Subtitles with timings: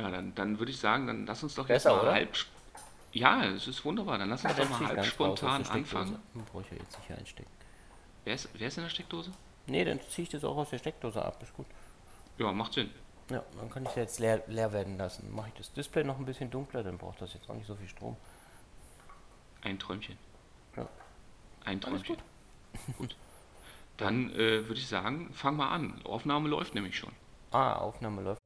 [0.00, 2.12] Ja, dann, dann würde ich sagen, dann lass uns doch Besser, jetzt mal oder?
[2.12, 2.36] halb.
[3.12, 4.18] Ja, es ist wunderbar.
[4.18, 6.18] Dann lass uns doch dann mal halb spontan anfangen.
[6.32, 7.50] Hm, Brauche ich ja jetzt nicht hier einstecken.
[8.24, 9.32] Wer ist, wer ist in der Steckdose?
[9.66, 11.42] Nee, dann ziehe ich das auch aus der Steckdose ab.
[11.42, 11.66] Ist gut.
[12.38, 12.90] Ja, macht Sinn.
[13.30, 15.32] Ja, dann kann ich es jetzt leer, leer werden lassen.
[15.34, 17.76] Mache ich das Display noch ein bisschen dunkler, dann braucht das jetzt auch nicht so
[17.76, 18.16] viel Strom.
[19.62, 20.18] Ein Träumchen.
[20.76, 20.88] Ja.
[21.64, 22.16] Ein Alles Träumchen.
[22.98, 23.16] Gut.
[23.98, 26.00] Dann äh, würde ich sagen, fang mal an.
[26.04, 27.12] Aufnahme läuft nämlich schon.
[27.50, 28.39] Ah, Aufnahme läuft.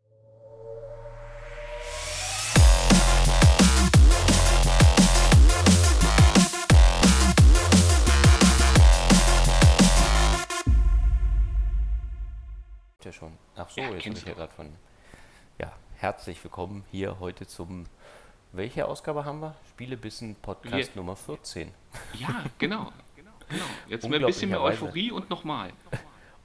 [13.05, 13.33] Ja schon.
[13.57, 14.73] Ach so, Ja, jetzt kennst ich ja gerade von.
[15.61, 17.87] Ja, herzlich willkommen hier heute zum.
[18.53, 19.55] Welche Ausgabe haben wir?
[19.71, 21.73] Spielebissen Podcast Wir- Nummer 14.
[22.15, 22.93] Ja, genau.
[23.17, 23.31] genau.
[23.89, 24.63] Jetzt mit ein bisschen mehr.
[24.63, 25.73] Euphorie und nochmal.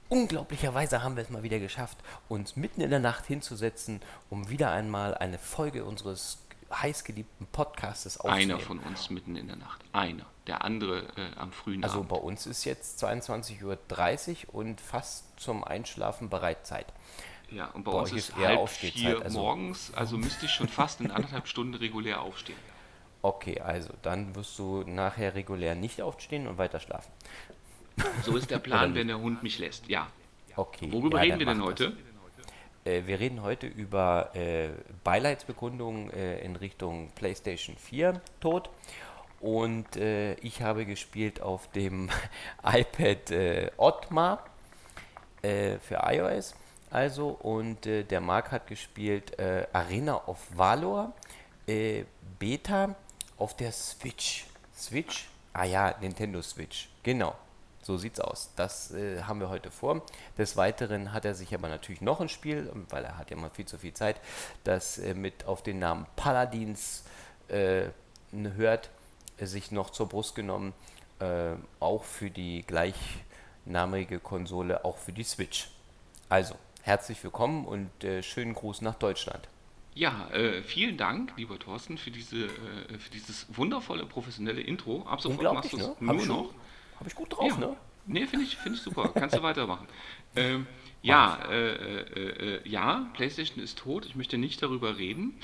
[0.08, 4.72] Unglaublicherweise haben wir es mal wieder geschafft, uns mitten in der Nacht hinzusetzen, um wieder
[4.72, 6.42] einmal eine Folge unseres
[6.72, 8.52] heißgeliebten Podcastes aufzunehmen.
[8.52, 9.80] Einer von uns mitten in der Nacht.
[9.92, 10.26] Einer.
[10.46, 12.08] Der andere äh, am frühen Also Abend.
[12.10, 16.86] bei uns ist jetzt 22.30 Uhr und fast zum Einschlafen bereit Zeit.
[17.50, 21.00] Ja, und bei, bei uns ist halb vier also- morgens, also müsste ich schon fast
[21.00, 22.58] in anderthalb Stunden regulär aufstehen.
[23.22, 27.10] Okay, also dann wirst du nachher regulär nicht aufstehen und weiter schlafen.
[28.22, 29.88] So ist der Plan, wenn der Hund mich lässt.
[29.88, 30.06] Ja.
[30.56, 30.90] Okay.
[30.90, 31.92] Worüber ja, reden wir denn mach das.
[32.84, 34.70] Äh, wir reden heute über äh,
[35.04, 38.70] Beileidsbekundungen äh, in Richtung PlayStation 4 Tod.
[39.40, 42.10] Und äh, ich habe gespielt auf dem
[42.62, 44.44] iPad äh, Otmar
[45.42, 46.54] äh, für iOS.
[46.90, 51.12] Also, und der Marc hat gespielt Arena of Valor
[52.40, 52.96] Beta
[53.38, 54.46] auf der Switch.
[54.76, 55.28] Switch?
[55.52, 56.88] Ah ja, Nintendo Switch.
[57.04, 57.36] Genau.
[57.82, 58.52] So sieht's aus.
[58.56, 60.02] Das äh, haben wir heute vor.
[60.36, 63.50] Des Weiteren hat er sich aber natürlich noch ein Spiel, weil er hat ja mal
[63.50, 64.20] viel zu viel Zeit,
[64.64, 67.04] das äh, mit auf den Namen Paladins
[67.48, 67.86] äh,
[68.32, 68.90] hört,
[69.38, 70.74] äh, sich noch zur Brust genommen.
[71.20, 75.68] Äh, auch für die gleichnamige Konsole, auch für die Switch.
[76.28, 79.48] Also, herzlich willkommen und äh, schönen Gruß nach Deutschland.
[79.94, 85.02] Ja, äh, vielen Dank, lieber Thorsten, für, diese, äh, für dieses wundervolle professionelle Intro.
[85.06, 85.94] Ab sofort machst du es ne?
[86.00, 86.54] nur noch.
[87.00, 87.56] Schon, hab ich gut drauf, ja.
[87.56, 87.76] ne?
[88.06, 89.08] Nee, finde ich, find ich super.
[89.14, 89.86] Kannst du weitermachen.
[90.36, 90.66] Ähm,
[91.02, 94.04] ja, äh, äh, äh, ja, PlayStation ist tot.
[94.06, 95.34] Ich möchte nicht darüber reden.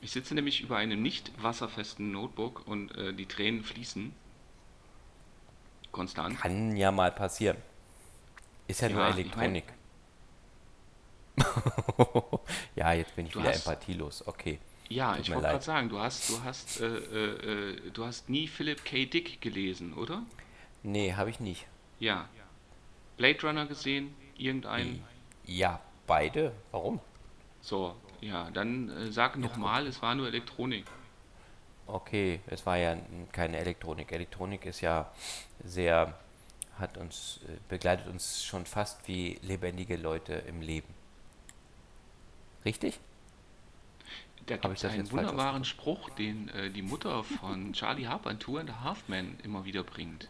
[0.00, 4.12] Ich sitze nämlich über einem nicht wasserfesten Notebook und äh, die Tränen fließen.
[5.92, 6.38] Konstant.
[6.40, 7.58] Kann ja mal passieren.
[8.66, 9.64] Ist ja, nur Ja, ich Elektronik.
[12.74, 14.26] ja, jetzt bin ich wieder hast- empathielos.
[14.26, 14.58] Okay.
[14.88, 18.28] Ja, Tut ich wollte gerade sagen, du hast, du hast, äh, äh, äh, du hast
[18.28, 19.06] nie Philip K.
[19.06, 20.22] Dick gelesen, oder?
[20.82, 21.66] Nee, habe ich nicht.
[21.98, 22.28] Ja.
[23.16, 24.14] Blade Runner gesehen?
[24.36, 25.04] Irgendeinen?
[25.46, 26.52] Ja, beide.
[26.70, 27.00] Warum?
[27.60, 30.84] So, ja, dann äh, sag nochmal, es war nur Elektronik.
[31.86, 32.96] Okay, es war ja
[33.32, 34.10] keine Elektronik.
[34.12, 35.12] Elektronik ist ja
[35.64, 36.18] sehr,
[36.78, 40.92] hat uns, äh, begleitet uns schon fast wie lebendige Leute im Leben.
[42.64, 42.98] Richtig?
[44.46, 48.30] Da gibt ich es das einen wunderbaren Spruch, den äh, die Mutter von Charlie Harper
[48.30, 50.28] in Two and a Half Men immer wieder bringt.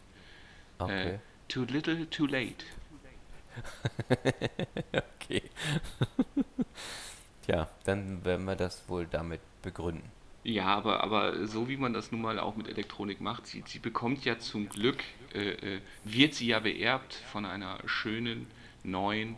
[0.84, 1.14] Okay.
[1.14, 2.64] Äh, too little, too late.
[5.22, 5.42] Okay.
[7.46, 10.10] Tja, dann werden wir das wohl damit begründen.
[10.44, 13.78] Ja, aber, aber so wie man das nun mal auch mit Elektronik macht, sie, sie
[13.78, 15.04] bekommt ja zum Glück,
[15.34, 18.48] äh, äh, wird sie ja beerbt von einer schönen,
[18.82, 19.36] neuen,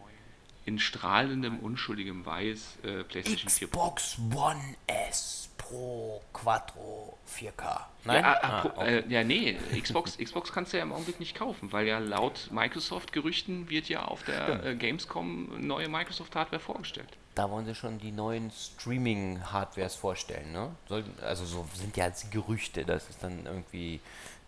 [0.64, 3.90] in strahlendem, unschuldigem Weiß äh, PlayStation 4 Pro.
[3.90, 7.62] Xbox One S Pro Quattro 4K.
[7.64, 8.24] Ja, Nein?
[8.24, 11.72] ah, Ah, apro- äh, ja, nee, Xbox, Xbox kannst du ja im Augenblick nicht kaufen,
[11.72, 17.08] weil ja laut Microsoft-Gerüchten wird ja auf der äh, Gamescom neue Microsoft-Hardware vorgestellt.
[17.34, 20.70] Da wollen sie schon die neuen Streaming-Hardwares vorstellen, ne?
[20.88, 24.00] Sollten, also so sind ja jetzt Gerüchte, dass es dann irgendwie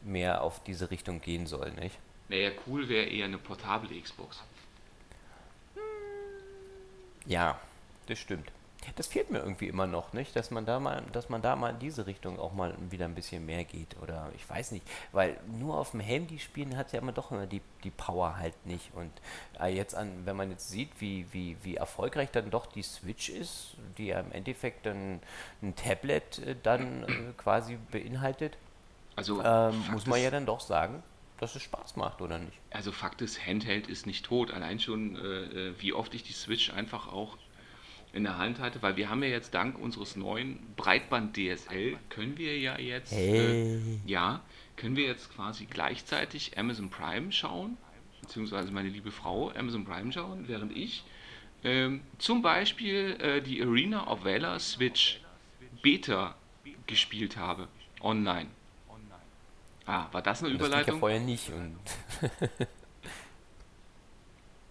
[0.02, 1.96] mehr auf diese Richtung gehen soll, nicht?
[2.28, 4.42] Naja, cool wäre eher eine portable Xbox.
[7.24, 7.58] Ja,
[8.06, 8.50] das stimmt.
[8.94, 10.36] Das fehlt mir irgendwie immer noch, nicht?
[10.36, 13.14] Dass man da mal, dass man da mal in diese Richtung auch mal wieder ein
[13.14, 13.96] bisschen mehr geht.
[14.02, 14.86] Oder ich weiß nicht.
[15.12, 18.54] Weil nur auf dem Handy spielen hat ja immer doch immer die, die Power halt
[18.66, 18.92] nicht.
[18.94, 19.10] Und
[19.60, 23.28] äh, jetzt an, wenn man jetzt sieht, wie, wie, wie erfolgreich dann doch die Switch
[23.28, 25.20] ist, die ja im Endeffekt dann
[25.62, 28.56] ein Tablet äh, dann äh, quasi beinhaltet,
[29.16, 31.02] Also, ähm, muss man ist, ja dann doch sagen,
[31.38, 32.56] dass es Spaß macht, oder nicht?
[32.70, 34.52] also Fakt ist, Handheld ist nicht tot.
[34.52, 37.36] Allein schon, äh, wie oft ich die Switch einfach auch
[38.16, 42.36] in der Hand hatte, weil wir haben ja jetzt dank unseres neuen Breitband DSL, können
[42.38, 44.40] wir ja jetzt, äh, ja,
[44.76, 47.76] können wir jetzt quasi gleichzeitig Amazon Prime schauen,
[48.22, 51.04] beziehungsweise meine liebe Frau Amazon Prime schauen, während ich
[51.64, 55.20] Ähm, zum Beispiel äh, die Arena of Valor Switch
[55.82, 56.36] Beta
[56.86, 57.66] gespielt habe,
[58.00, 58.48] online.
[59.86, 61.00] Ah, war das eine das ging ja Überleitung?
[61.00, 61.48] vorher nicht.
[61.48, 61.78] Und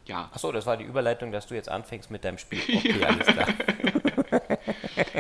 [0.06, 0.30] Ja.
[0.34, 2.60] Achso, das war die Überleitung, dass du jetzt anfängst mit deinem Spiel.
[2.68, 3.48] Okay, alles klar.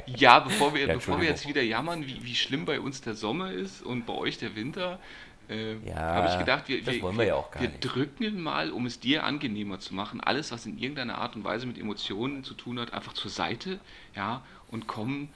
[0.05, 3.15] Ja, bevor wir, Ja, bevor wir jetzt wieder jammern, wie, wie schlimm bei uns der
[3.15, 4.99] Sommer ist und bei euch der Winter,
[5.49, 9.23] äh, Ja, habe ich gedacht, wir, wir, wir ja wir drücken mal, um es dir
[9.23, 12.93] angenehmer zu machen, alles, was in irgendeiner Art und Weise mit Emotionen zu tun hat,
[12.93, 13.79] einfach zur Seite,
[14.15, 15.29] ja, und kommen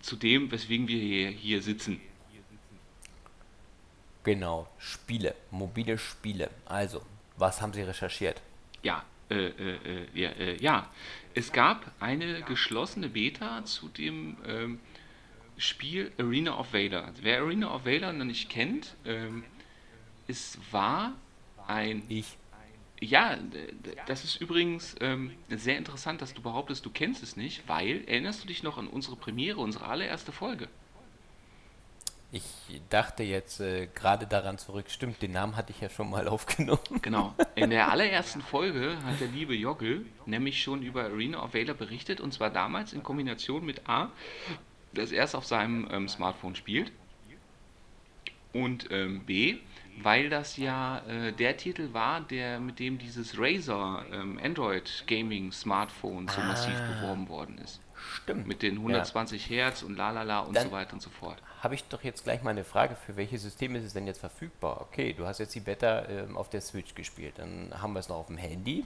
[0.00, 2.00] zu dem, weswegen wir hier, hier sitzen.
[4.24, 6.50] Genau, Spiele, mobile Spiele.
[6.66, 7.02] Also,
[7.36, 8.40] was haben Sie recherchiert?
[8.82, 10.90] Ja, äh, äh, äh, ja, äh, ja,
[11.34, 14.80] es gab eine geschlossene Beta zu dem ähm,
[15.58, 17.12] Spiel Arena of Valor.
[17.20, 19.44] Wer Arena of Valor noch nicht kennt, ähm,
[20.26, 21.14] es war
[21.66, 22.38] ein, Ich.
[23.00, 23.38] ja,
[24.06, 28.42] das ist übrigens ähm, sehr interessant, dass du behauptest, du kennst es nicht, weil, erinnerst
[28.42, 30.68] du dich noch an unsere Premiere, unsere allererste Folge?
[32.30, 32.42] Ich
[32.90, 36.80] dachte jetzt äh, gerade daran zurück, stimmt, den Namen hatte ich ja schon mal aufgenommen.
[37.00, 37.34] Genau.
[37.54, 42.20] In der allerersten Folge hat der liebe Jogge nämlich schon über Arena of Valor berichtet
[42.20, 44.10] und zwar damals in Kombination mit A,
[44.92, 46.92] dass er es auf seinem ähm, Smartphone spielt
[48.52, 49.56] und ähm, B,
[50.02, 55.50] weil das ja äh, der Titel war, der mit dem dieses Razer ähm, Android Gaming
[55.52, 57.00] Smartphone so massiv Ah.
[57.00, 57.80] beworben worden ist.
[58.22, 58.46] Stimmt.
[58.46, 61.42] Mit den 120 Hertz und lalala und Dann- so weiter und so fort.
[61.60, 64.20] Habe ich doch jetzt gleich mal eine Frage, für welches System ist es denn jetzt
[64.20, 64.80] verfügbar?
[64.80, 68.08] Okay, du hast jetzt die Beta ähm, auf der Switch gespielt, dann haben wir es
[68.08, 68.84] noch auf dem Handy.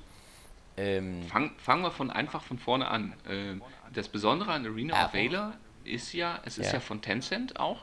[0.79, 3.13] Ähm, Fang, fangen wir von einfach von vorne an.
[3.29, 5.53] Ähm, das Besondere an Arena of Aber- Valor
[5.85, 6.75] ist ja, es ist Ja.
[6.75, 7.81] ja von Tencent auch.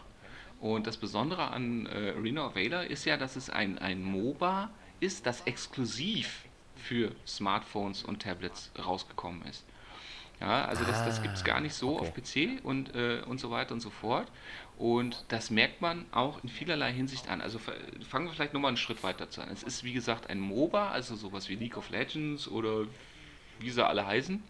[0.60, 4.70] Und das Besondere an äh, Arena of Valor ist ja, dass es ein, ein MOBA
[5.00, 6.46] ist, das exklusiv
[6.76, 9.64] für Smartphones und Tablets rausgekommen ist.
[10.42, 12.08] Ja, also das, das gibt es gar nicht so okay.
[12.08, 12.14] auf
[12.60, 14.28] PC und, äh, und so weiter und so fort.
[14.80, 17.42] Und das merkt man auch in vielerlei Hinsicht an.
[17.42, 17.74] Also fa-
[18.10, 19.50] fangen wir vielleicht nochmal einen Schritt weiter zu an.
[19.52, 22.86] Es ist wie gesagt ein MOBA, also sowas wie League of Legends oder
[23.60, 24.42] wie sie alle heißen.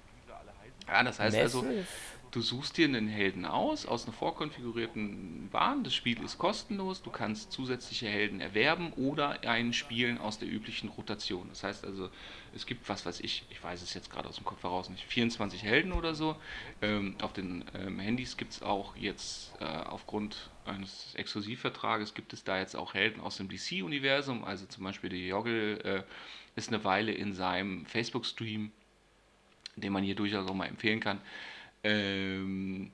[0.88, 1.88] Ja, das heißt also, Massive?
[2.31, 5.84] Du suchst dir einen Helden aus, aus einer vorkonfigurierten Bahn.
[5.84, 7.02] Das Spiel ist kostenlos.
[7.02, 11.48] Du kannst zusätzliche Helden erwerben oder einen spielen aus der üblichen Rotation.
[11.50, 12.10] Das heißt also,
[12.54, 15.04] es gibt, was weiß ich, ich weiß es jetzt gerade aus dem Kopf heraus nicht,
[15.04, 16.36] 24 Helden oder so.
[16.81, 22.44] Ähm, auf den ähm, Handys gibt es auch jetzt äh, aufgrund eines Exklusivvertrages gibt es
[22.44, 24.44] da jetzt auch Helden aus dem DC-Universum.
[24.44, 26.04] Also zum Beispiel der Joggle äh,
[26.56, 28.72] ist eine Weile in seinem Facebook-Stream
[29.80, 31.22] den man hier durchaus auch mal empfehlen kann,
[31.84, 32.92] ähm,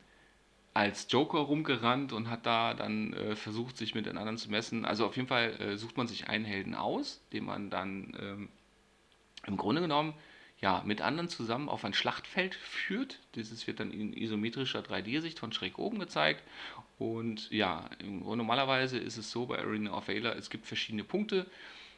[0.74, 4.86] als Joker rumgerannt und hat da dann äh, versucht, sich mit den anderen zu messen.
[4.86, 8.50] Also auf jeden Fall äh, sucht man sich einen Helden aus, den man dann ähm,
[9.46, 10.14] im Grunde genommen
[10.62, 13.20] ja, mit anderen zusammen auf ein Schlachtfeld führt.
[13.36, 16.44] Dieses wird dann in isometrischer 3D-Sicht von schräg oben gezeigt.
[16.98, 21.46] Und ja, normalerweise ist es so bei Arena of Valor, es gibt verschiedene Punkte,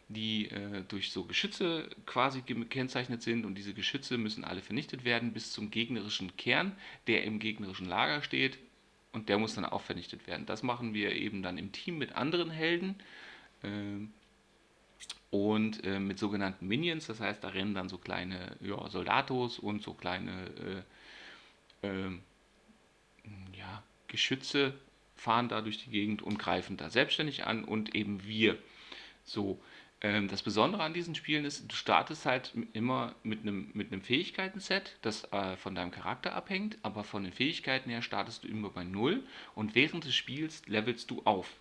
[0.10, 5.34] die äh, durch so Geschütze quasi gekennzeichnet sind und diese Geschütze müssen alle vernichtet werden
[5.34, 6.76] bis zum gegnerischen Kern,
[7.08, 8.58] der im gegnerischen Lager steht
[9.12, 10.46] und der muss dann auch vernichtet werden.
[10.46, 12.96] Das machen wir eben dann im Team mit anderen Helden
[13.64, 14.14] ähm,
[15.30, 19.84] und äh, mit sogenannten Minions, das heißt, da rennen dann so kleine ja, Soldatos und
[19.84, 20.86] so kleine
[21.84, 22.22] äh, ähm,
[23.58, 24.74] ja, Geschütze
[25.16, 28.58] fahren da durch die Gegend und greifen da selbstständig an und eben wir.
[29.26, 29.60] So,
[30.00, 35.32] das Besondere an diesen Spielen ist, du startest halt immer mit einem mit Fähigkeiten-Set, das
[35.34, 39.24] äh, von deinem Charakter abhängt, aber von den Fähigkeiten her startest du immer bei Null
[39.56, 41.52] und während des Spiels levelst du auf.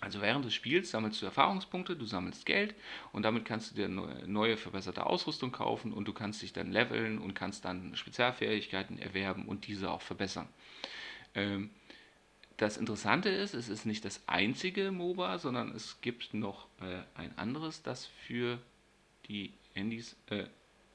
[0.00, 2.74] Also während des Spiels sammelst du Erfahrungspunkte, du sammelst Geld
[3.12, 6.72] und damit kannst du dir neue, neue verbesserte Ausrüstung kaufen und du kannst dich dann
[6.72, 10.48] leveln und kannst dann Spezialfähigkeiten erwerben und diese auch verbessern.
[11.34, 11.70] Ähm,
[12.62, 17.36] das Interessante ist, es ist nicht das einzige MOBA, sondern es gibt noch äh, ein
[17.36, 18.56] anderes, das für
[19.26, 20.44] die Handys äh,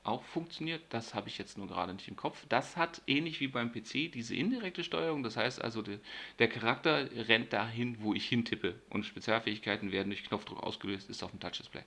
[0.03, 0.81] auch funktioniert.
[0.89, 2.45] Das habe ich jetzt nur gerade nicht im Kopf.
[2.47, 5.23] Das hat ähnlich wie beim PC diese indirekte Steuerung.
[5.23, 5.99] Das heißt also, der,
[6.39, 8.75] der Charakter rennt dahin, wo ich hintippe.
[8.89, 11.83] Und Spezialfähigkeiten werden durch Knopfdruck ausgelöst, ist auf dem Touchdisplay.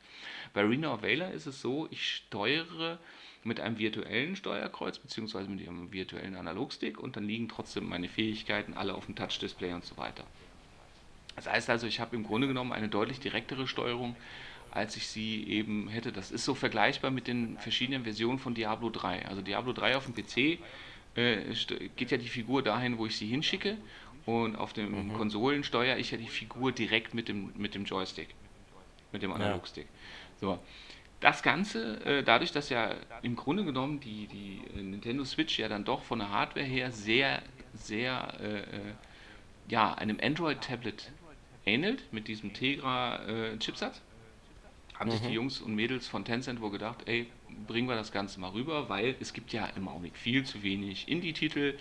[0.52, 2.98] Bei Arena of Valor ist es so, ich steuere
[3.42, 8.74] mit einem virtuellen Steuerkreuz beziehungsweise mit einem virtuellen Analogstick und dann liegen trotzdem meine Fähigkeiten
[8.74, 10.24] alle auf dem Touchdisplay und so weiter.
[11.36, 14.14] Das heißt also, ich habe im Grunde genommen eine deutlich direktere Steuerung,
[14.70, 16.12] als ich sie eben hätte.
[16.12, 19.26] Das ist so vergleichbar mit den verschiedenen Versionen von Diablo 3.
[19.26, 20.60] Also Diablo 3 auf dem PC
[21.16, 21.54] äh,
[21.96, 23.78] geht ja die Figur dahin, wo ich sie hinschicke
[24.26, 28.28] und auf den Konsolen steuere ich ja die Figur direkt mit dem, mit dem Joystick,
[29.12, 29.86] mit dem Analogstick.
[30.40, 30.58] So.
[31.20, 35.68] Das Ganze, äh, dadurch, dass ja im Grunde genommen die, die äh, Nintendo Switch ja
[35.68, 37.42] dann doch von der Hardware her sehr,
[37.74, 38.94] sehr, äh, äh
[39.68, 41.12] ja, einem Android-Tablet
[41.64, 44.00] ähnelt, mit diesem Tegra-Chipsatz,
[44.98, 45.34] haben sich die mhm.
[45.34, 47.28] Jungs und Mädels von Tencent wohl gedacht, ey,
[47.66, 51.08] bringen wir das Ganze mal rüber, weil es gibt ja im Augenblick viel zu wenig
[51.08, 51.78] Indie-Titel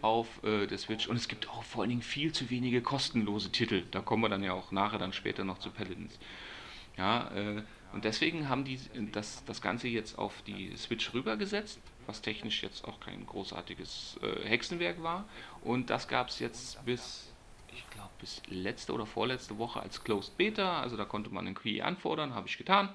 [0.00, 3.50] auf äh, der Switch und es gibt auch vor allen Dingen viel zu wenige kostenlose
[3.50, 3.82] Titel.
[3.90, 6.18] Da kommen wir dann ja auch nachher dann später noch zu Paladins.
[6.96, 8.78] Ja, äh, und deswegen haben die
[9.12, 14.48] das, das Ganze jetzt auf die Switch rübergesetzt, was technisch jetzt auch kein großartiges äh,
[14.48, 15.24] Hexenwerk war.
[15.62, 17.32] Und das gab es jetzt bis,
[17.72, 20.80] ich glaube, bis letzte oder vorletzte Woche als Closed Beta.
[20.80, 22.90] Also da konnte man einen Query anfordern, habe ich getan.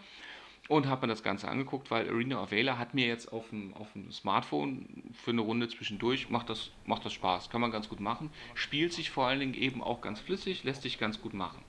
[0.70, 3.92] Und habe mir das Ganze angeguckt, weil Arena Valor hat mir jetzt auf dem, auf
[3.92, 8.00] dem Smartphone für eine Runde zwischendurch, macht das, macht das Spaß, kann man ganz gut
[8.00, 8.30] machen.
[8.54, 11.62] Spielt sich vor allen Dingen eben auch ganz flüssig, lässt sich ganz gut machen.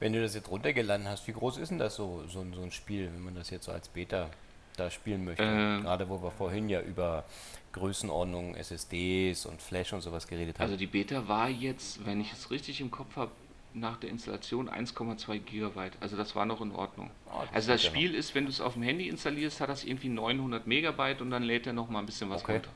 [0.00, 2.72] Wenn du das jetzt runtergeladen hast, wie groß ist denn das so, so, so ein
[2.72, 4.30] Spiel, wenn man das jetzt so als Beta
[4.76, 5.44] da spielen möchte?
[5.44, 7.24] Ähm, Gerade wo wir vorhin ja über
[7.72, 10.64] Größenordnung, SSDs und Flash und sowas geredet haben.
[10.64, 13.30] Also die Beta war jetzt, wenn ich es richtig im Kopf habe,
[13.72, 15.92] nach der Installation 1,2 Gigabyte.
[16.00, 17.10] Also das war noch in Ordnung.
[17.26, 19.84] Oh, das also das Spiel ist, wenn du es auf dem Handy installierst, hat das
[19.84, 22.54] irgendwie 900 Megabyte und dann lädt er noch mal ein bisschen was okay.
[22.54, 22.70] runter.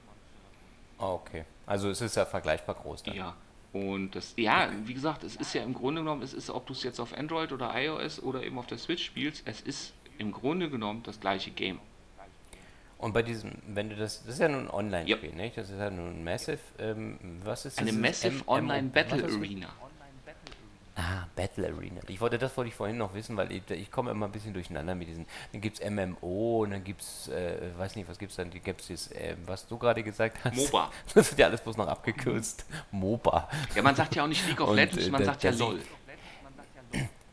[0.98, 1.44] Oh, okay.
[1.66, 3.16] Also es ist ja vergleichbar groß dann.
[3.16, 3.34] Ja.
[3.74, 6.72] Und das, ja, wie gesagt, es ist ja im Grunde genommen, es ist, ob du
[6.72, 10.30] es jetzt auf Android oder iOS oder eben auf der Switch spielst, es ist im
[10.30, 11.80] Grunde genommen das gleiche Game.
[12.98, 15.36] Und bei diesem, wenn du das, das ist ja nun ein Online-Spiel, yep.
[15.36, 15.56] nicht?
[15.56, 17.88] Das ist ja nun ein Massive, ähm, was ist das?
[17.88, 19.68] Eine Massive Online Battle Arena.
[20.96, 22.00] Ah, Battle Arena.
[22.06, 24.52] Ich wollte, das wollte ich vorhin noch wissen, weil ich, ich komme immer ein bisschen
[24.52, 25.26] durcheinander mit diesen.
[25.50, 28.50] Dann gibt es MMO und dann gibt es, äh, weiß nicht, was gibt es dann?
[28.50, 30.54] Gibt es äh, was du gerade gesagt hast?
[30.56, 30.90] MOBA.
[31.14, 32.64] Das wird ja alles bloß noch abgekürzt.
[32.92, 33.48] MOBA.
[33.74, 35.80] Ja, man sagt ja auch nicht League of Legends, man äh, sagt ja LOL.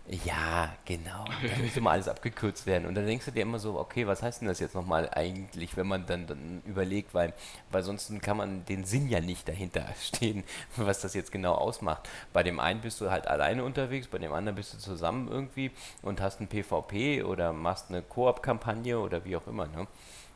[0.08, 1.26] Ja, genau.
[1.26, 2.86] Da muss immer alles abgekürzt werden.
[2.88, 5.78] Und dann denkst du dir immer so, okay, was heißt denn das jetzt nochmal eigentlich,
[5.78, 7.34] wenn man dann, dann überlegt, weil,
[7.70, 10.44] weil sonst kann man den Sinn ja nicht dahinter stehen,
[10.76, 12.10] was das jetzt genau ausmacht.
[12.34, 15.72] Bei dem einen bist du halt alleine unterwegs, bei dem anderen bist du zusammen irgendwie
[16.02, 19.68] und hast ein PvP oder machst eine Koop-Kampagne oder wie auch immer.
[19.68, 19.88] Ne?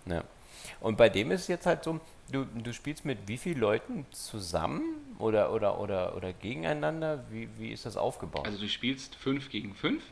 [0.05, 0.24] Ja.
[0.79, 2.00] Und bei dem ist es jetzt halt so,
[2.31, 4.84] du, du spielst mit wie vielen Leuten zusammen
[5.17, 7.24] oder, oder, oder, oder gegeneinander?
[7.29, 8.45] Wie, wie ist das aufgebaut?
[8.45, 10.03] Also du spielst 5 gegen 5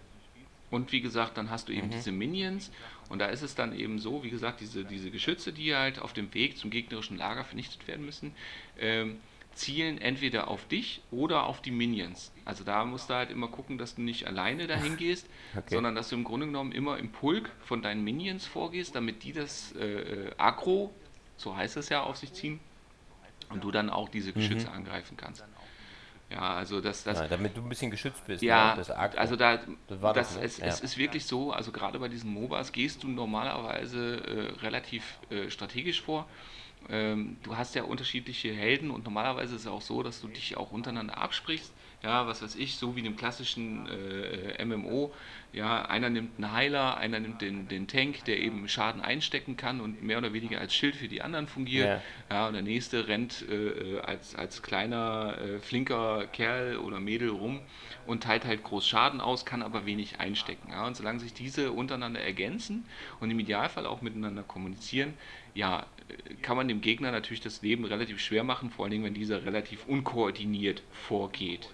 [0.72, 1.91] und wie gesagt, dann hast du eben mhm.
[1.91, 2.72] diese Minions
[3.10, 6.13] und da ist es dann eben so, wie gesagt, diese, diese Geschütze, die halt auf
[6.13, 8.33] dem Weg zum gegnerischen Lager vernichtet werden müssen,
[8.79, 9.17] ähm,
[9.53, 12.31] zielen entweder auf dich oder auf die Minions.
[12.43, 15.75] Also da musst du halt immer gucken, dass du nicht alleine dahin gehst, okay.
[15.75, 19.33] sondern dass du im Grunde genommen immer im Pulk von deinen Minions vorgehst, damit die
[19.33, 20.91] das äh, äh Agro,
[21.38, 22.60] so heißt es ja, auf sich ziehen
[23.53, 24.74] und du dann auch diese Geschütze mhm.
[24.74, 25.43] angreifen kannst.
[26.29, 28.41] Ja, also das, das ja, damit du ein bisschen geschützt bist.
[28.41, 29.17] Ja, ne?
[29.17, 30.65] also da, das, das, das es, ja.
[30.65, 35.51] es, ist wirklich so, also gerade bei diesen MOBAs gehst du normalerweise äh, relativ äh,
[35.51, 36.27] strategisch vor
[36.89, 40.57] ähm, du hast ja unterschiedliche Helden und normalerweise ist es auch so, dass du dich
[40.57, 41.72] auch untereinander absprichst.
[42.03, 45.13] Ja, was weiß ich, so wie in dem klassischen äh, MMO.
[45.53, 49.79] Ja, einer nimmt einen Heiler, einer nimmt den, den Tank, der eben Schaden einstecken kann
[49.79, 52.01] und mehr oder weniger als Schild für die anderen fungiert.
[52.29, 57.29] Ja, ja und der nächste rennt äh, als, als kleiner, äh, flinker Kerl oder Mädel
[57.29, 57.62] rum
[58.05, 60.72] und teilt halt groß Schaden aus, kann aber wenig einstecken.
[60.72, 62.86] Ja, und solange sich diese untereinander ergänzen
[63.22, 65.13] und im Idealfall auch miteinander kommunizieren,
[65.53, 65.86] ja,
[66.41, 69.45] kann man dem Gegner natürlich das Leben relativ schwer machen, vor allen Dingen, wenn dieser
[69.45, 71.69] relativ unkoordiniert vorgeht.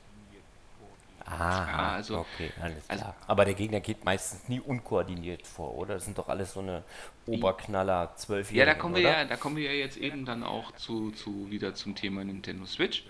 [1.30, 3.16] Ah, ja, also, okay, alles also klar.
[3.16, 5.96] Also, Aber der Gegner geht meistens nie unkoordiniert vor, oder?
[5.96, 6.84] Das sind doch alles so eine
[7.28, 8.68] Oberknaller, zwölfjährige.
[8.68, 9.20] Ja, da kommen wir oder?
[9.20, 12.66] ja, da kommen wir ja jetzt eben dann auch zu, zu wieder zum Thema Nintendo
[12.66, 13.06] Switch.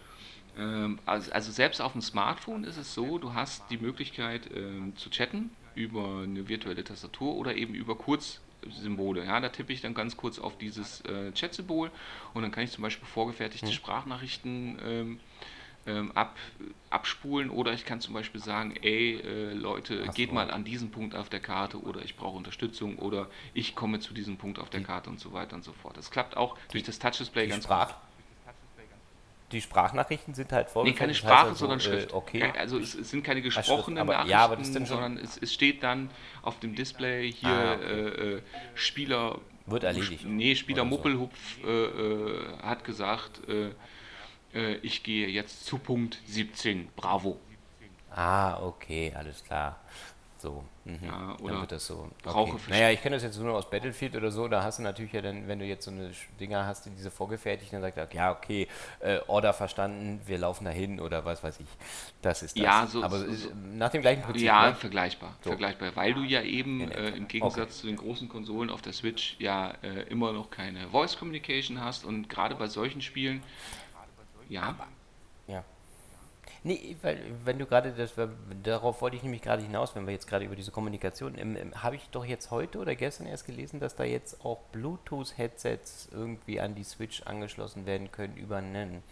[0.57, 4.95] Ähm, also, also, selbst auf dem Smartphone ist es so, du hast die Möglichkeit ähm,
[4.97, 9.25] zu chatten über eine virtuelle Tastatur oder eben über Kurz Symbole.
[9.25, 11.91] Ja, da tippe ich dann ganz kurz auf dieses äh, Chat-Symbol
[12.33, 13.73] und dann kann ich zum Beispiel vorgefertigte hm.
[13.73, 15.19] Sprachnachrichten ähm,
[15.85, 16.35] ähm, ab,
[16.89, 20.35] abspulen oder ich kann zum Beispiel sagen, ey äh, Leute, Ach geht so.
[20.35, 24.13] mal an diesen Punkt auf der Karte oder ich brauche Unterstützung oder ich komme zu
[24.13, 25.97] diesem Punkt auf der Karte und so weiter und so fort.
[25.97, 28.09] Das klappt auch durch das Touch-Display ganz Sprach gut
[29.51, 30.95] die Sprachnachrichten sind halt vorgefertigt.
[30.95, 32.11] Nee, keine Sprache, also, sondern Schrift.
[32.11, 32.53] Äh, okay.
[32.57, 35.83] also es, es, sind keine gesprochenen aber, Nachrichten, ja, aber das sondern es, es, steht
[35.83, 36.09] dann
[36.41, 37.85] auf dem Display hier ah, okay.
[37.85, 38.41] äh, äh
[38.75, 39.39] Spieler.
[39.65, 40.25] Wird erledigt.
[40.25, 40.85] Nee, Spieler so.
[40.85, 43.41] Muppelhupf äh, äh hat gesagt,
[44.53, 46.89] äh, ich gehe jetzt zu Punkt 17.
[46.95, 47.37] Bravo.
[48.11, 49.79] Ah, okay, alles klar.
[50.41, 50.99] So, mhm.
[51.03, 52.09] Ja, Dann oder wird das so.
[52.25, 52.53] Okay.
[52.69, 55.21] Naja, ich kenne das jetzt nur aus Battlefield oder so, da hast du natürlich ja
[55.21, 58.31] dann, wenn du jetzt so eine Dinger hast, die diese vorgefertigt, dann sagt er, ja,
[58.31, 58.69] okay,
[59.01, 61.67] äh, Order verstanden, wir laufen dahin oder was weiß ich.
[62.21, 62.63] Das ist das.
[62.63, 64.43] Ja, so- Aber so- so- nach dem gleichen Prinzip.
[64.47, 64.75] Ja, ne?
[64.75, 65.49] vergleichbar, So.
[65.49, 69.35] vergleichbar, weil du ja eben äh, im Gegensatz zu den großen Konsolen auf der Switch
[69.39, 73.43] ja äh, immer noch keine Voice Communication hast und gerade bei solchen Spielen,
[74.49, 74.75] ja,
[75.47, 75.63] Ja.
[76.63, 78.13] Nee, weil, wenn du gerade das,
[78.63, 81.83] darauf wollte ich nämlich gerade hinaus, wenn wir jetzt gerade über diese Kommunikation, ähm, ähm,
[81.83, 86.59] habe ich doch jetzt heute oder gestern erst gelesen, dass da jetzt auch Bluetooth-Headsets irgendwie
[86.59, 89.03] an die Switch angeschlossen werden können über einen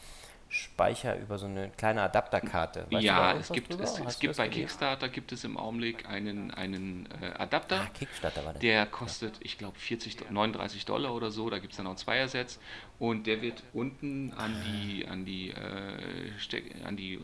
[0.50, 2.86] Speicher, über so eine kleine Adapterkarte.
[2.90, 3.84] Weißt ja, es gibt, drüber?
[3.84, 4.48] es, es gibt bei?
[4.48, 8.62] Kickstarter gibt es im Augenblick einen, einen äh, Adapter, Ah, Kickstarter war das.
[8.62, 11.98] der kostet, ich glaube, 40, Do- 39 Dollar oder so, da gibt es dann auch
[11.98, 12.60] Zweiersets
[13.00, 17.20] und der wird unten an die, an die, äh, an die äh,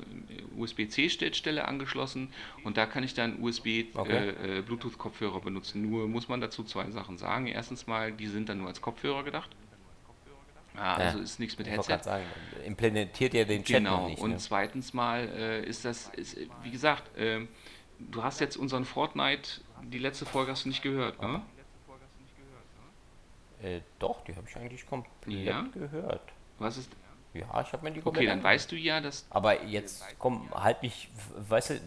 [0.57, 2.29] USB-C-Stelle angeschlossen
[2.63, 4.29] und da kann ich dann USB Okay.
[4.29, 5.81] äh, äh, Bluetooth-Kopfhörer benutzen.
[5.89, 7.47] Nur muss man dazu zwei Sachen sagen.
[7.47, 9.49] Erstens mal, die sind dann nur als Kopfhörer gedacht.
[10.75, 12.03] Ja, also Ja, ist nichts mit Ich wollte Headset.
[12.03, 12.25] sagen,
[12.65, 14.21] implementiert ihr den Chat noch Genau, nicht.
[14.21, 14.37] und ne?
[14.37, 17.47] zweitens mal äh, ist das, ist, wie gesagt, ähm,
[17.99, 21.41] du hast jetzt unseren Fortnite, die letzte Folge hast du nicht gehört, ne?
[23.63, 25.65] Äh, doch, die habe ich eigentlich komplett Ja?
[25.73, 26.21] gehört.
[26.59, 26.91] Was ist,
[27.33, 30.51] Ja, ich habe mir die komplett okay, dann weißt du ja, dass, Aber jetzt, komm,
[30.53, 31.09] halt mich,
[31.49, 31.79] weißt du,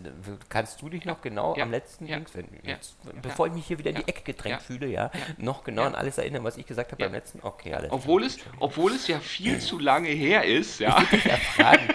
[0.48, 3.52] kannst du dich noch genau Ja, am letzten ja, Dings, wenn, ja, jetzt, bevor ich
[3.52, 5.88] mich hier wieder in die Ecke gedrängt ja, fühle, ja, noch genau ja.
[5.88, 7.06] an alles erinnern, was ich gesagt habe Ja.
[7.08, 7.38] beim letzten?
[7.42, 8.30] Okay, alles obwohl klar.
[8.30, 11.90] es, obwohl es ja viel zu lange her ist, ja, fragen.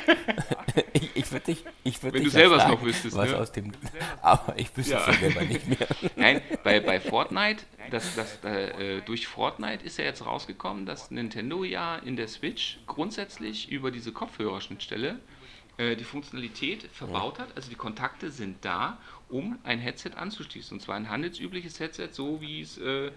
[0.94, 3.38] ich ich würde dich, ich würde Wenn dich du selber es noch wüsstest, was ne?
[3.38, 3.72] aus dem,
[4.22, 5.12] aber ich wüsste es Ja.
[5.12, 5.88] ja selber nicht mehr.
[6.16, 11.64] Nein, bei, bei Fortnite, das, das, äh, durch Fortnite ist ja jetzt rausgekommen, dass Nintendo
[11.64, 15.20] ja in der Switch grundsätzlich über diese Kopfhörerschnittstelle
[15.78, 17.56] äh, die Funktionalität verbaut hat.
[17.56, 18.98] Also die Kontakte sind da,
[19.30, 20.78] um ein Headset anzuschließen.
[20.78, 23.12] Und zwar ein handelsübliches Headset, so wie es äh,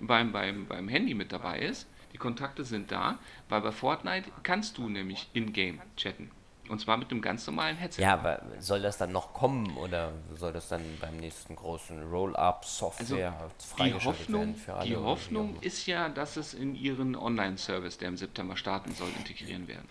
[0.00, 1.88] beim, beim, beim Handy mit dabei ist.
[2.12, 3.18] Die Kontakte sind da,
[3.48, 6.30] weil bei Fortnite kannst du nämlich in-game chatten.
[6.68, 8.02] Und zwar mit einem ganz normalen Headset.
[8.02, 13.32] Ja, aber soll das dann noch kommen oder soll das dann beim nächsten großen Roll-Up-Software
[13.40, 14.88] Also freigeschaltet Hoffnung, werden für alle?
[14.88, 19.66] die Hoffnung ist ja, dass es in ihren Online-Service, der im September starten soll, integrieren
[19.68, 19.88] werden.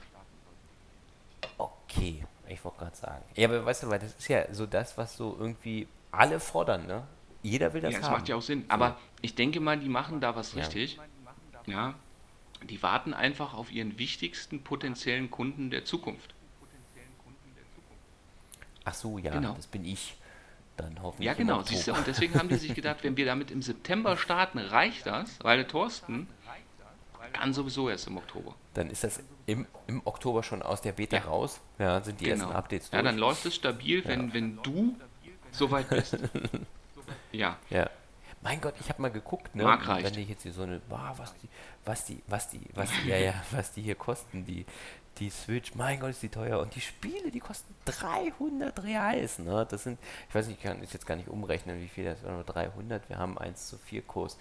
[1.57, 3.23] Okay, ich wollte gerade sagen.
[3.35, 6.85] Ja, aber weißt du, weil das ist ja so das, was so irgendwie alle fordern,
[6.87, 7.03] ne?
[7.43, 8.11] Jeder will das Ja, haben.
[8.13, 8.65] macht ja auch Sinn.
[8.67, 10.59] Aber ich denke mal, die machen da was Ja.
[10.63, 10.99] richtig.
[11.65, 11.93] Ja.
[12.63, 16.33] Die warten einfach auf ihren wichtigsten potenziellen Kunden der Zukunft.
[18.87, 19.53] Ach so, ja, Genau.
[19.53, 20.15] das bin ich.
[20.77, 21.25] Dann hoffentlich.
[21.25, 21.61] Ja, genau.
[21.63, 25.05] Siehst du, und deswegen haben die sich gedacht, wenn wir damit im September starten, reicht
[25.07, 26.27] das, weil der Thorsten
[27.33, 28.53] kann sowieso erst im Oktober.
[28.75, 31.23] Dann ist das im, im Oktober schon aus der Beta Ja.
[31.23, 31.59] raus.
[31.79, 32.97] Ja, sind die ersten Updates Genau.
[32.99, 33.11] Ja, durch.
[33.11, 34.95] dann läuft es stabil, wenn, wenn du
[35.51, 36.17] soweit bist.
[37.31, 37.57] Ja.
[37.69, 37.89] Ja.
[38.41, 39.63] Mein Gott, ich habe mal geguckt, ne?
[39.63, 40.05] Mark reicht.
[40.15, 41.47] Wenn ich jetzt hier so eine, boah, was die,
[41.85, 44.65] was die, was die, was die, ja, ja, was die hier kosten, die,
[45.19, 46.59] die Switch, mein Gott, ist die teuer.
[46.59, 49.65] Und die Spiele, die kosten 300 Reals, ne?
[49.69, 49.99] Das sind,
[50.29, 52.43] ich weiß nicht, ich kann ich jetzt gar nicht umrechnen, wie viel das war, nur
[52.43, 53.07] 300.
[53.09, 54.37] Wir haben 1 zu 4 Kurs.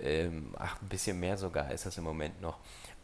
[0.00, 2.58] Ähm, ach, ein bisschen mehr sogar ist das im Moment noch.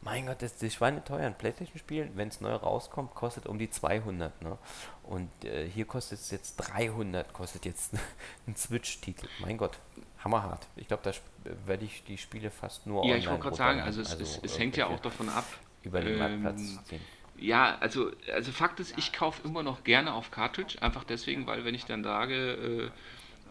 [0.04, 1.26] Mein Gott, das, das Schweine teuer.
[1.26, 4.58] Ein Playstation-Spiel, wenn es neu rauskommt, kostet um die 200, ne?
[5.04, 7.92] Und äh, hier kostet es jetzt 300, kostet jetzt
[8.48, 9.28] ein Switch-Titel.
[9.40, 9.78] Mein Gott,
[10.24, 10.66] hammerhart.
[10.74, 11.22] Ich glaube, da sp-
[11.66, 14.04] werde ich die Spiele fast nur Ja, online ich wollte gerade sagen, runterladen.
[14.12, 15.44] also es, es, es hängt ja auch davon ab.
[15.84, 17.00] Über den ähm, Marktplatz ziehen.
[17.38, 21.64] Ja, also, also Fakt ist, ich kaufe immer noch gerne auf Cartridge, einfach deswegen, weil
[21.64, 22.90] wenn ich dann sage,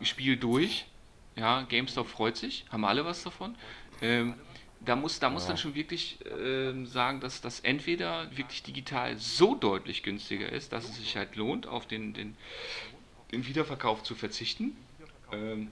[0.02, 0.86] äh, Spiel durch,
[1.36, 3.56] ja, GameStop freut sich, haben alle was davon.
[4.02, 4.36] Ähm,
[4.84, 5.50] da muss, da muss Ja.
[5.50, 10.90] dann schon wirklich ähm, sagen, dass das entweder wirklich digital so deutlich günstiger ist, dass
[10.90, 12.36] es sich halt lohnt, auf den, den,
[13.32, 14.76] den Wiederverkauf zu verzichten.
[15.32, 15.72] Ähm,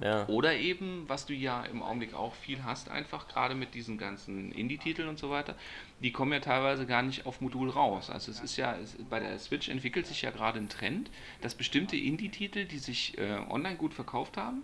[0.00, 0.26] Ja.
[0.28, 4.50] oder eben, was du ja im Augenblick auch viel hast, einfach gerade mit diesen ganzen
[4.52, 5.54] Indie-Titeln und so weiter,
[6.00, 8.08] die kommen ja teilweise gar nicht auf Modul raus.
[8.10, 11.10] Also es ist ja, es, bei der Switch entwickelt sich ja gerade ein Trend,
[11.42, 14.62] dass bestimmte Indie-Titel, die sich äh, online gut verkauft haben,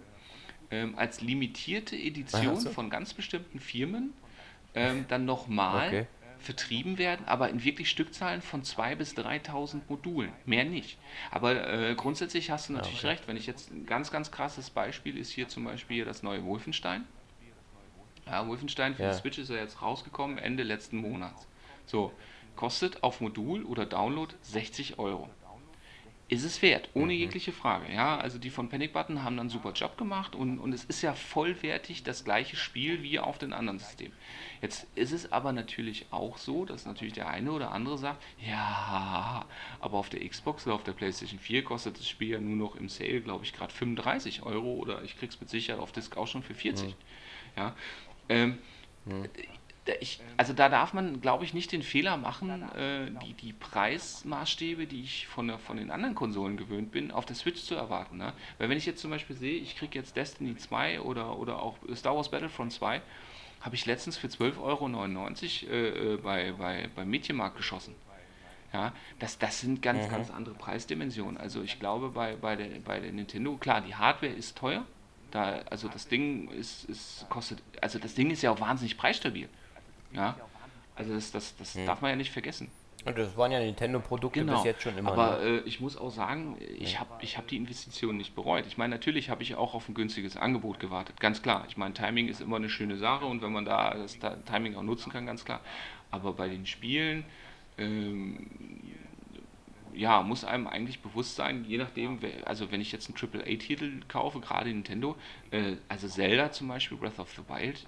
[0.71, 4.15] ähm, als limitierte Edition von ganz bestimmten Firmen
[4.75, 6.07] ähm, dann nochmal Okay.
[6.47, 10.97] Vertrieben werden, aber in wirklich Stückzahlen von 2.000 bis 3.000 Modulen, mehr nicht.
[11.33, 13.09] Aber äh, grundsätzlich hast du natürlich okay.
[13.09, 16.45] recht, wenn ich jetzt ein ganz, ganz krasses Beispiel ist hier zum Beispiel das neue
[16.45, 17.05] Wolfenstein.
[18.27, 19.13] Ja, Wolfenstein für Ja.
[19.13, 21.47] die Switch ist ja jetzt rausgekommen Ende letzten Monats.
[21.85, 22.13] So,
[22.55, 25.29] kostet auf Modul oder Download 60 Euro.
[26.29, 27.93] Ist es wert, ohne jegliche Frage.
[27.93, 30.85] Ja, also die von Panic Button haben dann einen super Job gemacht und, und es
[30.85, 34.13] ist ja vollwertig das gleiche Spiel wie auf den anderen Systemen.
[34.61, 39.47] Jetzt ist es aber natürlich auch so, dass natürlich der eine oder andere sagt, ja,
[39.79, 42.75] aber auf der Xbox oder auf der PlayStation 4 kostet das Spiel ja nur noch
[42.75, 46.27] im Sale, glaube ich, gerade 35 Euro oder ich krieg's mit Sicherheit auf Disc auch
[46.27, 46.97] schon für 40.
[47.57, 47.77] Ja,
[48.29, 48.59] ähm,
[50.01, 54.87] ich, also da darf man, glaube ich, nicht den Fehler machen, äh, die, die Preismaßstäbe,
[54.87, 58.17] die ich von, der, von den anderen Konsolen gewöhnt bin, auf der Switch zu erwarten.
[58.17, 58.33] Ne?
[58.59, 61.77] Weil wenn ich jetzt zum Beispiel sehe, ich kriege jetzt Destiny 2 oder, oder auch
[61.95, 63.01] Star Wars Battlefront 2,
[63.61, 67.95] habe ich letztens für 12,99 Euro äh, äh, bei, bei, beim Medienmarkt geschossen.
[68.73, 70.11] Ja, das, das sind ganz, mhm.
[70.11, 71.37] ganz andere Preisdimensionen.
[71.37, 74.85] Also ich glaube bei, bei, der, bei der Nintendo, klar, die Hardware ist teuer.
[75.31, 79.49] Da, also das Ding ist, ist, kostet, also das Ding ist ja auch wahnsinnig preisstabil.
[80.13, 80.37] Ja,
[80.95, 81.87] also das, das, das hm.
[81.87, 82.71] darf man ja nicht vergessen.
[83.07, 84.55] Und das waren ja Nintendo-Produkte genau.
[84.55, 85.13] bis jetzt schon immer.
[85.13, 85.59] Aber ne?
[85.59, 88.67] äh, ich muss auch sagen, ich habe ich hab die Investition nicht bereut.
[88.67, 91.65] Ich meine, natürlich habe ich auch auf ein günstiges Angebot gewartet, ganz klar.
[91.69, 94.83] Ich meine, Timing ist immer eine schöne Sache und wenn man da das Timing auch
[94.83, 95.61] nutzen kann, ganz klar.
[96.11, 97.25] Aber bei den Spielen,
[97.79, 98.51] ähm,
[99.95, 104.41] ja, muss einem eigentlich bewusst sein, je nachdem, also wenn ich jetzt einen AAA-Titel kaufe,
[104.41, 105.17] gerade Nintendo,
[105.53, 107.87] äh, also Zelda zum Beispiel, Breath of the Wild,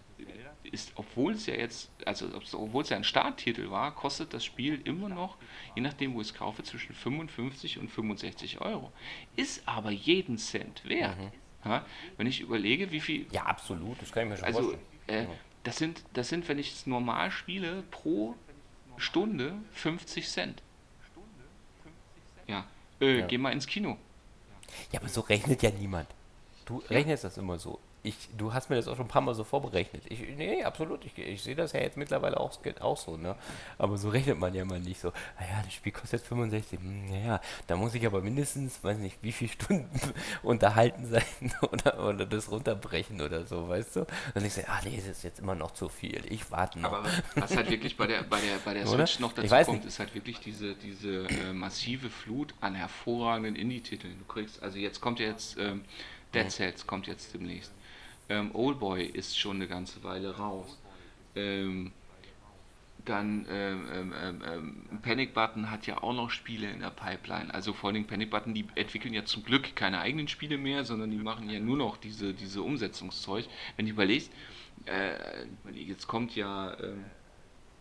[0.72, 4.81] ist, obwohl es ja jetzt, also obwohl es ja ein Starttitel war, kostet das Spiel
[4.85, 5.37] immer noch,
[5.74, 8.92] je nachdem, wo ich es kaufe, zwischen 55 und 65 Euro.
[9.37, 11.18] Ist aber jeden Cent wert.
[11.18, 11.31] Mhm.
[11.64, 11.85] Ja,
[12.16, 13.26] wenn ich überlege, wie viel.
[13.33, 14.83] Ja, absolut, das kann ich mir schon also, vorstellen.
[15.07, 15.26] Äh,
[15.64, 18.37] das, sind, das sind, wenn ich es normal spiele, pro
[18.96, 20.62] Stunde 50 Cent.
[22.46, 22.66] Ja,
[23.00, 23.26] äh, ja.
[23.26, 23.98] geh mal ins Kino.
[24.92, 26.09] Ja, aber so rechnet ja niemand.
[26.64, 29.35] Du rechnest das immer so ich, du hast mir das auch schon ein paar Mal
[29.35, 30.03] so vorberechnet.
[30.09, 31.05] Ich, nee, absolut.
[31.05, 33.37] Ich, ich sehe das ja jetzt mittlerweile auch, auch so, ne?
[33.77, 35.12] Aber so rechnet man ja mal nicht so.
[35.38, 36.81] Naja, ah das Spiel kostet 65.
[36.81, 40.01] Naja, da muss ich aber mindestens, weiß nicht, wie viele Stunden
[40.42, 41.23] unterhalten sein
[41.71, 44.07] oder, oder das runterbrechen oder so, weißt du?
[44.35, 46.23] Und ich sage, ah nee, das ist jetzt immer noch zu viel.
[46.31, 46.92] Ich warte noch.
[46.92, 49.87] Aber was halt wirklich bei der, bei der, bei der Switch noch dazu kommt, nicht.
[49.87, 54.18] ist halt wirklich diese, diese äh, massive Flut an hervorragenden Indie-Titeln.
[54.18, 55.85] Du kriegst, also jetzt kommt ja jetzt ähm,
[56.35, 57.73] Dead Cells kommt jetzt demnächst.
[58.29, 60.79] Ähm, Oldboy ist schon eine ganze Weile raus.
[61.35, 61.93] Ähm,
[63.05, 67.53] dann ähm, ähm, ähm, ähm, Panic Button hat ja auch noch Spiele in der Pipeline.
[67.55, 71.11] Also vor allem Panic Button, die entwickeln ja zum Glück keine eigenen Spiele mehr, sondern
[71.11, 73.47] die machen ja nur noch diese, diese Umsetzungszeug.
[73.77, 74.31] Wenn du überlegst,
[74.85, 76.97] äh, jetzt kommt ja, äh,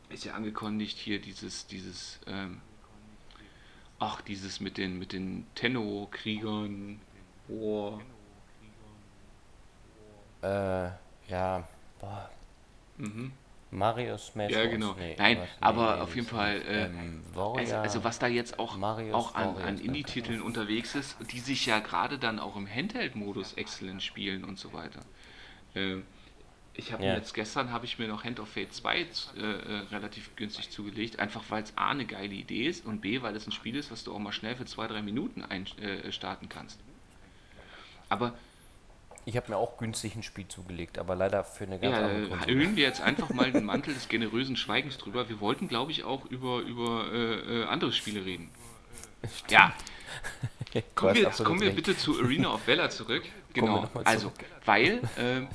[0.10, 2.22] ist ja angekündigt hier dieses, dieses,
[4.00, 7.02] ach, dieses mit den, mit den Tenno-Kriegern,
[7.50, 8.02] War,
[10.41, 10.89] äh,
[11.30, 11.67] ja,
[12.00, 12.30] boah.
[12.97, 13.32] Mhm.
[13.69, 14.95] Mario Smash Ja, genau.
[14.97, 19.36] Nee, Nein, aber auf jeden Fall, äh, ähm, also, also, was da jetzt auch, auch
[19.36, 24.45] an, an Indie-Titeln unterwegs ist, die sich ja gerade dann auch im Handheld-Modus exzellent spielen
[24.45, 25.02] und so weiter.
[25.76, 25.97] Äh,
[26.78, 27.15] ich habe ja.
[27.15, 31.19] jetzt gestern habe ich mir noch Hand of Fate 2 äh, äh, relativ günstig zugelegt,
[31.19, 33.91] einfach weil es A eine geile Idee ist und B, weil es ein Spiel ist,
[33.91, 36.80] was du auch mal schnell für zwei, drei Minuten einstarten äh, kannst.
[38.10, 38.34] Aber
[39.28, 42.30] ich habe mir auch günstig ein Spiel zugelegt, aber leider für eine ganz ja, andere
[42.30, 42.50] Konsole.
[42.50, 45.28] Erhöhen wir jetzt einfach mal den Mantel des generösen Schweigens drüber.
[45.28, 48.50] Wir wollten, glaube ich, auch über, über äh, äh andere Spiele reden.
[49.36, 49.52] Stimmt.
[49.52, 49.74] Ja.
[50.96, 53.24] kommen wir, kommen wir bitte zu Arena of Valor zurück.
[53.54, 53.90] Genau.
[54.04, 54.32] Also,
[54.66, 55.02] weil.
[55.18, 55.48] Äh,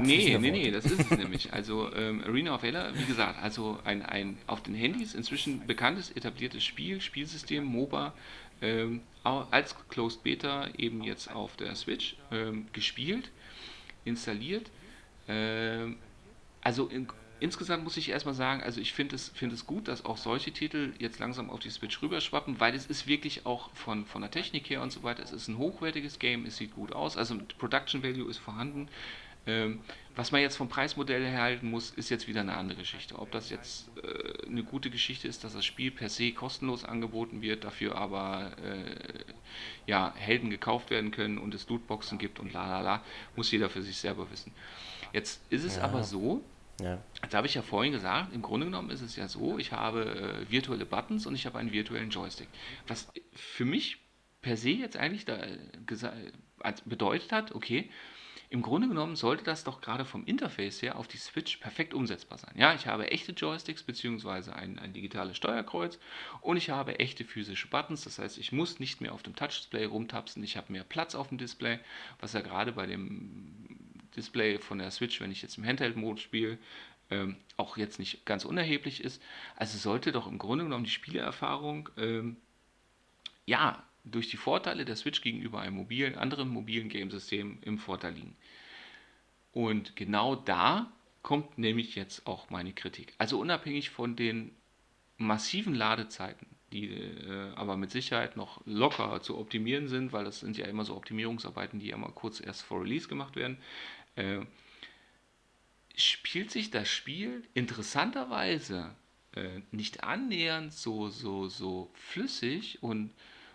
[0.00, 1.52] nee, nee, nee, das ist es nämlich.
[1.52, 6.10] Also ähm, Arena of Valor, wie gesagt, also ein, ein auf den Handys inzwischen bekanntes,
[6.10, 8.14] etabliertes Spiel, Spielsystem, MOBA,
[8.62, 13.30] ähm, als Closed Beta eben jetzt auf der Switch ähm, gespielt,
[14.04, 14.70] installiert.
[15.28, 15.96] Ähm,
[16.62, 17.08] also in,
[17.40, 20.52] insgesamt muss ich erstmal sagen, also ich finde es, find es gut, dass auch solche
[20.52, 24.30] Titel jetzt langsam auf die Switch rüberschwappen, weil es ist wirklich auch von, von der
[24.30, 27.36] Technik her und so weiter, es ist ein hochwertiges Game, es sieht gut aus, also
[27.58, 28.88] Production Value ist vorhanden.
[29.46, 29.80] Ähm,
[30.14, 33.18] was man jetzt vom Preismodell herhalten muss, ist jetzt wieder eine andere Geschichte.
[33.18, 37.40] Ob das jetzt äh, eine gute Geschichte ist, dass das Spiel per se kostenlos angeboten
[37.40, 39.24] wird, dafür aber äh,
[39.86, 43.04] ja, Helden gekauft werden können und es Lootboxen gibt und la la la,
[43.36, 44.52] muss jeder für sich selber wissen.
[45.12, 45.82] Jetzt ist es ja.
[45.82, 46.44] aber so,
[46.80, 47.02] ja.
[47.30, 50.44] da habe ich ja vorhin gesagt, im Grunde genommen ist es ja so, ich habe
[50.46, 52.48] äh, virtuelle Buttons und ich habe einen virtuellen Joystick.
[52.86, 53.98] Was für mich
[54.42, 55.56] per se jetzt eigentlich da, äh,
[56.84, 57.88] bedeutet hat, okay,
[58.52, 62.36] im Grunde genommen sollte das doch gerade vom Interface her auf die Switch perfekt umsetzbar
[62.36, 62.52] sein.
[62.54, 64.50] Ja, ich habe echte Joysticks bzw.
[64.50, 65.98] Ein, ein digitales Steuerkreuz
[66.42, 68.04] und ich habe echte physische Buttons.
[68.04, 70.44] Das heißt, ich muss nicht mehr auf dem Touchdisplay rumtapsen.
[70.44, 71.78] Ich habe mehr Platz auf dem Display,
[72.20, 73.78] was ja gerade bei dem
[74.14, 76.58] Display von der Switch, wenn ich jetzt im Handheld-Modus spiele,
[77.08, 79.22] ähm, auch jetzt nicht ganz unerheblich ist.
[79.56, 82.36] Also sollte doch im Grunde genommen die Spielerfahrung ähm,
[83.46, 88.36] ja durch die Vorteile der Switch gegenüber einem mobilen, anderen mobilen Gamesystem im Vorteil liegen.
[89.52, 90.90] Und genau da
[91.22, 93.14] kommt nämlich jetzt auch meine Kritik.
[93.18, 94.54] Also unabhängig von den
[95.18, 100.56] massiven Ladezeiten, die äh, aber mit Sicherheit noch locker zu optimieren sind, weil das sind
[100.56, 103.58] ja immer so Optimierungsarbeiten, die ja mal kurz erst vor Release gemacht werden,
[104.16, 104.40] äh,
[105.94, 108.96] spielt sich das Spiel interessanterweise
[109.34, 113.12] äh, nicht annähernd so, so, so flüssig und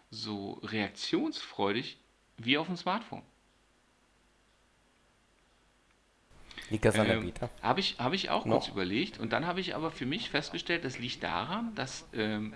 [0.10, 1.98] so reaktionsfreudig
[2.38, 3.24] wie auf dem Smartphone.
[6.70, 8.74] Liegt das an der Ähm, habe ich, habe ich auch kurz Noch?
[8.74, 12.54] überlegt und dann habe ich aber für mich festgestellt, das liegt daran, dass ähm,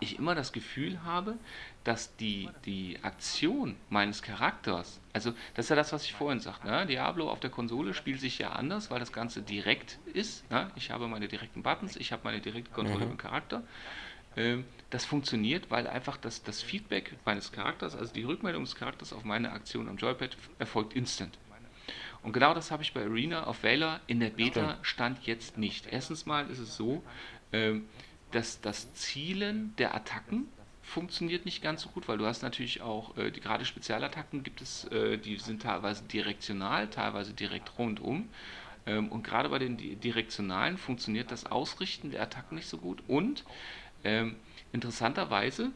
[0.00, 1.38] ich immer das Gefühl habe,
[1.84, 6.66] dass die, die Aktion meines Charakters, also das ist ja das, was ich vorhin sagte,
[6.66, 6.86] ne?
[6.86, 10.50] Diablo auf der Konsole spielt sich ja anders, weil das Ganze direkt ist.
[10.50, 10.70] Ne?
[10.76, 13.12] Ich habe meine direkten Buttons, ich habe meine direkte Kontrolle Mhm.
[13.12, 13.62] über den Charakter.
[14.36, 19.12] Ähm, das funktioniert, weil einfach das, das Feedback meines Charakters, also die Rückmeldung des Charakters
[19.12, 21.38] auf meine Aktion am Joypad erfolgt instant.
[22.24, 25.86] Und genau das habe ich bei Arena of Valor in der Beta stand jetzt nicht.
[25.86, 27.02] Erstens mal ist es so,
[27.52, 27.86] ähm,
[28.32, 30.48] dass das Zielen der Attacken
[30.82, 34.60] funktioniert nicht ganz so gut, weil du hast natürlich auch äh, die gerade Spezialattacken gibt
[34.60, 38.28] es, äh, die sind teilweise direktional, teilweise direkt rundum.
[38.86, 43.02] Ähm, und gerade bei den di- direktionalen funktioniert das Ausrichten der Attacken nicht so gut.
[43.06, 43.44] Und
[44.02, 44.36] ähm,
[44.72, 45.70] interessanterweise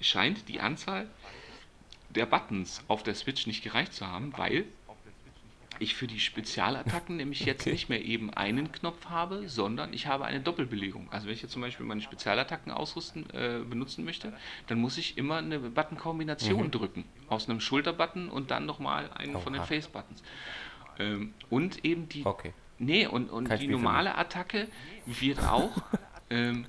[0.00, 1.08] scheint die Anzahl
[2.10, 4.64] der Buttons auf der Switch nicht gereicht zu haben, weil
[5.78, 7.72] ich für die Spezialattacken nämlich jetzt Okay.
[7.72, 11.08] nicht mehr eben einen Knopf habe, sondern ich habe eine Doppelbelegung.
[11.10, 14.32] Also wenn ich jetzt zum Beispiel meine Spezialattacken ausrüsten, äh, benutzen möchte,
[14.66, 17.04] dann muss ich immer eine Button-Kombination drücken.
[17.28, 19.62] Aus einem Schulterbutton und dann nochmal einen von den.
[19.62, 20.22] Face-Buttons.
[20.98, 22.52] Ähm, und eben die Okay.
[22.78, 24.66] Nee, und, und Kein die Spiel normale Attacke
[25.06, 25.70] wird auch,
[26.30, 26.66] ähm,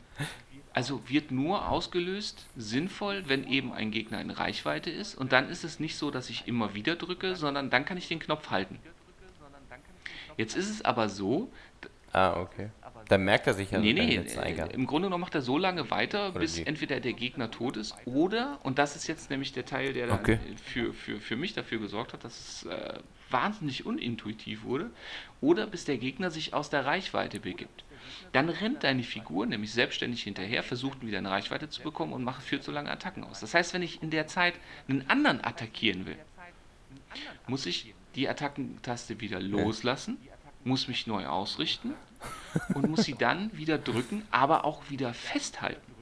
[0.71, 5.15] also wird nur ausgelöst, sinnvoll, wenn eben ein Gegner in Reichweite ist.
[5.15, 8.07] Und dann ist es nicht so, dass ich immer wieder drücke, sondern dann kann ich
[8.07, 8.79] den Knopf halten.
[10.38, 11.52] Jetzt ist es aber so,
[12.13, 12.69] Ah, okay.
[13.10, 15.89] Dann merkt er sich ja nee, nee, äh, im Grunde genommen macht er so lange
[15.89, 16.63] weiter, Oder bis wie?
[16.63, 20.39] entweder der Gegner tot ist oder, und das ist jetzt nämlich der Teil, der Okay.
[20.63, 23.00] für, für, für mich dafür gesorgt hat, dass es äh,
[23.32, 24.91] wahnsinnig unintuitiv wurde,
[25.41, 27.84] oder bis der Gegner sich aus der Reichweite begibt.
[28.32, 32.43] Dann rennt deine Figur nämlich selbstständig hinterher, versucht wieder eine Reichweite zu bekommen und macht,
[32.43, 33.39] führt so lange Attacken aus.
[33.39, 34.54] Das heißt, wenn ich in der Zeit
[34.88, 36.17] einen anderen attackieren will,
[37.48, 40.17] muss ich die Attackentaste wieder loslassen,
[40.63, 41.93] muss mich neu ausrichten
[42.73, 45.93] und muss sie dann wieder drücken, aber auch wieder festhalten.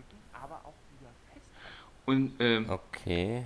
[2.06, 3.45] Und ähm, Okay.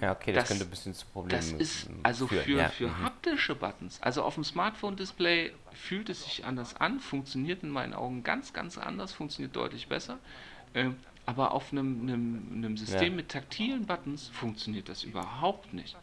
[0.00, 2.68] Ja, okay, das, Das- könnte ein bisschen zu Problemen das ist also für, ja.
[2.68, 3.02] für mhm.
[3.04, 4.02] haptische Buttons.
[4.02, 8.76] Also auf dem Smartphone-Display fühlt es sich anders an, funktioniert in meinen Augen ganz, ganz
[8.76, 10.18] anders, funktioniert deutlich besser.
[10.74, 13.16] Ähm, aber auf einem, einem, einem System Ja.
[13.16, 15.96] mit taktilen Buttons funktioniert das überhaupt nicht.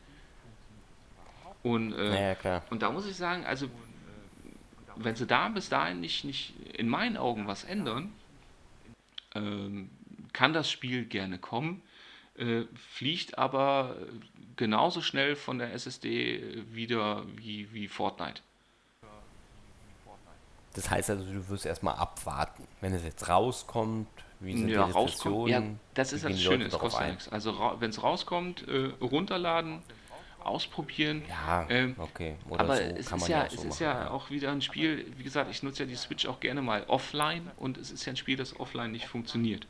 [1.63, 3.67] Und, äh, Ja, und da muss ich sagen, also
[4.95, 8.11] wenn sie da bis dahin nicht, nicht in meinen Augen was ändern,
[9.35, 9.89] ähm,
[10.33, 11.81] kann das Spiel gerne kommen,
[12.37, 13.95] äh, fliegt aber
[14.55, 18.41] genauso schnell von der SSD wieder wie, wie Fortnite.
[20.73, 22.65] Das heißt also, du wirst erstmal abwarten.
[22.79, 24.07] Wenn es jetzt rauskommt,
[24.39, 25.49] wie sind Ja, die rauskommt.
[25.49, 25.61] Ja,
[25.93, 27.29] das ist das Schöne, es kostet nichts.
[27.29, 29.81] Also wenn es rauskommt, äh, runterladen,
[30.45, 31.23] ausprobieren.
[31.29, 32.35] Ja, Ähm, okay.
[32.49, 33.83] Oder Aber so es ist ja, ja auch es so ist machen.
[33.83, 36.83] ja auch wieder ein Spiel, wie gesagt, ich nutze ja die Switch auch gerne mal
[36.87, 39.67] offline und es ist ja ein Spiel, das offline nicht funktioniert.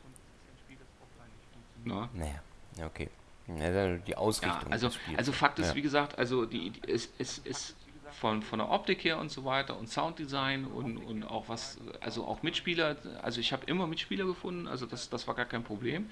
[1.84, 2.08] Na?
[2.12, 2.42] Naja,
[2.78, 3.08] ja, okay.
[3.48, 5.18] Ja, also die Ja, Ausrichtung also, des Spiels.
[5.18, 5.74] also Fakt ist, Ja.
[5.74, 7.76] wie gesagt, also die, die es, es ist
[8.12, 12.24] von, von der Optik her und so weiter und Sounddesign und, und auch was, also
[12.26, 16.08] auch Mitspieler, also ich habe immer Mitspieler gefunden, also das, das war gar kein Problem.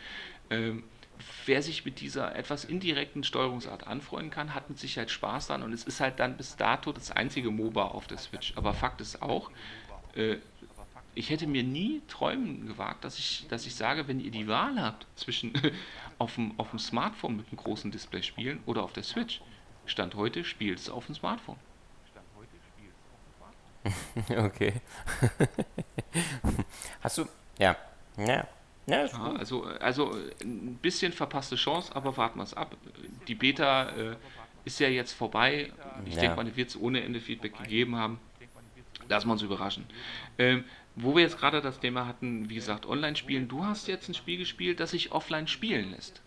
[0.51, 0.83] Ähm,
[1.46, 5.72] wer sich mit dieser etwas indirekten Steuerungsart anfreunden kann, hat mit Sicherheit Spaß daran und
[5.72, 8.52] es ist halt dann bis dato das einzige MOBA auf der Switch.
[8.56, 9.50] Aber Fakt ist auch,
[10.14, 10.37] äh,
[11.14, 14.80] ich hätte mir nie träumen gewagt, dass ich, dass ich sage, wenn ihr die Wahl
[14.80, 15.52] habt zwischen
[16.18, 19.40] auf dem, auf dem Smartphone mit einem großen Display spielen oder auf der Switch,
[19.87, 21.56] Stand heute spielt es auf dem Smartphone.
[24.37, 24.74] okay.
[27.02, 27.26] Hast du.
[27.59, 27.76] Ja.
[28.16, 28.46] Ja.
[28.90, 32.76] Ja, Ja, also, also ein bisschen verpasste Chance, aber warten wir es ab.
[33.29, 34.16] Die Beta äh,
[34.64, 35.72] ist ja jetzt vorbei.
[36.07, 36.20] Ich Ja.
[36.22, 38.18] denke mal, wird es ohne Ende Feedback gegeben haben.
[39.09, 39.87] Lassen wir uns überraschen.
[40.38, 40.64] Ähm,
[40.96, 43.48] wo wir jetzt gerade das Thema hatten, wie gesagt, Online-Spielen.
[43.48, 46.20] Du hast jetzt ein Spiel gespielt, das sich offline spielen lässt.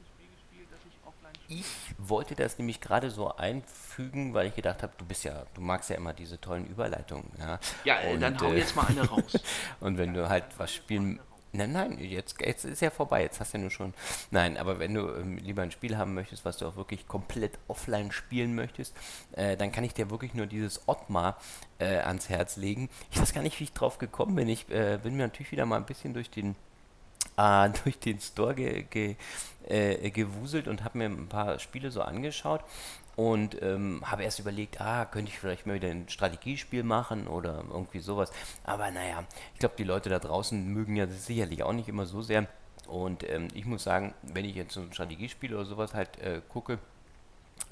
[1.49, 1.65] Ich
[1.97, 5.89] wollte das nämlich gerade so einfügen, weil ich gedacht habe, du bist ja, du magst
[5.89, 7.29] ja immer diese tollen Überleitungen.
[7.37, 9.33] Ja, Ja, äh, dann Und, hau äh, jetzt mal eine raus.
[9.79, 11.19] Und wenn du halt was spielen
[11.55, 13.21] Nein, nein, jetzt, jetzt ist ja vorbei.
[13.21, 13.93] Jetzt hast du ja nur schon.
[14.31, 17.59] Nein, aber wenn du ähm, lieber ein Spiel haben möchtest, was du auch wirklich komplett
[17.67, 18.95] offline spielen möchtest,
[19.33, 21.37] äh, dann kann ich dir wirklich nur dieses Ottmar
[21.77, 22.89] äh, ans Herz legen.
[23.11, 24.49] Ich weiß gar nicht, wie ich drauf gekommen bin.
[24.49, 26.55] Ich äh, bin mir natürlich wieder mal ein bisschen durch den
[27.37, 29.15] äh, durch den Store ge, ge,
[29.67, 32.63] äh, gewuselt und habe mir ein paar Spiele so angeschaut
[33.15, 37.63] und ähm, habe erst überlegt, ah, könnte ich vielleicht mal wieder ein Strategiespiel machen oder
[37.69, 38.31] irgendwie sowas.
[38.63, 39.23] Aber naja,
[39.53, 42.47] ich glaube, die Leute da draußen mögen ja sicherlich auch nicht immer so sehr.
[42.87, 46.41] Und ähm, ich muss sagen, wenn ich jetzt so ein Strategiespiel oder sowas halt äh,
[46.49, 46.79] gucke,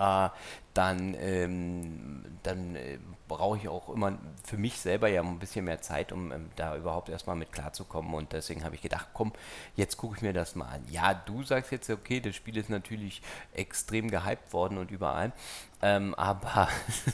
[0.02, 0.30] äh,
[0.74, 5.82] dann, ähm, dann äh, brauche ich auch immer für mich selber ja ein bisschen mehr
[5.82, 8.14] Zeit, um ähm, da überhaupt erstmal mit klarzukommen.
[8.14, 9.34] Und deswegen habe ich gedacht, komm,
[9.76, 10.84] jetzt gucke ich mir das mal an.
[10.90, 13.22] Ja, du sagst jetzt, okay, das Spiel ist natürlich
[13.54, 15.34] extrem gehypt worden und überall.
[15.82, 16.70] Ähm, aber,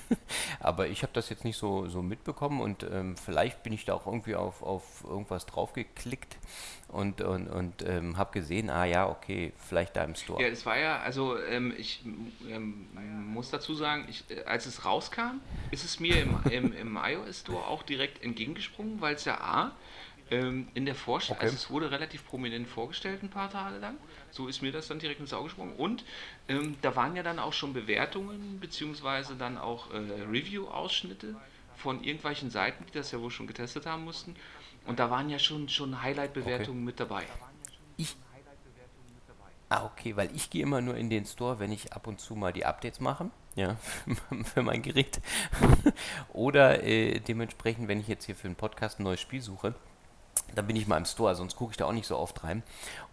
[0.59, 3.93] aber ich habe das jetzt nicht so, so mitbekommen und ähm, vielleicht bin ich da
[3.93, 6.37] auch irgendwie auf, auf irgendwas draufgeklickt
[6.89, 10.41] und, und, und ähm, habe gesehen, ah ja, okay, vielleicht da im Store.
[10.41, 12.03] Ja, das war ja, also ähm, ich
[12.49, 16.99] ähm, muss dazu sagen, ich, äh, als es rauskam, ist es mir im, im, im
[17.01, 19.71] iOS Store auch direkt entgegengesprungen, weil es ja A,
[20.29, 21.45] ähm, in der Vorstellung, okay.
[21.47, 23.97] also es wurde relativ prominent vorgestellt ein paar Tage lang.
[24.31, 25.75] So ist mir das dann direkt ins Auge gesprungen.
[25.75, 26.03] Und
[26.47, 31.35] ähm, da waren ja dann auch schon Bewertungen, beziehungsweise dann auch äh, Review-Ausschnitte
[31.75, 34.35] von irgendwelchen Seiten, die das ja wohl schon getestet haben mussten.
[34.85, 36.85] Und da waren ja schon, schon Highlight-Bewertungen okay.
[36.85, 37.23] mit dabei.
[37.97, 38.15] Ich.
[39.69, 42.35] Ah, okay, weil ich gehe immer nur in den Store, wenn ich ab und zu
[42.35, 43.75] mal die Updates mache, ja,
[44.45, 45.19] für mein Gerät.
[46.33, 49.75] Oder äh, dementsprechend, wenn ich jetzt hier für einen Podcast ein neues Spiel suche,
[50.55, 52.63] dann bin ich mal im Store, sonst gucke ich da auch nicht so oft rein.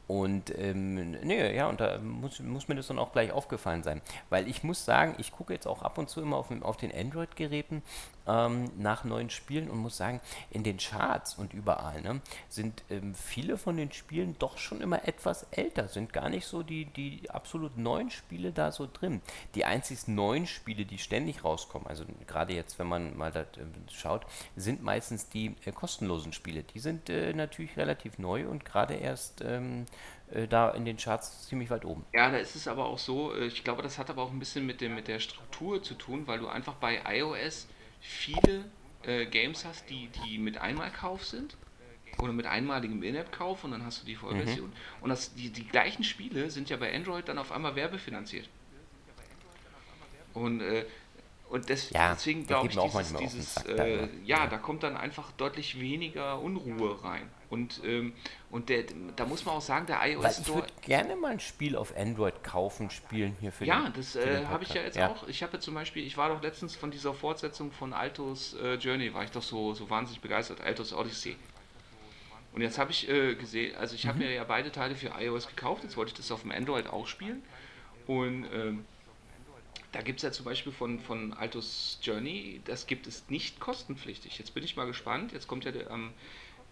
[0.07, 4.03] Und ähm, nee, ja, und da muss, muss mir das dann auch gleich aufgefallen sein.
[4.29, 6.95] Weil ich muss sagen, ich gucke jetzt auch ab und zu immer auf, auf den
[6.95, 7.83] Android-Geräten
[8.27, 13.15] ähm, nach neuen Spielen und muss sagen, in den Charts und überall ne, sind ähm,
[13.15, 17.31] viele von den Spielen doch schon immer etwas älter, sind gar nicht so die, die
[17.31, 19.21] absolut neuen Spiele da so drin.
[19.55, 23.45] Die einzig neuen Spiele, die ständig rauskommen, also gerade jetzt, wenn man mal da äh,
[23.91, 26.63] schaut, sind meistens die äh, kostenlosen Spiele.
[26.63, 29.87] Die sind äh, natürlich relativ neu und gerade erst ähm,
[30.31, 32.05] äh, da in den Charts ziemlich weit oben.
[32.13, 34.39] Ja, da ist es aber auch so, äh, ich glaube, das hat aber auch ein
[34.39, 37.69] bisschen mit, dem, mit der Struktur zu tun, weil du einfach bei iOS
[38.05, 38.65] viele
[39.05, 41.57] äh, Games hast, die, die mit Einmalkauf sind
[42.19, 44.69] oder mit einmaligem In-App-Kauf und dann hast du die Vollversion.
[44.69, 45.03] Mhm.
[45.03, 48.49] Und das, die, die gleichen Spiele sind ja bei Android dann auf einmal werbefinanziert.
[50.35, 50.85] Und, äh,
[51.49, 55.33] und des, ja, deswegen glaube ich, dieses, dieses äh, ja, ja, da kommt dann einfach
[55.33, 57.29] deutlich weniger Unruhe rein.
[57.55, 58.13] Und, ähm,
[58.51, 60.59] und der, da muss man auch sagen, der iOS Weil ich Store.
[60.59, 64.17] Ich würde gerne mal ein Spiel auf Android kaufen, spielen hier für Ja, den, das
[64.17, 65.09] äh, habe ich ja jetzt ja.
[65.09, 65.29] auch.
[65.29, 69.15] Ich habe zum Beispiel, ich war doch letztens von dieser Fortsetzung von Altos äh, Journey,
[69.15, 71.37] war ich doch so, so wahnsinnig begeistert, Altos Odyssey.
[72.53, 74.09] Und jetzt habe ich äh, gesehen, also ich mhm.
[74.09, 76.89] habe mir ja beide Teile für iOS gekauft, jetzt wollte ich das auf dem Android
[76.89, 77.41] auch spielen.
[78.09, 78.85] Und ähm,
[79.93, 84.39] da gibt es ja zum Beispiel von, von Altos Journey, das gibt es nicht kostenpflichtig.
[84.41, 85.33] Jetzt bin ich mal gespannt.
[85.33, 86.13] Jetzt kommt ja der, am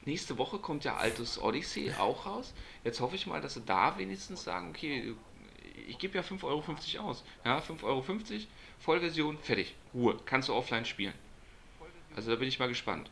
[0.04, 2.52] nächste Woche kommt ja Altus Odyssey auch raus.
[2.84, 5.14] Jetzt hoffe ich mal, dass sie da wenigstens sagen, okay,
[5.86, 7.24] ich gebe ja 5,50 Euro aus.
[7.44, 8.04] Ja, 5,50 Euro,
[8.78, 9.74] Vollversion, fertig.
[9.94, 10.18] Ruhe.
[10.24, 11.14] Kannst du offline spielen.
[12.16, 13.10] Also da bin ich mal gespannt.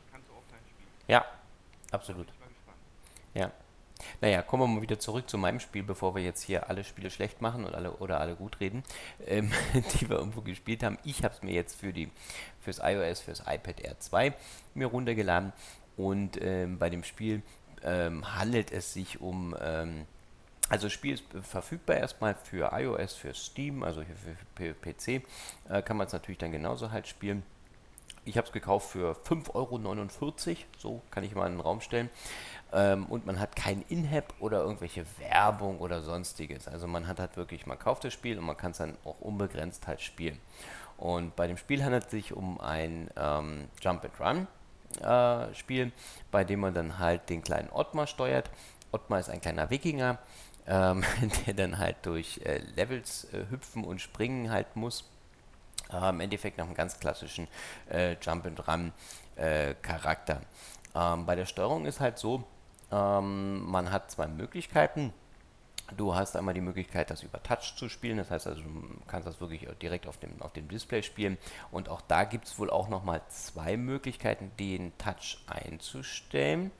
[1.06, 1.24] Ja,
[1.90, 2.28] absolut.
[3.34, 3.52] Ja.
[4.20, 7.10] Naja, kommen wir mal wieder zurück zu meinem Spiel, bevor wir jetzt hier alle Spiele
[7.10, 8.82] schlecht machen und alle oder alle gut reden,
[9.26, 9.52] ähm,
[10.00, 10.98] die wir irgendwo gespielt haben.
[11.04, 12.10] Ich habe es mir jetzt für die
[12.60, 14.34] fürs iOS, fürs iPad Air 2
[14.74, 15.52] mir runtergeladen
[16.00, 17.42] und ähm, bei dem Spiel
[17.82, 20.06] ähm, handelt es sich um, ähm,
[20.70, 24.02] also das Spiel ist verfügbar erstmal für iOS, für Steam, also
[24.56, 25.22] für, für PC
[25.68, 27.42] äh, kann man es natürlich dann genauso halt spielen.
[28.24, 32.08] Ich habe es gekauft für 5,49 Euro, so kann ich mal in den Raum stellen.
[32.72, 36.66] Ähm, und man hat kein In-App oder irgendwelche Werbung oder sonstiges.
[36.68, 39.20] Also man hat halt wirklich, man kauft das Spiel und man kann es dann auch
[39.20, 40.38] unbegrenzt halt spielen.
[40.96, 44.46] Und bei dem Spiel handelt es sich um ein ähm, Jump and Run
[45.02, 45.92] äh, Spiel,
[46.30, 48.50] bei dem man dann halt den kleinen Ottmar steuert.
[48.92, 50.18] Ottmar ist ein kleiner Wikinger,
[50.66, 51.04] ähm,
[51.46, 55.04] der dann halt durch äh, Levels äh, hüpfen und springen halt muss.
[55.92, 57.48] Äh, Im Endeffekt nach einem ganz klassischen
[57.90, 58.92] äh, Jump and Run
[59.36, 60.40] äh, Charakter.
[60.94, 62.44] Ähm, bei der Steuerung ist halt so,
[62.90, 65.12] ähm, man hat zwei Möglichkeiten.
[65.96, 68.18] Du hast einmal die Möglichkeit, das über Touch zu spielen.
[68.18, 68.70] Das heißt also, du
[69.06, 71.38] kannst das wirklich direkt auf dem, auf dem Display spielen.
[71.70, 76.70] Und auch da gibt es wohl auch nochmal zwei Möglichkeiten, den Touch einzustellen.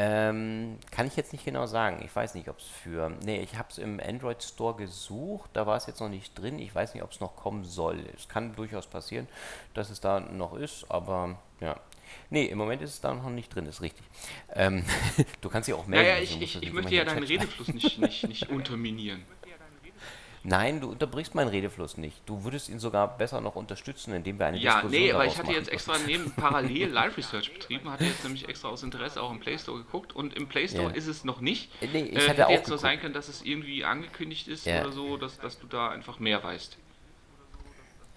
[0.00, 2.00] Ähm, kann ich jetzt nicht genau sagen.
[2.04, 3.10] Ich weiß nicht, ob es für.
[3.24, 5.50] Ne, ich habe es im Android Store gesucht.
[5.54, 6.60] Da war es jetzt noch nicht drin.
[6.60, 8.04] Ich weiß nicht, ob es noch kommen soll.
[8.16, 9.26] Es kann durchaus passieren,
[9.74, 10.88] dass es da noch ist.
[10.88, 11.76] Aber ja,
[12.30, 14.04] Nee, im Moment ist es da noch nicht drin, ist richtig.
[14.54, 14.84] Ähm,
[15.40, 16.04] du kannst dich auch melden.
[16.06, 17.22] Naja, also ich, ich, ich möchte ja deinen.
[17.24, 19.22] Redefluss nicht, nicht, nicht unterminieren.
[20.44, 22.16] Nein, du unterbrichst meinen Redefluss nicht.
[22.24, 25.36] Du würdest ihn sogar besser noch unterstützen, indem wir eine Ja, Diskussion nee, aber ich
[25.36, 29.32] hatte jetzt extra neben parallel Live Research betrieben, hatte jetzt nämlich extra aus Interesse auch
[29.32, 30.94] im Play Store geguckt und im Play Store Ja.
[30.94, 31.70] ist es noch nicht.
[31.92, 32.80] Nee, ich äh, hatte hätte auch jetzt nur geguckt.
[32.80, 34.80] sein können, dass es irgendwie angekündigt ist Ja.
[34.82, 36.78] oder so, dass, dass du da einfach mehr weißt.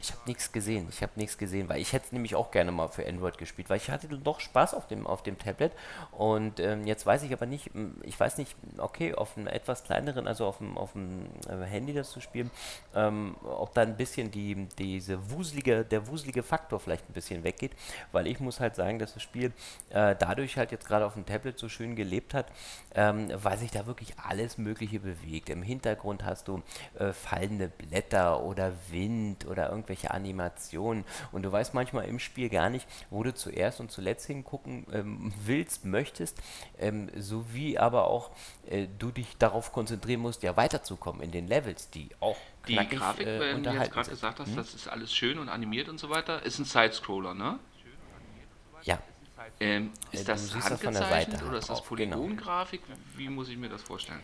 [0.01, 0.87] Ich habe nichts gesehen.
[0.89, 3.77] Ich habe nichts gesehen, weil ich hätte nämlich auch gerne mal für Android gespielt, weil
[3.77, 5.71] ich hatte doch Spaß auf dem auf dem Tablet
[6.11, 7.69] und ähm, jetzt weiß ich aber nicht,
[8.01, 11.93] ich weiß nicht, okay, auf einem etwas kleineren, also auf dem auf dem äh, Handy
[11.93, 12.49] das zu spielen,
[12.95, 17.73] ähm, ob da ein bisschen die diese wuselige der wuselige Faktor vielleicht ein bisschen weggeht,
[18.11, 19.53] weil ich muss halt sagen, dass das Spiel
[19.91, 22.47] äh, dadurch halt jetzt gerade auf dem Tablet so schön gelebt hat,
[22.95, 25.49] ähm, weil sich da wirklich alles Mögliche bewegt.
[25.49, 26.63] Im Hintergrund hast du
[26.97, 32.69] äh, fallende Blätter oder Wind oder irgendwelche Animationen und du weißt manchmal im Spiel gar
[32.69, 36.37] nicht, wo du zuerst und zuletzt hingucken ähm, willst, möchtest,
[36.79, 38.31] ähm, sowie aber auch
[38.69, 42.37] äh, du dich darauf konzentrieren musst, ja weiterzukommen in den Levels, die auch
[42.67, 44.55] Die knackig Grafik, äh, wenn du jetzt gerade gesagt hast, Hm?
[44.55, 47.59] das ist alles schön und animiert und so weiter, ist ein Side-Scroller, ne?
[48.83, 48.99] Ja,
[49.59, 51.77] Ähm, Äh, ist du das siehst das von der handgezeichnet Seite oder halt ist das
[51.79, 52.17] drauf, genau.
[52.17, 52.81] Polygongrafik?
[53.15, 54.21] Wie muss ich mir das vorstellen?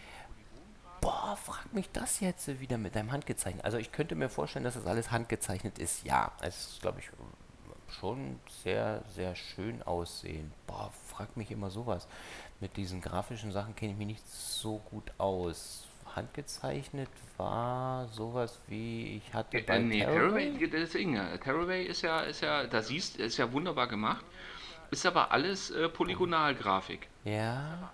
[1.02, 3.64] Boah, frag mich das jetzt wieder mit deinem handgezeichnet.
[3.66, 6.04] Also ich könnte mir vorstellen, dass das alles handgezeichnet ist.
[6.04, 7.10] Ja, es ist, glaube ich,
[8.00, 10.52] schon sehr, sehr schön aussehen.
[10.66, 12.08] Boah, frag mich immer sowas.
[12.60, 15.84] Mit diesen grafischen Sachen kenne ich mich nicht so gut aus.
[16.16, 21.38] Handgezeichnet war sowas wie ich hatte bei Äh, nee, Terraway.
[21.38, 24.26] Caraway ist ja, ist ja, da siehst, ist ja wunderbar gemacht,
[24.90, 27.08] ist aber alles äh, Polygonalgrafik.
[27.24, 27.92] Ja.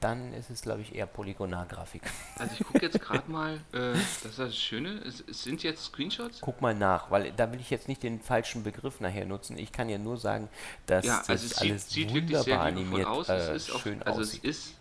[0.00, 2.02] Dann ist es, glaube ich, eher Polygonalgrafik.
[2.38, 5.84] Also ich gucke jetzt gerade mal, äh, das ist das Schöne, es, es sind jetzt
[5.84, 6.40] Screenshots.
[6.40, 9.56] Guck mal nach, weil da will ich jetzt nicht den falschen Begriff nachher nutzen.
[9.56, 10.48] Ich kann ja nur sagen,
[10.86, 13.28] dass Ja, das also es sieht, alles sieht wirklich sehr wunderbar liebevoll animiert aus.
[13.28, 14.44] äh, Es ist auf, schön also es aussieht.
[14.44, 14.74] ist,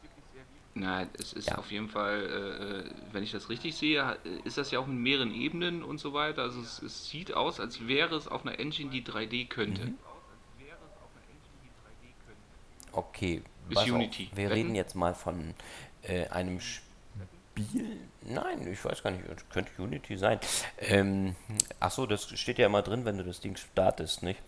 [0.73, 1.57] nein, es ist Ja.
[1.57, 4.97] auf jeden Fall, äh, äh, wenn ich das richtig sehe, ist das ja auch in
[4.97, 6.41] mehreren Ebenen und so weiter.
[6.43, 9.93] Also es, es sieht aus, als wäre es auf einer Engine, die 3D könnte.
[9.93, 9.97] Mhm.
[12.93, 13.89] Okay, Ist pass auf.
[13.91, 14.29] Unity.
[14.33, 14.53] Wir Wetten?
[14.53, 15.53] reden jetzt mal von
[16.03, 17.99] äh, einem Spiel.
[18.21, 20.39] Nein, ich weiß gar nicht, könnte Unity sein.
[20.79, 21.35] Ähm,
[21.79, 24.39] ach so, das steht ja immer drin, wenn du das Ding startest, nicht?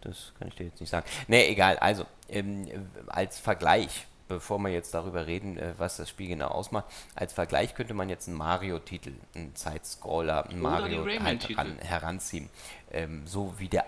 [0.00, 1.06] Das kann ich dir jetzt nicht sagen.
[1.28, 1.78] Nee, egal.
[1.78, 2.66] Also, ähm,
[3.06, 7.74] als Vergleich, bevor wir jetzt darüber reden, äh, was das Spiel genau ausmacht, als Vergleich
[7.74, 11.48] könnte man jetzt einen Mario-Titel, einen Side-Scroller, einen Mario halt
[11.82, 12.48] heranziehen.
[12.90, 13.84] Ähm, so wie der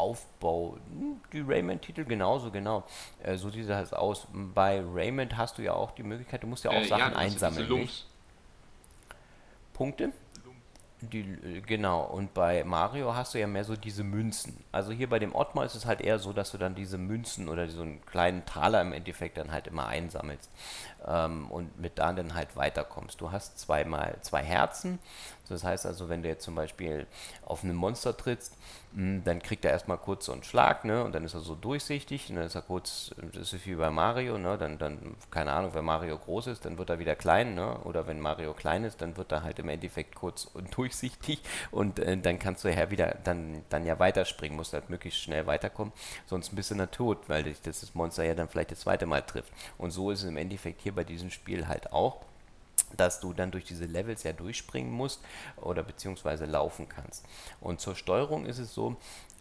[0.00, 2.84] Aufbau, hm, die Rayman-Titel genauso, genau.
[3.22, 4.26] Äh, so sieht das aus.
[4.32, 7.18] Bei Rayman hast du ja auch die Möglichkeit, du musst ja auch Äh, Sachen ja,
[7.18, 7.68] einsammeln.
[7.68, 8.06] nicht?
[9.72, 10.12] Punkte?
[11.02, 14.62] Die, äh, genau, und bei Mario hast du ja mehr so diese Münzen.
[14.70, 17.48] Also hier bei dem Ottmar ist es halt eher so, dass du dann diese Münzen
[17.48, 20.50] oder so einen kleinen Taler im Endeffekt dann halt immer einsammelst
[21.06, 23.20] ähm, und mit da dann halt weiterkommst.
[23.20, 24.98] Du hast zweimal zwei Herzen.
[25.48, 27.06] Das heißt also, wenn du jetzt zum Beispiel
[27.44, 28.56] auf ein Monster trittst,
[28.92, 31.02] mh, dann kriegt er erstmal kurz so einen Schlag, ne?
[31.04, 33.90] Und dann ist er so durchsichtig und dann ist er kurz, das ist wie bei
[33.90, 34.56] Mario, ne?
[34.58, 37.78] Dann, dann, keine Ahnung, wenn Mario groß ist, dann wird er wieder klein, ne?
[37.80, 41.42] Oder wenn Mario klein ist, dann wird er halt im Endeffekt kurz und durchsichtig
[41.72, 45.46] und äh, dann kannst du ja wieder dann, dann ja weiterspringen, musst halt möglichst schnell
[45.46, 45.92] weiterkommen,
[46.26, 49.22] sonst bist du dann tot, weil dich das Monster ja dann vielleicht das zweite Mal
[49.22, 49.52] trifft.
[49.78, 52.24] Und so ist es im Endeffekt hier bei diesem Spiel halt auch
[52.96, 55.20] dass du dann durch diese Levels ja durchspringen musst
[55.56, 57.24] oder beziehungsweise laufen kannst.
[57.60, 58.96] Und zur Steuerung ist es so,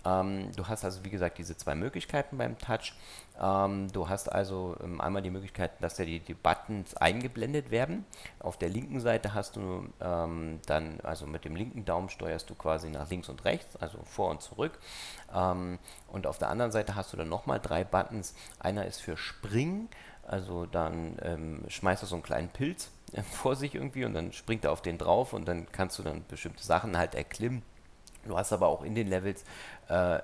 [0.06, 2.94] ähm, du hast also wie gesagt diese zwei Möglichkeiten beim Touch.
[3.42, 8.06] Ähm, du hast also ähm, einmal die Möglichkeit, dass ja die, die Buttons eingeblendet werden.
[8.40, 12.56] Auf der linken Seite hast du ähm, dann, also mit dem linken Daumen steuerst du
[12.56, 14.80] quasi nach links und rechts, also vor und zurück.
[15.36, 18.36] Ähm, und auf der anderen Seite hast du dann nochmal drei Buttons.
[18.60, 19.90] Einer ist für Springen,
[20.30, 24.32] also dann ähm, schmeißt du so einen kleinen Pilz äh, vor sich irgendwie und dann
[24.32, 27.64] springt er auf den drauf und dann kannst du dann bestimmte Sachen halt erklimmen.
[28.26, 29.44] Du hast aber auch in den Levels
[29.88, 30.20] äh,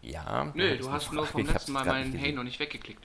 [0.00, 0.52] ja.
[0.54, 3.04] Nö, du hast nur vom letzten Mal meinen nicht Hey noch nicht weggeklickt.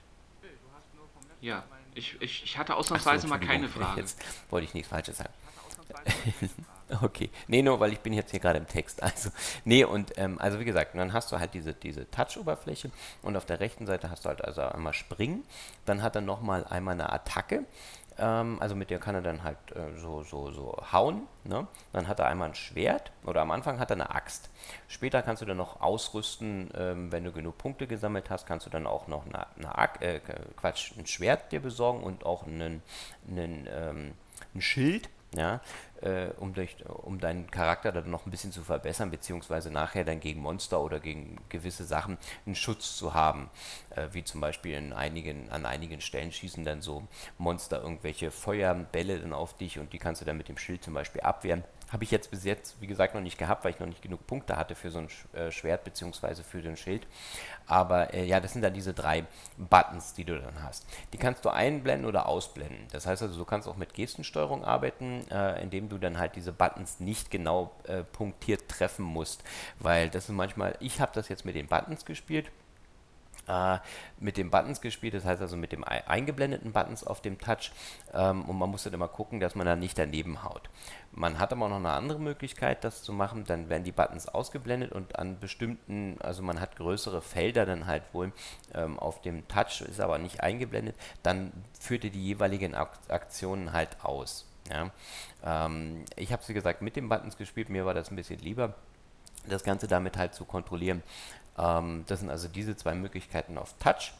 [1.40, 1.64] Ja,
[1.94, 4.00] ich, ich, ich hatte Ach so, ausnahmsweise mal keine Frage.
[4.00, 5.32] Jetzt wollte ich nichts Falsches sagen.
[7.02, 7.30] Okay.
[7.48, 9.02] Nee, nur weil ich bin jetzt hier gerade im Text.
[9.02, 9.30] Also,
[9.64, 12.90] nee, und ähm, also wie gesagt, dann hast du halt diese, diese Touch-Oberfläche
[13.22, 15.44] und auf der rechten Seite hast du halt also einmal Springen.
[15.84, 17.64] Dann hat er nochmal einmal eine Attacke.
[18.18, 21.26] Ähm, also mit der kann er dann halt äh, so, so, so hauen.
[21.44, 21.66] Ne?
[21.92, 24.50] Dann hat er einmal ein Schwert oder am Anfang hat er eine Axt.
[24.88, 28.70] Später kannst du dann noch ausrüsten, ähm, wenn du genug Punkte gesammelt hast, kannst du
[28.70, 30.20] dann auch noch eine, eine äh,
[30.56, 32.82] Quatsch, ein Schwert dir besorgen und auch einen,
[33.28, 34.12] einen, ähm,
[34.54, 35.08] ein Schild.
[35.36, 35.60] Ja,
[36.00, 40.20] äh, um, durch, um deinen Charakter dann noch ein bisschen zu verbessern, beziehungsweise nachher dann
[40.20, 43.50] gegen Monster oder gegen gewisse Sachen einen Schutz zu haben.
[43.90, 47.06] Äh, wie zum Beispiel in einigen, an einigen Stellen schießen dann so
[47.38, 50.94] Monster irgendwelche Feuerbälle dann auf dich und die kannst du dann mit dem Schild zum
[50.94, 51.64] Beispiel abwehren.
[51.90, 54.26] Habe ich jetzt bis jetzt, wie gesagt, noch nicht gehabt, weil ich noch nicht genug
[54.26, 56.42] Punkte hatte für so ein äh, Schwert bzw.
[56.42, 57.06] für den Schild.
[57.66, 59.24] Aber äh, ja, das sind dann diese drei
[59.56, 60.86] Buttons, die du dann hast.
[61.12, 62.86] Die kannst du einblenden oder ausblenden.
[62.92, 66.52] Das heißt also, du kannst auch mit Gestensteuerung arbeiten, äh, indem du dann halt diese
[66.52, 69.44] Buttons nicht genau äh, punktiert treffen musst.
[69.78, 72.50] Weil das ist manchmal, ich habe das jetzt mit den Buttons gespielt
[73.48, 73.78] äh,
[74.18, 77.72] mit den Buttons gespielt, das heißt also mit dem eingeblendeten Buttons auf dem Touch
[78.12, 80.70] ähm, und man muss dann immer gucken, dass man da nicht daneben haut.
[81.12, 84.92] Man hat aber noch eine andere Möglichkeit, das zu machen, dann werden die Buttons ausgeblendet
[84.92, 88.32] und an bestimmten, also man hat größere Felder dann halt wohl
[88.74, 94.02] ähm, auf dem Touch, ist aber nicht eingeblendet, dann führt ihr die jeweiligen Aktionen halt
[94.02, 94.46] aus.
[94.70, 94.90] Ja?
[95.44, 98.74] Ähm, ich habe, wie gesagt, mit den Buttons gespielt, mir war das ein bisschen lieber
[99.48, 101.02] das Ganze damit halt zu kontrollieren.
[101.58, 104.12] Ähm, das sind also diese zwei Möglichkeiten auf Touch.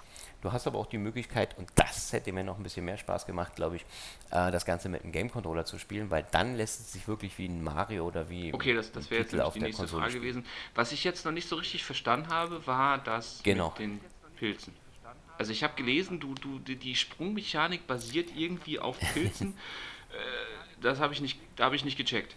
[0.45, 3.25] Du hast aber auch die Möglichkeit, und das hätte mir noch ein bisschen mehr Spaß
[3.25, 3.83] gemacht, glaube ich,
[4.31, 7.47] äh, das Ganze mit einem Game-Controller zu spielen, weil dann lässt es sich wirklich wie
[7.47, 8.53] ein Mario oder wie.
[8.53, 10.23] Okay, das, das wäre jetzt die nächste Konsole Frage spielen.
[10.23, 10.47] gewesen.
[10.75, 13.71] Was ich jetzt noch nicht so richtig verstanden habe, war das genau.
[13.71, 14.01] mit den
[14.37, 14.75] Pilzen.
[15.39, 19.57] Also ich habe gelesen, du, du, die Sprungmechanik basiert irgendwie auf Pilzen.
[20.11, 22.37] äh, das habe ich nicht, da habe ich nicht gecheckt.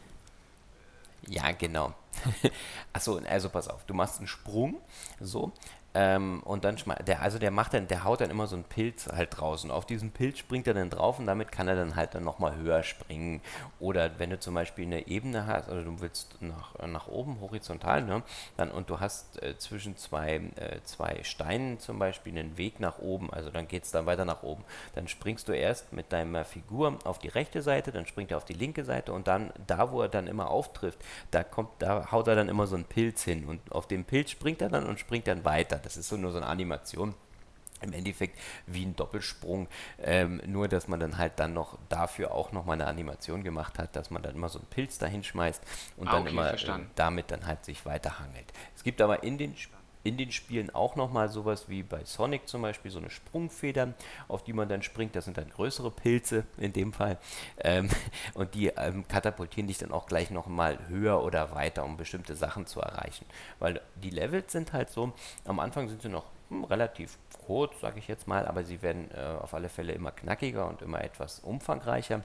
[1.28, 1.94] Ja, genau.
[2.94, 4.78] Achso, also pass auf, du machst einen Sprung,
[5.20, 5.52] so,
[6.00, 6.78] ähm, und dann
[7.08, 9.72] der, also der macht dann, der haut dann immer so einen Pilz halt draußen.
[9.72, 12.56] Auf diesen Pilz springt er dann drauf und damit kann er dann halt dann nochmal
[12.56, 13.42] höher springen.
[13.80, 18.04] Oder wenn du zum Beispiel eine Ebene hast, also du willst nach, nach oben horizontal,
[18.04, 18.22] ne?
[18.58, 23.00] Dann, und du hast äh, zwischen zwei, äh, zwei Steinen zum Beispiel einen Weg nach
[23.00, 24.64] oben, also dann geht es dann weiter nach oben.
[24.94, 28.46] Dann springst du erst mit deiner Figur auf die rechte Seite, dann springt er auf
[28.46, 31.00] die linke Seite und dann da, wo er dann immer auftrifft,
[31.32, 34.30] da kommt, da haut er dann immer so einen Pilz hin und auf dem Pilz
[34.30, 35.80] springt er dann und springt dann weiter.
[35.88, 37.16] Das ist so nur so eine Animation
[37.80, 39.70] im Endeffekt wie ein Doppelsprung,
[40.04, 43.80] ähm, nur dass man dann halt dann noch dafür auch noch mal eine Animation gemacht
[43.80, 45.64] hat, dass man dann immer so einen Pilz dahin schmeißt
[45.96, 48.52] und ah, dann okay, immer äh, damit dann halt sich weiterhangelt.
[48.76, 52.48] Es gibt aber in den Spielen in den Spielen auch nochmal sowas wie bei Sonic
[52.48, 53.94] zum Beispiel, so eine Sprungfeder,
[54.28, 55.16] auf die man dann springt.
[55.16, 57.18] Das sind dann größere Pilze in dem Fall.
[57.60, 57.90] Ähm,
[58.34, 62.66] und die ähm, katapultieren dich dann auch gleich nochmal höher oder weiter, um bestimmte Sachen
[62.66, 63.26] zu erreichen.
[63.60, 65.14] Weil die Levels sind halt so,
[65.46, 69.10] am Anfang sind sie noch hm, relativ kurz, sage ich jetzt mal, aber sie werden
[69.12, 72.24] äh, auf alle Fälle immer knackiger und immer etwas umfangreicher.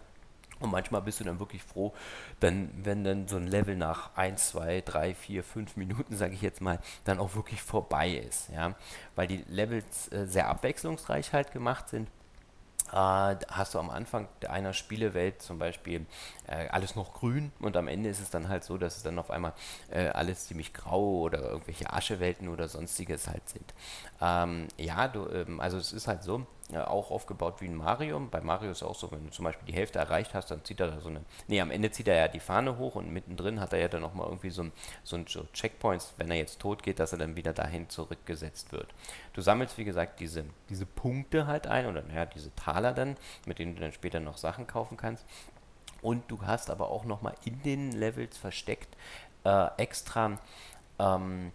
[0.63, 1.93] Und manchmal bist du dann wirklich froh,
[2.41, 6.43] dann, wenn dann so ein Level nach 1, 2, 3, 4, 5 Minuten, sage ich
[6.43, 8.51] jetzt mal, dann auch wirklich vorbei ist.
[8.51, 8.75] Ja?
[9.15, 12.09] Weil die Levels äh, sehr abwechslungsreich halt gemacht sind
[12.93, 16.07] äh, hast du am Anfang einer Spielewelt zum Beispiel
[16.47, 19.19] äh, alles noch grün und am Ende ist es dann halt so, dass es dann
[19.19, 19.55] auf einmal
[19.91, 23.75] äh, alles ziemlich grau oder irgendwelche Aschewelten oder sonstiges halt sind.
[24.21, 26.47] Ähm, ja, du, ähm, also es ist halt so,
[26.77, 28.21] auch aufgebaut wie ein Mario.
[28.21, 30.65] Bei Mario ist es auch so, wenn du zum Beispiel die Hälfte erreicht hast, dann
[30.65, 31.23] zieht er da so eine.
[31.49, 34.01] Nee, am Ende zieht er ja die Fahne hoch und mittendrin hat er ja dann
[34.01, 37.37] nochmal irgendwie so ein, so ein Checkpoints, wenn er jetzt tot geht, dass er dann
[37.37, 38.89] wieder dahin zurückgesetzt wird.
[39.33, 43.17] Du sammelst, wie gesagt, diese, diese Punkte halt ein oder naja, diese Taler dann,
[43.47, 45.25] mit denen du dann später noch Sachen kaufen kannst.
[46.01, 48.97] Und du hast aber auch nochmal in den Levels versteckt
[49.45, 50.39] äh, extra
[50.99, 51.53] ähm,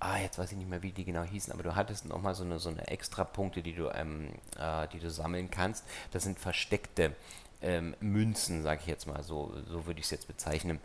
[0.00, 2.44] ah, jetzt weiß ich nicht mehr, wie die genau hießen, aber du hattest nochmal so
[2.44, 4.28] eine, so eine extra Punkte, die du, ähm,
[4.58, 5.84] äh, die du sammeln kannst.
[6.12, 7.14] Das sind versteckte
[7.60, 10.78] ähm, Münzen, sage ich jetzt mal, so, so würde ich es jetzt bezeichnen.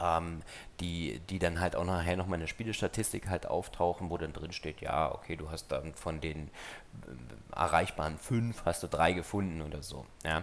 [0.00, 0.42] Ähm,
[0.80, 4.52] die, die dann halt auch nachher nochmal in der Spielestatistik halt auftauchen, wo dann drin
[4.52, 6.50] steht, ja, okay, du hast dann von den
[7.06, 10.06] äh, erreichbaren fünf, hast du drei gefunden oder so.
[10.24, 10.42] Ja.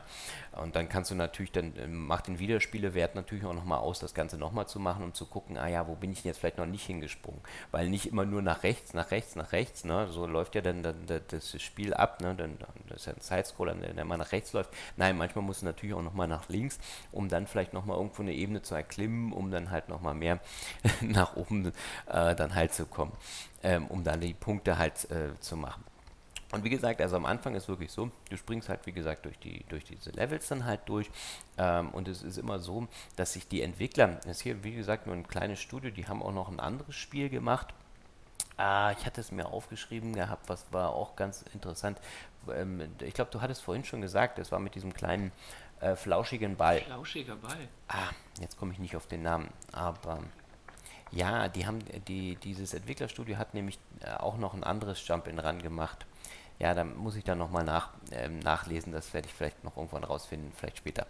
[0.53, 4.13] Und dann kannst du natürlich, dann äh, macht den Wiederspielewert natürlich auch nochmal aus, das
[4.13, 6.65] Ganze nochmal zu machen, um zu gucken, ah ja, wo bin ich jetzt vielleicht noch
[6.65, 7.41] nicht hingesprungen?
[7.71, 10.07] Weil nicht immer nur nach rechts, nach rechts, nach rechts, ne?
[10.09, 12.33] so läuft ja dann, dann, das Spiel ab, ne?
[12.35, 12.57] dann,
[12.87, 14.69] das ist ja ein Sidescroller, der immer nach rechts läuft.
[14.95, 16.79] Nein, manchmal muss du natürlich auch nochmal nach links,
[17.11, 20.39] um dann vielleicht nochmal irgendwo eine Ebene zu erklimmen, um dann halt nochmal mehr
[21.01, 21.73] nach oben
[22.07, 23.11] äh, dann halt zu kommen,
[23.63, 25.83] ähm, um dann die Punkte halt äh, zu machen.
[26.51, 29.39] Und wie gesagt, also am Anfang ist wirklich so, du springst halt wie gesagt durch
[29.39, 31.09] die durch diese Levels dann halt durch
[31.57, 35.07] ähm, und es ist immer so, dass sich die Entwickler, das ist hier wie gesagt
[35.07, 37.73] nur ein kleines Studio, die haben auch noch ein anderes Spiel gemacht.
[38.57, 41.99] Ah, ich hatte es mir aufgeschrieben gehabt, was war auch ganz interessant.
[42.53, 45.31] Ähm, ich glaube, du hattest vorhin schon gesagt, es war mit diesem kleinen
[45.81, 46.81] äh, flauschigen Ball.
[46.81, 47.67] Flauschiger Ball.
[47.87, 48.09] Ah,
[48.39, 50.19] jetzt komme ich nicht auf den Namen, aber
[51.11, 55.39] ja, die haben die dieses Entwicklerstudio hat nämlich äh, auch noch ein anderes Jump in
[55.39, 56.05] Run gemacht.
[56.59, 60.03] Ja, da muss ich dann nochmal nach, ähm, nachlesen, das werde ich vielleicht noch irgendwann
[60.03, 61.07] rausfinden, vielleicht später.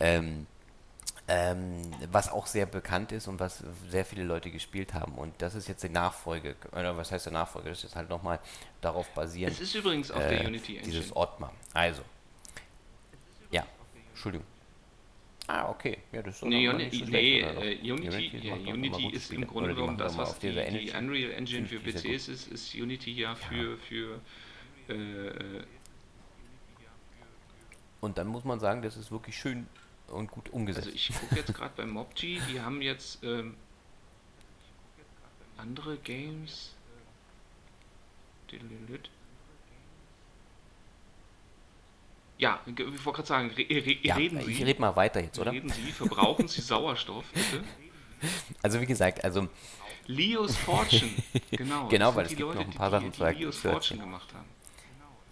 [0.00, 0.46] Ähm,
[1.30, 5.12] Ähm, was auch sehr bekannt ist und was sehr viele Leute gespielt haben.
[5.18, 7.68] Und das ist jetzt die Nachfolge, oder was heißt der Nachfolge?
[7.68, 8.38] Das ist halt nochmal
[8.80, 9.54] darauf basierend.
[9.54, 10.90] Es ist übrigens auf äh, der Unity Engine.
[10.90, 11.52] Dieses Ottmar.
[11.74, 12.00] Also.
[14.18, 14.46] Ja, Entschuldigung.
[15.46, 15.98] Ah, okay.
[16.12, 17.62] Ja, das ist Nee, nicht so schlecht, nee doch?
[17.62, 20.90] äh, Unity, ja, Unity ist im Grunde genommen das, was auf die, die.
[20.90, 24.20] Unreal Engine für PCs ist, ist Unity ja für, für
[24.88, 25.64] äh, äh,
[28.00, 29.66] Und dann muss man sagen, das ist wirklich schön
[30.08, 30.88] und gut umgesetzt.
[30.88, 33.54] Also ich gucke jetzt gerade bei Mobg, die haben jetzt ähm,
[35.56, 36.74] andere Games.
[42.38, 44.62] Ja, ich wollte gerade sagen, re re ja, reden ich Sie.
[44.62, 45.50] rede mal weiter jetzt, oder?
[45.52, 47.64] Reden Sie, verbrauchen Sie Sauerstoff, bitte.
[48.62, 49.48] Also wie gesagt, also
[50.06, 51.10] Leo's Fortune,
[51.50, 51.88] genau.
[51.88, 54.00] Genau, weil es gibt Leute, noch ein paar die, Sachen die zu- Leo's zu Fortune
[54.00, 54.46] gemacht haben.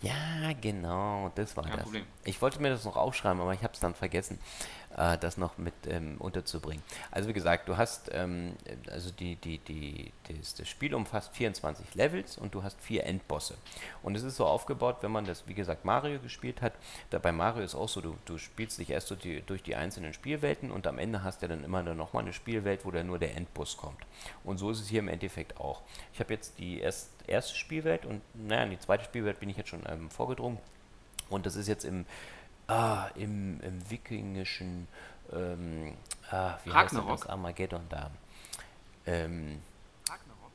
[0.02, 1.82] Ja, genau, das war Kein das.
[1.84, 2.04] Problem.
[2.24, 4.38] Ich wollte mir das noch aufschreiben, aber ich habe es dann vergessen,
[4.97, 6.82] äh, das noch mit ähm, unterzubringen.
[7.11, 8.55] Also wie gesagt, du hast, ähm,
[8.90, 13.55] also die, die, die, das, das Spiel umfasst 24 Levels und du hast vier Endbosse.
[14.03, 16.72] Und es ist so aufgebaut, wenn man das, wie gesagt, Mario gespielt hat,
[17.11, 19.76] da bei Mario ist auch so, du, du spielst dich erst durch die, durch die
[19.76, 23.07] einzelnen Spielwelten und am Ende hast du dann immer dann nochmal eine Spielwelt, wo dann
[23.07, 24.01] nur der Endboss kommt.
[24.44, 25.82] Und so ist es hier im Endeffekt auch.
[26.12, 29.57] Ich habe jetzt die erst, erste Spielwelt und naja, in die zweite Spielwelt bin ich
[29.57, 30.59] jetzt schon ähm, vorgedrungen.
[31.28, 32.07] Und das ist jetzt im,
[32.69, 34.89] ah, im, im wikingischen,
[35.33, 35.97] ähm,
[36.31, 37.21] ah, wie heißt Ragnarok.
[37.21, 38.11] das Armageddon da?
[39.07, 39.61] Ähm,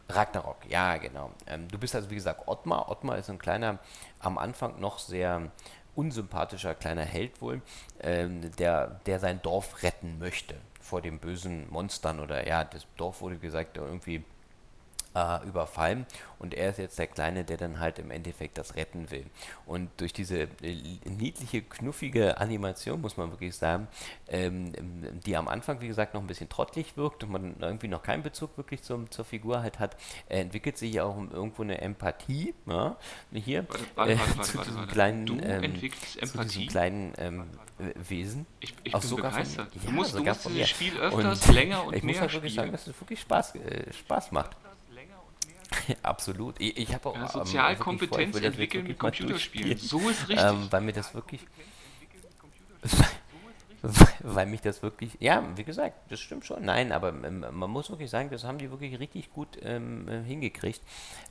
[0.10, 1.32] Ragnarok, ja, genau.
[1.48, 2.90] Ähm, du bist also, wie gesagt, Ottmar.
[2.90, 3.80] Ottmar ist ein kleiner,
[4.20, 5.52] am Anfang noch sehr
[5.96, 7.62] unsympathischer kleiner Held wohl,
[8.02, 13.22] ähm, der, der sein Dorf retten möchte vor den bösen Monstern oder ja, das Dorf
[13.22, 14.24] wurde gesagt irgendwie
[15.14, 16.06] äh, überfallen
[16.40, 19.26] und er ist jetzt der Kleine, der dann halt im Endeffekt das retten will.
[19.66, 23.88] Und durch diese äh, niedliche, knuffige Animation, muss man wirklich sagen,
[24.30, 24.72] ähm,
[25.26, 28.24] die am Anfang, wie gesagt, noch ein bisschen trottelig wirkt und man irgendwie noch keinen
[28.24, 29.98] Bezug wirklich zum, zur Figur halt hat,
[30.30, 32.96] entwickelt sich auch irgendwo eine Empathie, ja,
[33.34, 34.94] hier, Warte, warte, äh, warte, warte, zu warte, diesem warte.
[34.94, 35.76] kleinen, Du ähm,
[36.22, 37.44] zu diesem kleinen ähm,
[37.80, 38.46] äh, Wesen.
[38.60, 39.76] Ich, ich Auch bin sogar von- begeistert.
[39.76, 40.70] ja, du musst, du musst von dieses.
[40.70, 42.72] Spiel öfters, Und länger und ich muss mehr halt wirklich sagen, spielen.
[42.86, 44.56] dass es wirklich Spaß, äh, Spaß macht.
[46.04, 46.60] Absolut.
[46.60, 49.78] Ich, ich habe auch Ja, ähm, Sozialkompetenz vor, entwickeln mit Computerspielen.
[49.78, 50.46] So ist richtig.
[50.46, 51.42] Ähm, weil mir das wirklich.
[54.20, 55.18] weil mich das wirklich.
[55.20, 56.64] Ja, wie gesagt, das stimmt schon.
[56.64, 60.22] Nein, aber ähm, man muss wirklich sagen, das haben die wirklich richtig gut ähm, äh,
[60.24, 60.82] hingekriegt.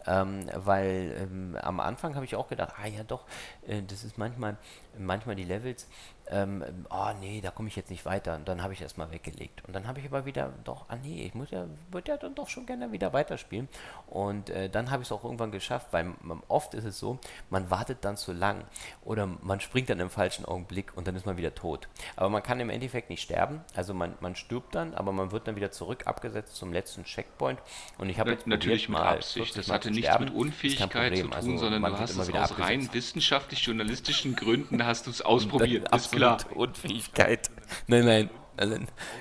[0.06, 3.24] Ähm, weil ähm, am Anfang habe ich auch gedacht, ah ja doch,
[3.66, 4.56] äh, das ist manchmal,
[4.98, 5.86] manchmal die Levels,
[6.30, 8.36] ähm, oh nee, da komme ich jetzt nicht weiter.
[8.36, 9.62] Und dann habe ich erstmal weggelegt.
[9.66, 12.34] Und dann habe ich aber wieder, doch, ah nee, ich muss ja, würde ja dann
[12.34, 13.68] doch schon gerne wieder weiterspielen.
[14.06, 17.18] Und äh, dann habe ich es auch irgendwann geschafft, weil man, oft ist es so,
[17.50, 18.64] man wartet dann zu lang
[19.04, 21.88] oder man springt dann im falschen Augenblick und dann ist man wieder tot.
[22.16, 23.60] Aber man kann im Endeffekt nicht sterben.
[23.74, 27.58] Also man, man stirbt dann, aber man wird dann wieder zurück abgesetzt zum letzten Checkpoint.
[27.98, 29.46] Und ich habe jetzt Natürlich mit mal Absicht.
[29.54, 30.24] 40 Das Mal hatte nichts sterben.
[30.26, 35.06] mit Unfähigkeit zu tun, Also sondern man du hast es aus rein wissenschaftlich-journalistischen Gründen hast
[35.06, 35.92] du es ausprobiert.
[36.20, 36.56] Klar.
[36.56, 37.50] Unfähigkeit.
[37.86, 38.30] Nein, nein.
[38.56, 38.76] Also,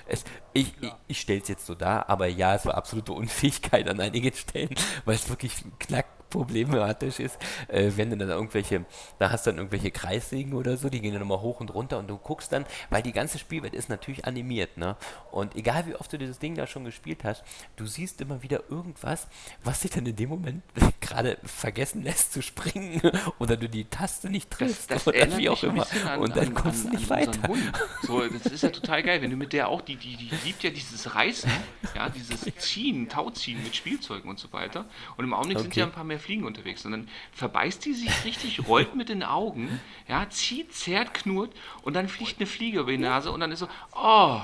[0.05, 3.87] es, ich ich, ich stelle es jetzt so dar, aber ja, es war absolute Unfähigkeit
[3.87, 4.75] an einigen Stellen,
[5.05, 8.85] weil es wirklich knack problematisch ist, äh, wenn du dann irgendwelche,
[9.17, 11.97] da hast du dann irgendwelche Kreissägen oder so, die gehen dann immer hoch und runter
[11.99, 14.95] und du guckst dann, weil die ganze Spielwelt ist natürlich animiert, ne?
[15.31, 17.43] Und egal wie oft du dieses Ding da schon gespielt hast,
[17.75, 19.27] du siehst immer wieder irgendwas,
[19.63, 20.63] was dich dann in dem Moment
[21.01, 23.01] gerade vergessen lässt zu springen
[23.39, 25.87] oder du die Taste nicht Das, triffst das oder erinnert wie auch immer.
[26.05, 27.39] an, und dann an, kommst an, du nicht an weiter.
[28.03, 30.63] So, das ist ja total geil, wenn du mit der auch, die, die, die liebt
[30.63, 31.51] ja dieses Reißen,
[31.95, 34.85] ja, dieses Ziehen, Tauziehen mit Spielzeugen und so weiter.
[35.17, 35.81] Und im Augenblick sind Okay.
[35.81, 36.83] ja ein paar mehr Fliegen unterwegs.
[36.83, 41.51] Dann verbeißt die sich richtig, rollt mit den Augen, ja, zieht, zerrt, knurrt
[41.81, 44.41] und dann fliegt eine Fliege über die Nase und dann ist so, oh,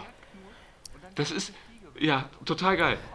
[1.15, 1.53] das ist,
[1.99, 2.97] ja, total geil.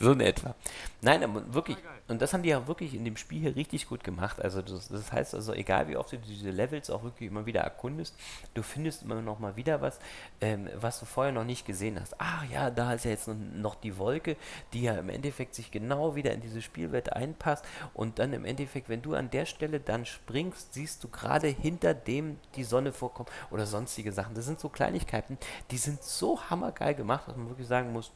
[0.00, 0.54] So in etwa.
[1.00, 1.76] Nein, aber wirklich,
[2.08, 4.40] und das haben die ja wirklich in dem Spiel hier richtig gut gemacht.
[4.42, 7.60] Also das, das heißt also, egal wie oft du diese Levels auch wirklich immer wieder
[7.60, 8.16] erkundest,
[8.54, 9.98] du findest immer noch mal wieder was,
[10.40, 12.14] ähm, was du vorher noch nicht gesehen hast.
[12.18, 14.36] Ach ja, da ist ja jetzt noch- die Wolke,
[14.72, 17.64] die ja im Endeffekt sich genau wieder in diese Spielwelt einpasst.
[17.94, 21.94] Und dann im Endeffekt, wenn du an der Stelle dann springst, siehst du gerade hinter
[21.94, 24.34] dem die Sonne vorkommt oder sonstige Sachen.
[24.34, 25.38] Das sind so Kleinigkeiten,
[25.70, 28.10] die sind so hammergeil gemacht, dass man wirklich sagen muss,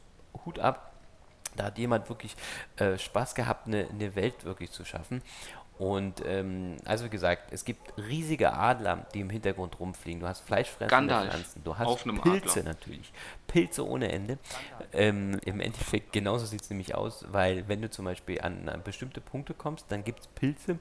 [0.45, 0.92] Hut ab.
[1.55, 2.35] Da hat jemand wirklich
[2.77, 5.21] äh, Spaß gehabt, eine, eine Welt wirklich zu schaffen.
[5.79, 10.21] Und ähm, also wie gesagt, es gibt riesige Adler, die im Hintergrund rumfliegen.
[10.21, 11.63] Du hast fleischfressende Pflanzen.
[11.63, 12.63] Du hast einem Pilze Adler.
[12.73, 13.11] natürlich.
[13.47, 14.37] Pilze ohne Ende.
[14.93, 18.83] Ähm, Im Endeffekt genauso sieht es nämlich aus, weil wenn du zum Beispiel an, an
[18.83, 20.77] bestimmte Punkte kommst, dann gibt es Pilze,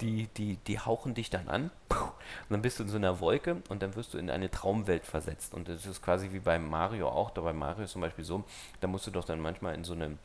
[0.00, 1.70] die, die, die hauchen dich dann an.
[1.90, 5.06] Und dann bist du in so einer Wolke und dann wirst du in eine Traumwelt
[5.06, 5.54] versetzt.
[5.54, 7.30] Und das ist quasi wie bei Mario auch.
[7.30, 8.44] Da bei Mario ist zum Beispiel so,
[8.80, 10.18] da musst du doch dann manchmal in so eine,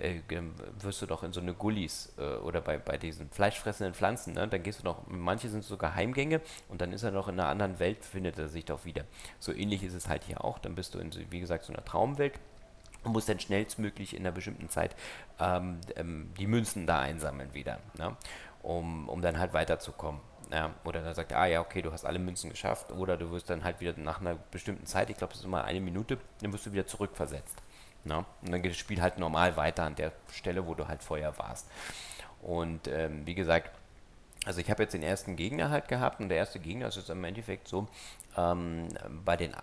[0.00, 0.20] äh,
[0.80, 4.48] wirst du doch in so eine Gullis äh, oder bei, bei diesen fleischfressenden Pflanzen, ne?
[4.48, 7.48] dann gehst du noch, manche sind sogar Heimgänge und dann ist er noch in einer
[7.48, 9.04] anderen Welt, findet er sich doch wieder.
[9.38, 10.58] So ähnlich ist es halt hier auch.
[10.58, 12.34] Dann bist du in, wie gesagt, so einer Traumwelt
[13.04, 14.94] und muss dann schnellstmöglich in einer bestimmten Zeit
[15.40, 18.16] ähm, ähm, die Münzen da einsammeln wieder, ne?
[18.62, 20.20] um, um dann halt weiterzukommen.
[20.52, 23.50] Ja, oder dann sagt, ah ja, okay, du hast alle Münzen geschafft, oder du wirst
[23.50, 26.52] dann halt wieder nach einer bestimmten Zeit, ich glaube, es ist immer eine Minute, dann
[26.52, 27.62] wirst du wieder zurückversetzt.
[28.06, 28.24] Ne?
[28.42, 31.36] Und dann geht das Spiel halt normal weiter an der Stelle, wo du halt vorher
[31.38, 31.68] warst.
[32.40, 33.70] Und ähm, wie gesagt,
[34.44, 37.10] also ich habe jetzt den ersten Gegner halt gehabt und der erste Gegner ist jetzt
[37.10, 37.88] im Endeffekt so,
[38.36, 38.88] ähm,
[39.24, 39.56] bei den äh,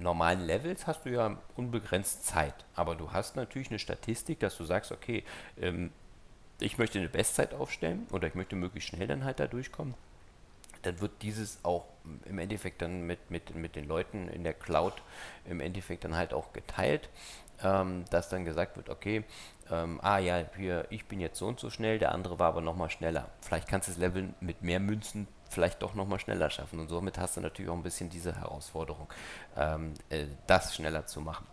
[0.00, 4.64] normalen Levels hast du ja unbegrenzt Zeit, aber du hast natürlich eine Statistik, dass du
[4.64, 5.24] sagst, okay,
[5.60, 5.90] ähm,
[6.58, 9.94] ich möchte eine Bestzeit aufstellen oder ich möchte möglichst schnell dann halt da durchkommen.
[10.82, 11.86] Dann wird dieses auch
[12.24, 14.94] im Endeffekt dann mit, mit, mit den Leuten in der Cloud
[15.44, 17.08] im Endeffekt dann halt auch geteilt,
[17.62, 19.24] ähm, dass dann gesagt wird, okay,
[19.70, 22.60] ähm, ah ja, hier, ich bin jetzt so und so schnell, der andere war aber
[22.60, 23.30] nochmal schneller.
[23.40, 26.80] Vielleicht kannst du das Level mit mehr Münzen vielleicht doch nochmal schneller schaffen.
[26.80, 29.06] Und somit hast du natürlich auch ein bisschen diese Herausforderung,
[29.56, 31.46] ähm, äh, das schneller zu machen.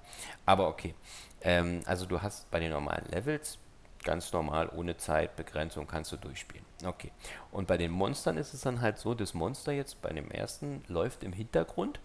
[0.46, 0.96] Aber okay,
[1.42, 3.60] ähm, also du hast bei den normalen Levels
[4.04, 6.66] ganz normal, ohne Zeitbegrenzung kannst du durchspielen.
[6.86, 7.12] Okay.
[7.52, 10.84] Und bei den Monstern ist es dann halt so, das Monster jetzt bei dem ersten
[10.88, 12.00] läuft im Hintergrund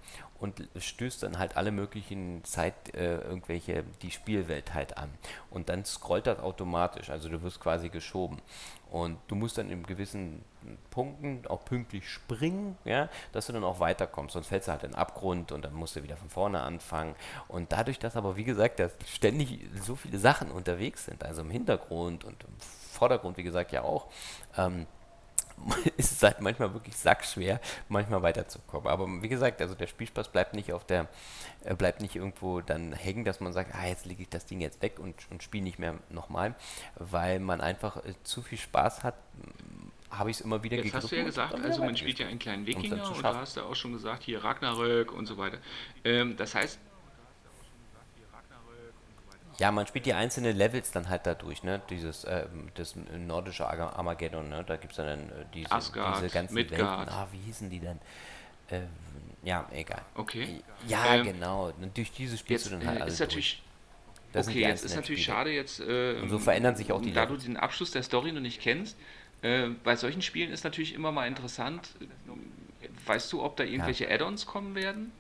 [0.45, 5.09] und stößt dann halt alle möglichen Zeit, äh, irgendwelche, die Spielwelt halt an.
[5.51, 8.43] Und dann scrollt das automatisch, also du wirst quasi geschoben.
[8.91, 10.45] Und du musst dann in gewissen
[10.91, 14.35] Punkten auch pünktlich springen, ja, dass du dann auch weiterkommst.
[14.35, 17.17] Sonst fällst du halt in den Abgrund und dann musst du wieder von vorne anfangen.
[17.49, 21.51] Und dadurch, dass aber, wie gesagt, dass ständig so viele Sachen unterwegs sind, also im
[21.51, 22.55] Hintergrund und im
[22.93, 24.09] Vordergrund, wie gesagt, ja auch,
[24.59, 24.87] ähm,
[25.97, 28.89] ist es halt manchmal wirklich sackschwer, manchmal weiterzukommen.
[28.89, 31.09] Aber wie gesagt, also der Spielspaß bleibt nicht auf der,
[31.65, 34.61] äh, bleibt nicht irgendwo dann hängen, dass man sagt, ah, jetzt lege ich das Ding
[34.61, 36.55] jetzt weg und, und spiele nicht mehr nochmal,
[36.97, 39.15] weil man einfach äh, zu viel Spaß hat,
[40.11, 42.39] habe ich es immer wieder Jetzt hast du ja gesagt, also man spielt ja einen
[42.39, 45.59] kleinen Wikinger und da hast du auch schon gesagt, hier Ragnarök und so weiter.
[46.05, 46.79] Ähm, das heißt,
[49.59, 51.81] ja, man spielt die einzelnen Levels dann halt dadurch, ne?
[51.91, 54.65] Dieses, äh, das nordische Armageddon, ne?
[54.67, 56.99] Da gibt es dann äh, diese, Asgard, diese ganzen Midgard.
[57.01, 57.15] Welten.
[57.15, 57.99] Ah, wie hießen die denn?
[58.69, 58.81] Äh,
[59.43, 60.03] ja, egal.
[60.15, 60.63] Okay.
[60.89, 61.73] Ja, ähm, genau.
[61.81, 63.63] Und durch diese spielst jetzt, du dann halt äh, alles ist natürlich,
[64.33, 65.37] Das okay, jetzt ist natürlich Spiele.
[65.37, 67.37] schade, jetzt, äh, Und so verändern sich auch die da Level.
[67.37, 68.97] du den Abschluss der Story noch nicht kennst,
[69.43, 74.11] äh, bei solchen Spielen ist natürlich immer mal interessant, äh, weißt du, ob da irgendwelche
[74.11, 75.13] Add-ons kommen werden?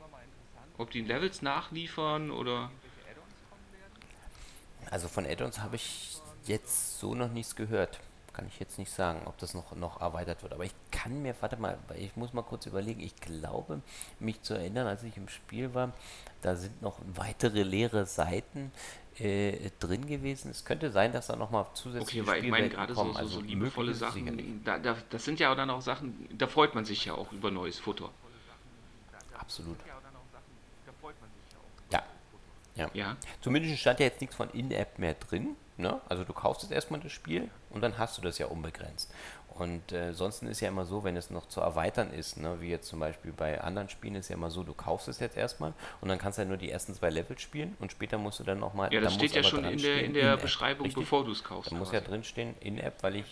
[0.78, 2.70] Ob die Levels nachliefern oder...
[4.94, 7.98] Also von Add-ons habe ich jetzt so noch nichts gehört.
[8.32, 10.52] Kann ich jetzt nicht sagen, ob das noch, noch erweitert wird.
[10.52, 13.00] Aber ich kann mir, warte mal, ich muss mal kurz überlegen.
[13.00, 13.80] Ich glaube,
[14.20, 15.92] mich zu erinnern, als ich im Spiel war,
[16.42, 18.70] da sind noch weitere leere Seiten
[19.18, 20.52] äh, drin gewesen.
[20.52, 23.28] Es könnte sein, dass da nochmal zusätzliche Okay, weil ich meine gerade so, so, Also
[23.30, 23.94] so liebevolle.
[23.94, 27.32] Sachen, da, da, das sind ja dann auch Sachen, da freut man sich ja auch
[27.32, 28.10] über neues Futter.
[29.36, 29.78] Absolut.
[32.76, 32.90] Ja.
[32.92, 33.16] Ja.
[33.40, 35.56] Zumindest stand ja jetzt nichts von In-App mehr drin.
[35.76, 36.00] Ne?
[36.08, 39.12] Also du kaufst jetzt erstmal das Spiel und dann hast du das ja unbegrenzt.
[39.48, 42.60] Und äh, sonst ist ja immer so, wenn es noch zu erweitern ist, ne?
[42.60, 45.36] wie jetzt zum Beispiel bei anderen Spielen ist ja immer so, du kaufst es jetzt
[45.36, 48.40] erstmal und dann kannst du ja nur die ersten zwei Levels spielen und später musst
[48.40, 48.92] du dann nochmal.
[48.92, 51.04] ja, das steht ja schon in der, in der In-App, Beschreibung, richtig?
[51.04, 51.70] bevor du es kaufst.
[51.70, 53.26] Da muss ja drinstehen In-App, weil ich.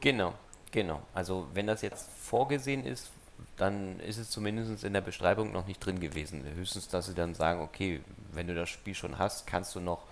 [0.00, 0.34] Genau,
[0.70, 1.02] genau.
[1.14, 3.10] Also wenn das jetzt vorgesehen ist,
[3.56, 6.44] dann ist es zumindest in der Beschreibung noch nicht drin gewesen.
[6.56, 8.00] Höchstens, dass sie dann sagen, okay,
[8.32, 10.02] wenn du das Spiel schon hast, kannst du noch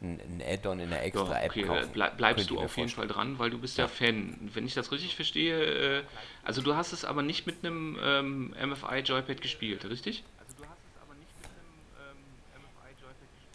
[0.00, 1.92] ein, ein Add-on in der Ja, extra App okay, kaufen.
[1.92, 3.08] ble bleibst du auf jeden vorstellen.
[3.08, 3.88] Fall dran, weil du bist ja, Ja.
[3.88, 4.50] Fan.
[4.52, 6.02] Wenn ich das richtig verstehe, äh,
[6.42, 10.24] also du hast es aber nicht mit einem ähm, MFI Joypad gespielt, richtig?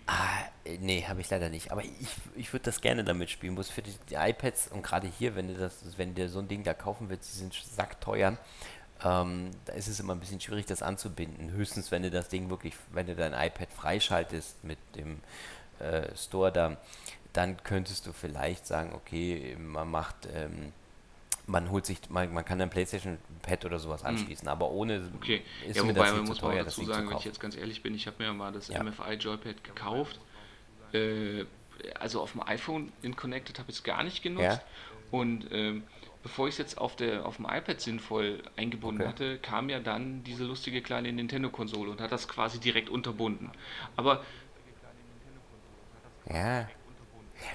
[0.06, 1.72] Ah, äh, nee, habe ich leider nicht.
[1.72, 1.92] Aber ich,
[2.36, 3.54] ich würde das gerne damit spielen.
[3.54, 6.48] Muss für die, die iPads und gerade hier, wenn du das, wenn dir so ein
[6.50, 8.38] Ding da kaufen willst, die sind sackteuer.
[9.04, 11.52] Ähm, da ist es immer ein bisschen schwierig, das anzubinden.
[11.52, 15.20] Höchstens, wenn du das Ding wirklich, wenn du dein iPad freischaltest mit dem
[15.80, 16.78] äh, Store da,
[17.34, 20.72] dann könntest du vielleicht sagen, okay, man macht, ähm,
[21.48, 25.10] man holt sich, man, man kann ein PlayStation Pad oder sowas anschließen, aber ohne.
[25.18, 27.18] Okay, ist ja, mir wobei das man nicht muss man teuer, das dazu sagen, wenn
[27.18, 28.82] ich jetzt ganz ehrlich bin, ich habe mir ja mal das Ja.
[28.82, 30.20] MFI Joypad gekauft.
[30.94, 31.46] Äh,
[32.00, 34.44] also auf dem iPhone in Connected habe ich es gar nicht genutzt.
[34.44, 34.62] Ja.
[35.12, 35.84] Und ähm,
[36.24, 39.08] bevor ich es jetzt auf, der, auf dem iPad sinnvoll eingebunden Okay.
[39.08, 43.52] hatte, kam ja dann diese lustige kleine Nintendo-Konsole und hat das quasi direkt unterbunden.
[43.98, 44.26] Aber
[46.26, 46.70] Ja.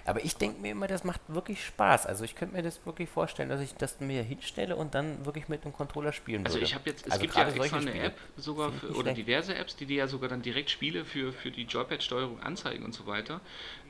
[0.07, 2.07] Aber ich denke mir immer, das macht wirklich Spaß.
[2.07, 5.49] Also ich könnte mir das wirklich vorstellen, dass ich das mir hinstelle und dann wirklich
[5.49, 6.67] mit einem Controller spielen Also würde.
[6.67, 9.13] ich habe jetzt, es Also gibt ja extra solche eine Spiele App sogar für, oder
[9.13, 9.13] schlecht.
[9.13, 12.93] diverse Apps, die dir ja sogar dann direkt Spiele für, für die Joypad-Steuerung anzeigen und
[12.95, 13.41] so weiter.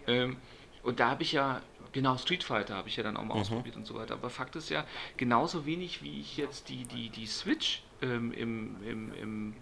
[0.07, 0.43] Ähm,
[0.83, 1.63] und da habe ich ja,
[1.93, 3.41] genau, Street Fighter habe ich ja dann auch mal Mhm.
[3.41, 4.15] ausprobiert und so weiter.
[4.15, 4.87] Aber Fakt ist ja,
[5.17, 9.57] genauso wenig wie ich jetzt die, die, die Switch ähm, im, im, im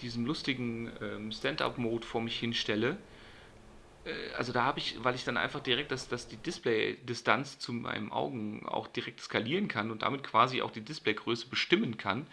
[0.00, 2.98] diesem lustigen ähm, Stand-Up-Mode vor mich hinstelle,
[4.04, 7.72] äh, also da habe ich, weil ich dann einfach direkt, dass, dass die Display-Distanz zu
[7.72, 12.26] meinen Augen auch direkt skalieren kann und damit quasi auch die Displaygröße bestimmen kann,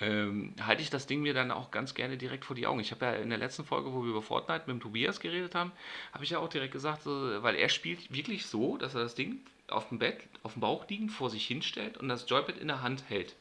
[0.00, 2.80] ähm, halte ich das Ding mir dann auch ganz gerne direkt vor die Augen.
[2.80, 5.54] Ich habe ja in der letzten Folge, wo wir über Fortnite mit dem Tobias geredet
[5.54, 5.72] haben,
[6.12, 9.40] habe ich ja auch direkt gesagt, weil er spielt wirklich so, dass er das Ding
[9.68, 12.82] auf dem Bett, auf dem Bauch liegend vor sich hinstellt und das Joypad in der
[12.82, 13.34] Hand hält.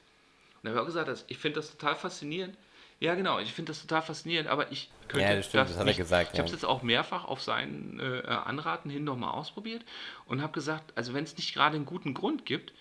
[0.62, 2.56] Und da habe ich auch gesagt, ich finde das total faszinierend.
[3.00, 5.84] Ja, genau, ich finde das total faszinierend, aber ich könnte Ja, das stimmt, das er
[5.84, 5.98] nicht.
[5.98, 6.56] gesagt, Ich habe es ja.
[6.56, 9.84] jetzt auch mehrfach auf seinen äh, Anraten hin nochmal ausprobiert
[10.26, 12.72] und habe gesagt, also wenn es nicht gerade einen guten Grund gibt,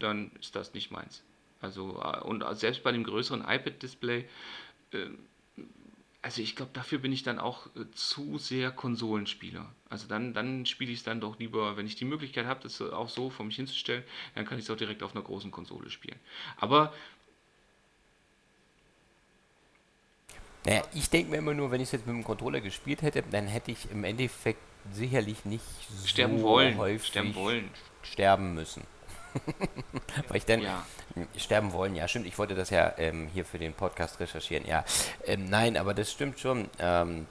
[0.00, 1.22] dann ist das nicht meins.
[1.60, 4.28] Also, äh, und selbst bei dem größeren iPad-Display,
[4.92, 5.06] äh,
[6.20, 9.72] also ich glaube, dafür bin ich dann auch äh, zu sehr Konsolenspieler.
[9.88, 12.80] Also dann, dann spiele ich es dann doch lieber, wenn ich die Möglichkeit habe, das
[12.80, 14.02] äh, auch so vor mich hinzustellen,
[14.34, 16.18] dann kann ich es auch direkt auf einer großen Konsole spielen.
[16.56, 16.92] Aber
[20.64, 23.22] Naja, ich denke mir immer nur, wenn ich es jetzt mit dem Controller gespielt hätte,
[23.30, 24.60] dann hätte ich im Endeffekt
[24.92, 25.64] sicherlich nicht
[26.04, 27.70] sterben so wollen, häufig sterben wollen.
[28.02, 28.82] sterben müssen.
[30.28, 30.84] Weil ich dann Ja.
[31.36, 32.26] sterben wollen, ja, stimmt.
[32.26, 34.84] Ich wollte das ja ähm, hier für den Podcast recherchieren, ja.
[35.24, 36.68] Ähm, nein, aber das stimmt schon.
[36.78, 37.26] Ähm,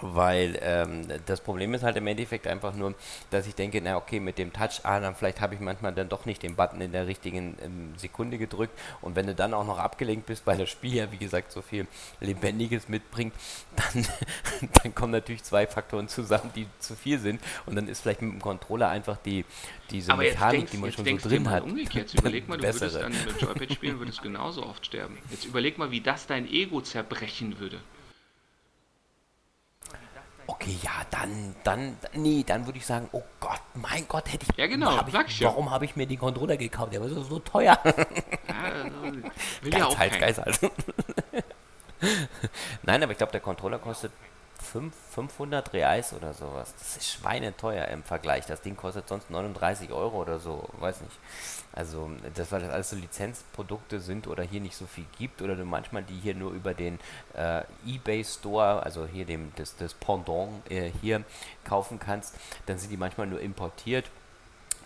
[0.00, 2.94] weil ähm, das Problem ist halt im Endeffekt einfach nur,
[3.30, 6.08] dass ich denke, na okay, mit dem Touch, ah, dann vielleicht habe ich manchmal dann
[6.08, 9.66] doch nicht den Button in der richtigen ähm, Sekunde gedrückt und wenn du dann auch
[9.66, 11.86] noch abgelenkt bist, weil das Spiel ja wie gesagt so viel
[12.20, 13.34] Lebendiges mitbringt,
[13.76, 14.06] dann,
[14.82, 18.32] dann kommen natürlich zwei Faktoren zusammen, die zu viel sind und dann ist vielleicht mit
[18.32, 19.44] dem Controller einfach die
[19.90, 21.64] diese Aber Mechanik, denkst, die man schon so drin mal hat.
[21.64, 22.10] umgekehrt.
[22.12, 23.02] Jetzt überleg mal, du würdest bessere.
[23.02, 25.18] dann mit Joypad spielen, würdest genauso oft sterben.
[25.30, 27.80] Jetzt überleg mal, wie das dein Ego zerbrechen würde.
[30.46, 34.56] Okay, ja, dann, dann, nee, dann würde ich sagen, oh Gott, mein Gott, hätte ich,
[34.56, 36.92] Ja, genau, hab ich warum habe ich mir den Controller gekauft?
[36.92, 37.78] Der war so, so teuer.
[37.84, 39.02] Ja, also,
[39.62, 40.18] will ja auch keiner.
[40.18, 40.60] Geiz halt.
[42.82, 44.12] Nein, aber ich glaube, der Controller kostet
[44.60, 46.74] 5, 500 Reais oder sowas.
[46.78, 48.46] Das ist schweineteuer im Vergleich.
[48.46, 51.18] Das Ding kostet sonst 39 Euro oder so, weiß nicht.
[51.74, 55.56] Also, das, weil das alles so Lizenzprodukte sind oder hier nicht so viel gibt oder
[55.56, 57.00] du manchmal die hier nur über den
[57.36, 61.24] äh, eBay Store, also hier dem das, das Pendant äh, hier
[61.64, 64.08] kaufen kannst, dann sind die manchmal nur importiert.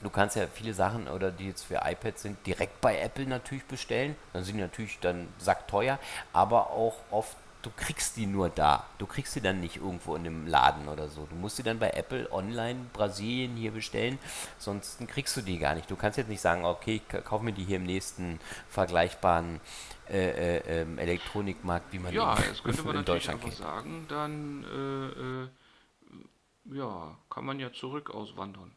[0.02, 3.64] Du kannst ja viele Sachen oder die jetzt für iPads sind, direkt bei Apple natürlich
[3.64, 4.16] bestellen.
[4.32, 5.98] Dann sind die natürlich dann sackteuer,
[6.32, 7.36] aber auch oft,
[7.68, 8.86] du kriegst die nur da.
[8.98, 11.26] Du kriegst sie dann nicht irgendwo in einem Laden oder so.
[11.26, 14.18] Du musst sie dann bei Apple online Brasilien hier bestellen,
[14.58, 15.90] sonst kriegst du die gar nicht.
[15.90, 19.60] Du kannst jetzt nicht sagen, okay, ich kauf mir die hier im nächsten vergleichbaren
[20.08, 23.54] äh, äh, ähm, Elektronikmarkt, wie man Ja, das könnte man in Deutschland kennt.
[23.54, 24.06] sagen.
[24.08, 28.72] Dann, äh, äh, ja, kann man ja zurück auswandern.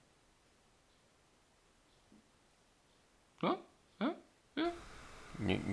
[3.41, 3.55] Ja?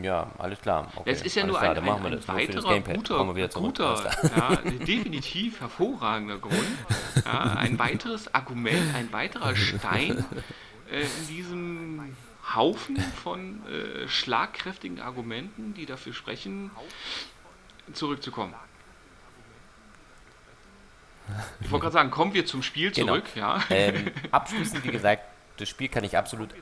[0.02, 0.90] Ja, alles klar.
[0.96, 6.38] Okay, Es ist ja nur klar, ein, ein, ein weiterer guter, guter ja, definitiv hervorragender
[6.38, 6.56] Grund.
[7.24, 10.24] Ja, ein weiteres Argument, ein weiterer Stein
[10.90, 12.16] äh, in diesem
[12.54, 16.70] Haufen von äh, schlagkräftigen Argumenten, die dafür sprechen,
[17.92, 18.54] zurückzukommen.
[21.60, 23.12] Ich wollte gerade sagen, kommen wir zum Spiel Genau.
[23.14, 23.60] zurück, ja.
[23.68, 25.24] Ähm, abschließend, wie gesagt,
[25.58, 26.54] das Spiel kann ich absolut.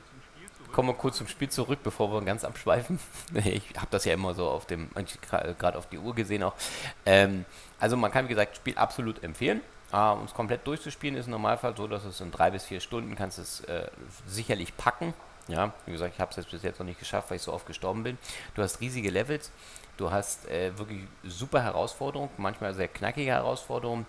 [0.71, 2.99] Kommen wir kurz zum Spiel zurück, bevor wir ganz abschweifen.
[3.33, 4.89] Ich habe das ja immer so auf dem,
[5.59, 6.53] gerade auf die Uhr gesehen auch.
[7.05, 7.45] Ähm,
[7.79, 9.61] also man kann, wie gesagt, Spiel absolut empfehlen.
[9.91, 12.79] Äh, um es komplett durchzuspielen, ist im Normalfall so, dass es in drei bis vier
[12.79, 13.87] Stunden kannst es äh,
[14.25, 15.13] sicherlich packen.
[15.47, 17.53] Ja, wie gesagt, ich habe es jetzt bis jetzt noch nicht geschafft, weil ich so
[17.53, 18.17] oft gestorben bin.
[18.55, 19.51] Du hast riesige Levels,
[19.95, 24.05] du hast äh, wirklich super Herausforderungen, manchmal sehr knackige Herausforderungen.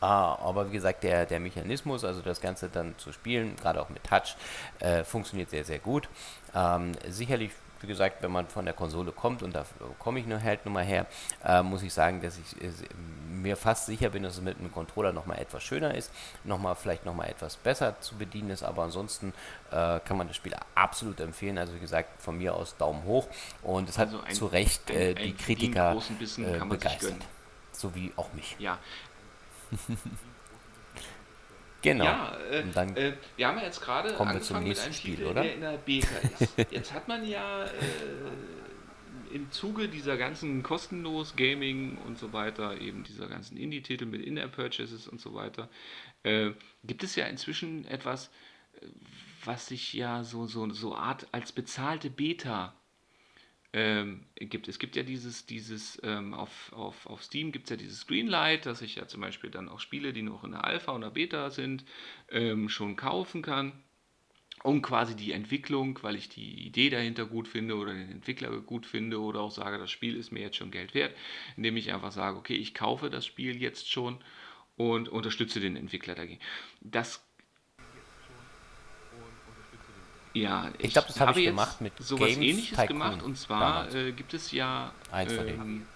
[0.00, 3.90] Ah, aber wie gesagt, der, der Mechanismus, also das Ganze dann zu spielen, gerade auch
[3.90, 4.34] mit Touch,
[4.78, 6.08] äh, funktioniert sehr, sehr gut.
[6.54, 7.50] Ähm, sicherlich,
[7.82, 9.64] wie gesagt, wenn man von der Konsole kommt, und da
[9.98, 11.04] komme ich nur halt nur mal her,
[11.44, 12.70] äh, muss ich sagen, dass ich äh,
[13.30, 16.10] mir fast sicher bin, dass es mit einem Controller nochmal etwas schöner ist,
[16.44, 19.34] nochmal vielleicht nochmal etwas besser zu bedienen ist, aber ansonsten
[19.70, 21.58] äh, kann man das Spiel absolut empfehlen.
[21.58, 23.28] Also wie gesagt, von mir aus Daumen hoch
[23.62, 26.78] und es hat Also ein- zu Recht äh, die Kritiker großen Bissen äh, kann man
[26.80, 27.10] sich begeistert.
[27.18, 27.24] gönnen.
[27.72, 28.56] So wie auch mich.
[28.58, 28.78] Ja,
[31.82, 32.04] Genau.
[32.04, 34.78] Ja, äh, Und dann äh, wir haben ja jetzt gerade kommen wir zum angefangen mit
[34.80, 35.42] einem Spiel, Titel, oder?
[35.42, 36.58] der in der Beta ist.
[36.70, 37.70] Jetzt hat man ja äh,
[39.32, 45.08] im Zuge dieser ganzen kostenlos Gaming und so weiter, eben dieser ganzen Indie-Titel mit In-App-Purchases
[45.08, 45.68] und so weiter,
[46.22, 46.50] äh,
[46.84, 48.30] gibt es ja inzwischen etwas,
[48.80, 48.86] äh,
[49.44, 52.74] was sich ja so, so, so Art als bezahlte Beta
[53.72, 54.68] ähm, gibt.
[54.68, 58.66] Es gibt ja dieses, dieses ähm, auf, auf, auf Steam gibt es ja dieses Greenlight,
[58.66, 61.50] dass ich ja zum Beispiel dann auch Spiele, die noch in der Alpha oder Beta
[61.50, 61.84] sind,
[62.30, 63.72] ähm, schon kaufen kann.
[64.62, 68.84] Um quasi die Entwicklung, weil ich die Idee dahinter gut finde oder den Entwickler gut
[68.84, 71.16] finde oder auch sage, das Spiel ist mir jetzt schon Geld wert,
[71.56, 74.22] indem ich einfach sage, okay, ich kaufe das Spiel jetzt schon
[74.76, 76.40] und unterstütze den Entwickler dagegen.
[76.82, 77.26] Das
[80.32, 83.22] ja, ich, ich glaube, das hab habe ich gemacht mit sowas Games ähnliches Tycoon gemacht
[83.22, 85.86] und zwar äh, gibt es ja eins von ähm,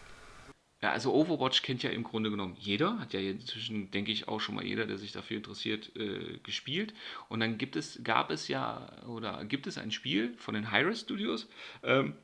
[0.85, 4.39] ja, also Overwatch kennt ja im Grunde genommen jeder, hat ja inzwischen, denke ich, auch
[4.39, 6.93] schon mal jeder, der sich dafür interessiert, äh, gespielt.
[7.31, 11.01] Und dann gibt es, gab es ja, oder gibt es ein Spiel von den Hyres
[11.01, 11.49] Studios,
[11.83, 12.17] ähm,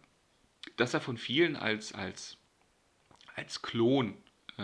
[0.76, 2.36] das ja von vielen als, als,
[3.34, 4.14] als Klon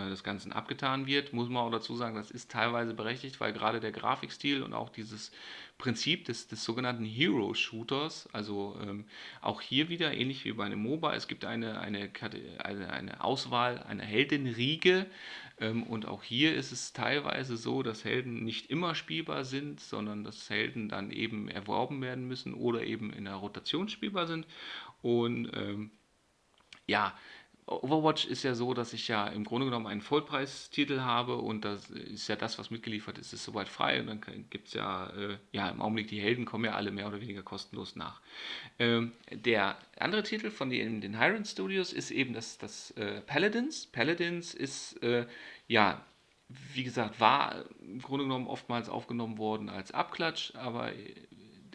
[0.09, 3.79] des Ganzen abgetan wird, muss man auch dazu sagen, das ist teilweise berechtigt, weil gerade
[3.79, 5.31] der Grafikstil und auch dieses
[5.77, 9.05] Prinzip des, des sogenannten Hero-Shooters, also ähm,
[9.41, 12.09] auch hier wieder ähnlich wie bei einem MOBA, es gibt eine, eine,
[12.59, 15.05] eine, eine Auswahl, eine Heldenriege
[15.59, 20.23] ähm, und auch hier ist es teilweise so, dass Helden nicht immer spielbar sind, sondern
[20.23, 24.45] dass Helden dann eben erworben werden müssen oder eben in der Rotation spielbar sind.
[25.01, 25.91] Und ähm,
[26.85, 27.17] ja,
[27.67, 31.89] Overwatch ist ja so, dass ich ja im Grunde genommen einen Vollpreistitel habe und das
[31.89, 35.37] ist ja das, was mitgeliefert ist, ist soweit frei und dann gibt es ja, äh,
[35.51, 38.21] ja im Augenblick die Helden kommen ja alle mehr oder weniger kostenlos nach.
[38.79, 43.85] Ähm, der andere Titel von den, den Hiron Studios ist eben das, das äh, Paladins.
[43.85, 45.27] Paladins ist äh,
[45.67, 46.01] ja
[46.49, 50.93] wie gesagt, war im Grunde genommen oftmals aufgenommen worden als Abklatsch, aber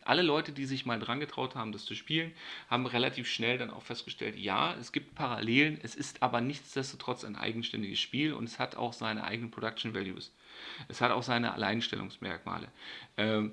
[0.05, 2.33] alle Leute, die sich mal dran getraut haben, das zu spielen,
[2.69, 7.37] haben relativ schnell dann auch festgestellt, ja, es gibt Parallelen, es ist aber nichtsdestotrotz ein
[7.37, 10.35] eigenständiges Spiel und es hat auch seine eigenen Production Values.
[10.89, 12.69] Es hat auch seine Alleinstellungsmerkmale.
[13.17, 13.53] Ähm,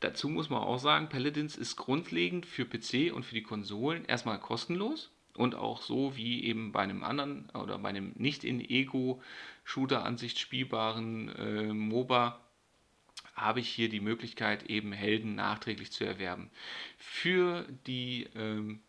[0.00, 4.38] dazu muss man auch sagen, Paladins ist grundlegend für PC und für die Konsolen erstmal
[4.38, 10.38] kostenlos und auch so wie eben bei einem anderen oder bei einem nicht in Ego-Shooter-Ansicht
[10.38, 12.43] spielbaren äh, MOBA
[13.34, 16.50] habe ich hier die Möglichkeit, eben Helden nachträglich zu erwerben.
[16.98, 18.80] Für die ähm,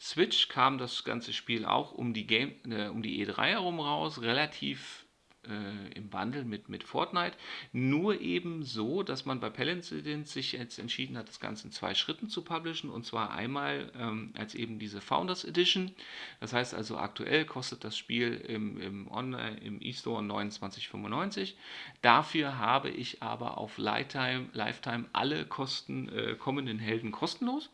[0.00, 4.22] Switch kam das ganze Spiel auch um die, Game, äh, um die E3 herum raus,
[4.22, 5.01] relativ
[5.48, 7.36] äh, im Bundle mit, mit Fortnite.
[7.72, 9.88] Nur eben so, dass man bei Paladins
[10.32, 12.90] sich jetzt entschieden hat, das Ganze in zwei Schritten zu publishen.
[12.90, 15.92] Und zwar einmal ähm, als eben diese Founders Edition.
[16.40, 21.54] Das heißt also, aktuell kostet das Spiel im, im Online, im E-Store 29,95.
[22.00, 27.70] Dafür habe ich aber auf Lifetime, Lifetime alle Kosten, äh, kommenden Helden kostenlos.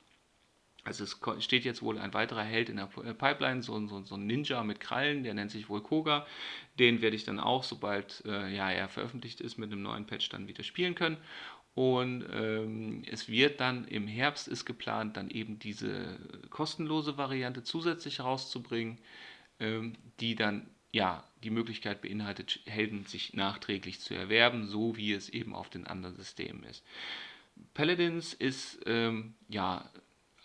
[0.89, 4.15] Also es steht jetzt wohl ein weiterer Held in der äh, Pipeline, so, so, so
[4.15, 6.27] ein Ninja mit Krallen, der nennt sich wohl Koga.
[6.79, 10.31] Den werde ich dann auch, sobald äh, ja, er veröffentlicht ist, mit einem neuen Patch
[10.31, 11.19] dann wieder spielen können.
[11.75, 16.19] Und ähm, es wird dann im Herbst ist geplant, dann eben diese
[16.49, 18.99] kostenlose Variante zusätzlich rauszubringen,
[19.61, 25.29] ähm, die dann ja die Möglichkeit beinhaltet, Helden sich nachträglich zu erwerben, so wie es
[25.29, 26.83] eben auf den anderen Systemen ist.
[27.75, 29.89] Paladins ist ähm, ja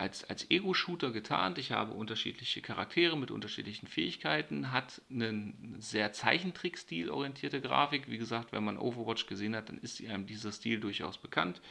[0.03, 1.57] als, als Ego-Shooter getarnt.
[1.57, 8.09] Ich habe unterschiedliche Charaktere mit unterschiedlichen Fähigkeiten, hat einen sehr Zeichentrick-Stil orientierte Grafik.
[8.09, 11.61] Wie gesagt, wenn man Overwatch gesehen hat, dann ist einem dieser Stil durchaus bekannt.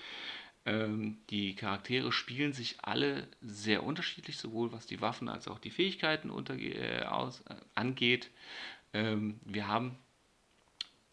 [0.64, 5.70] Ähm, die Charaktere spielen sich alle sehr unterschiedlich, sowohl was die Waffen als auch die
[5.70, 8.30] Fähigkeiten unter, äh, aus, äh, angeht.
[8.94, 9.98] Ähm, wir haben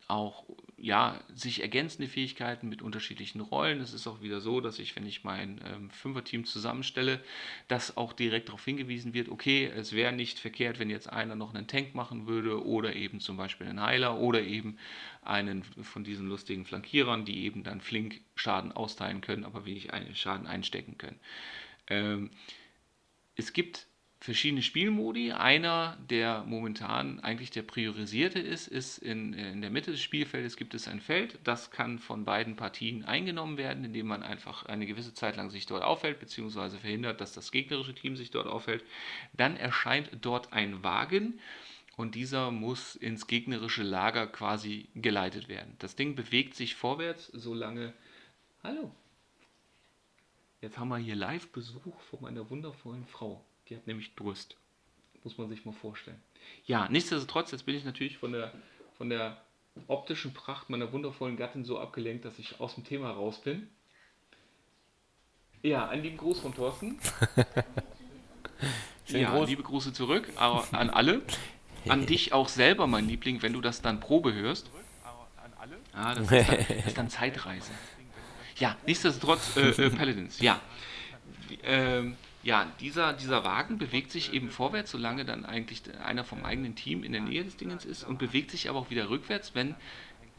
[0.10, 0.44] auch
[0.82, 3.82] ja, sich ergänzende Fähigkeiten mit unterschiedlichen Rollen.
[3.82, 7.22] Es ist auch wieder so, dass ich, wenn ich mein ähm, Fünferteam zusammenstelle,
[7.68, 11.54] dass auch direkt darauf hingewiesen wird, okay, es wäre nicht verkehrt, wenn jetzt einer noch
[11.54, 14.78] einen Tank machen würde oder eben zum Beispiel einen Heiler oder eben
[15.22, 20.48] einen von diesen lustigen Flankierern, die eben dann flink Schaden austeilen können, aber wenig Schaden
[20.48, 21.20] einstecken können.
[21.88, 22.32] Ähm,
[23.36, 23.89] es gibt
[24.20, 25.32] verschiedene Spielmodi.
[25.32, 30.74] Einer, der momentan eigentlich der priorisierte ist, ist in, in der Mitte des Spielfeldes gibt
[30.74, 31.40] es ein Feld.
[31.44, 35.66] Das kann von beiden Partien eingenommen werden, indem man einfach eine gewisse Zeit lang sich
[35.66, 38.84] dort aufhält, beziehungsweise verhindert, dass das gegnerische Team sich dort aufhält.
[39.34, 41.40] Dann erscheint dort ein Wagen
[41.96, 45.76] und dieser muss ins gegnerische Lager quasi geleitet werden.
[45.80, 47.94] Das Ding bewegt sich vorwärts, solange.
[48.64, 48.94] Hallo!
[50.62, 53.46] Jetzt haben wir hier Live-Besuch von meiner wundervollen Frau.
[53.70, 54.56] Die hat nämlich Durst.
[55.24, 56.22] Muss man sich mal vorstellen.
[56.66, 58.54] Ja, nichtsdestotrotz, jetzt bin ich natürlich von der,
[58.98, 59.42] von der
[59.88, 63.70] optischen Pracht meiner wundervollen Gattin so abgelenkt, dass ich aus dem Thema raus bin.
[65.62, 67.00] Ja, einen lieben Gruß von Thorsten.
[69.08, 69.50] Ja, Gruß.
[69.50, 71.22] liebe Grüße zurück an alle.
[71.88, 74.70] An dich auch selber, mein Liebling, wenn du das dann Probe hörst.
[75.94, 77.72] Ja, das, ist dann, das ist dann Zeitreise.
[78.58, 80.62] Ja, nichtsdestotrotz äh, äh, Paladins, ja.
[81.64, 86.76] Ähm, ja, dieser, dieser Wagen bewegt sich eben vorwärts, solange dann eigentlich einer vom eigenen
[86.76, 89.76] Team in der Nähe des Dingens ist und bewegt sich aber auch wieder rückwärts, wenn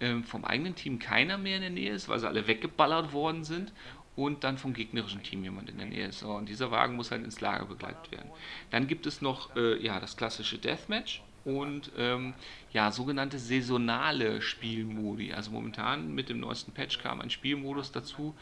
[0.01, 3.45] ähm, vom eigenen Team keiner mehr in der Nähe ist, weil sie alle weggeballert worden
[3.45, 3.73] sind
[4.17, 6.21] und dann vom gegnerischen Team jemand in der Nähe ist.
[6.21, 8.31] So, und dieser Wagen muss halt ins Lager begleitet werden.
[8.71, 12.35] Dann gibt es noch äh, ja, das klassische Deathmatch und ähm,
[12.73, 15.33] ja, sogenannte saisonale Spielmodi.
[15.33, 18.35] Also momentan mit dem neuesten Patch kam ein Spielmodus dazu,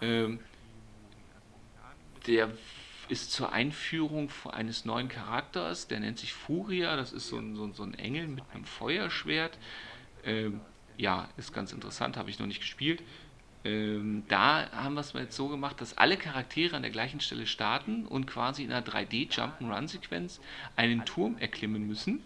[0.00, 0.40] ähm,
[2.26, 2.50] der
[3.12, 7.64] ist zur Einführung eines neuen Charakters, der nennt sich Furia, das ist so ein, so
[7.64, 9.58] ein, so ein Engel mit einem Feuerschwert.
[10.24, 10.62] Ähm,
[10.96, 13.02] ja, ist ganz interessant, habe ich noch nicht gespielt.
[13.64, 17.46] Ähm, da haben wir es jetzt so gemacht, dass alle Charaktere an der gleichen Stelle
[17.46, 20.40] starten und quasi in einer 3D-Jump'n'Run-Sequenz
[20.76, 22.22] einen Turm erklimmen müssen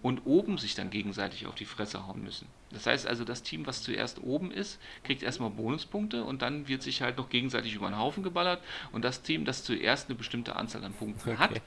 [0.00, 2.48] und oben sich dann gegenseitig auf die Fresse hauen müssen.
[2.74, 6.82] Das heißt also, das Team, was zuerst oben ist, kriegt erstmal Bonuspunkte und dann wird
[6.82, 8.62] sich halt noch gegenseitig über den Haufen geballert
[8.92, 11.38] und das Team, das zuerst eine bestimmte Anzahl an Punkten okay.
[11.38, 11.62] hat,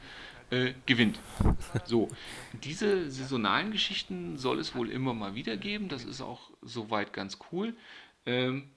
[0.49, 1.20] äh, gewinnt.
[1.86, 2.10] So,
[2.64, 5.89] diese saisonalen Geschichten soll es wohl immer mal wieder geben.
[5.89, 7.76] Das ist auch soweit ganz cool.
[8.26, 8.70] Ähm,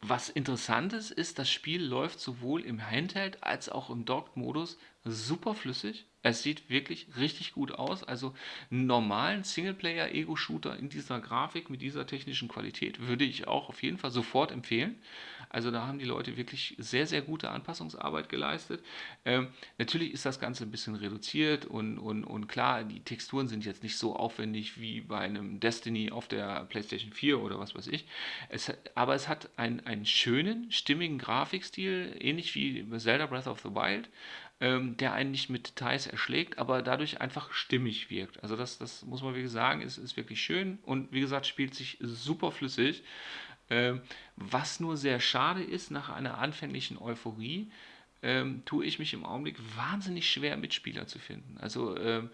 [0.00, 5.54] was interessant ist, ist, das Spiel läuft sowohl im Handheld als auch im Docked-Modus super
[5.54, 6.06] flüssig.
[6.24, 8.04] Es sieht wirklich richtig gut aus.
[8.04, 8.34] Also
[8.70, 13.98] einen normalen Singleplayer-Ego-Shooter in dieser Grafik mit dieser technischen Qualität würde ich auch auf jeden
[13.98, 14.96] Fall sofort empfehlen.
[15.52, 18.82] Also da haben die Leute wirklich sehr, sehr gute Anpassungsarbeit geleistet.
[19.24, 23.64] Ähm, natürlich ist das Ganze ein bisschen reduziert und, und, und klar, die Texturen sind
[23.64, 27.88] jetzt nicht so aufwendig wie bei einem Destiny auf der PlayStation 4 oder was weiß
[27.88, 28.06] ich.
[28.48, 33.74] Es, aber es hat einen, einen schönen, stimmigen Grafikstil, ähnlich wie Zelda Breath of the
[33.74, 34.08] Wild
[34.62, 38.40] ähm, der einen nicht mit Details erschlägt, aber dadurch einfach stimmig wirkt.
[38.44, 41.74] Also das, das muss man wirklich sagen, ist, ist wirklich schön und wie gesagt, spielt
[41.74, 43.02] sich super flüssig.
[43.70, 44.02] Ähm,
[44.36, 47.72] was nur sehr schade ist, nach einer anfänglichen Euphorie,
[48.22, 51.58] ähm, tue ich mich im Augenblick wahnsinnig schwer, Mitspieler zu finden.
[51.58, 52.30] Also ähm,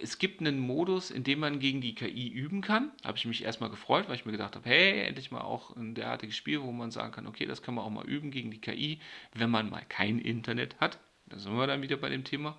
[0.00, 2.92] es gibt einen Modus, in dem man gegen die KI üben kann.
[3.02, 5.96] Habe ich mich erstmal gefreut, weil ich mir gedacht habe, hey, endlich mal auch ein
[5.96, 8.60] derartiges Spiel, wo man sagen kann, okay, das können wir auch mal üben gegen die
[8.60, 9.00] KI,
[9.34, 11.00] wenn man mal kein Internet hat.
[11.26, 12.56] Da sind wir dann wieder bei dem Thema.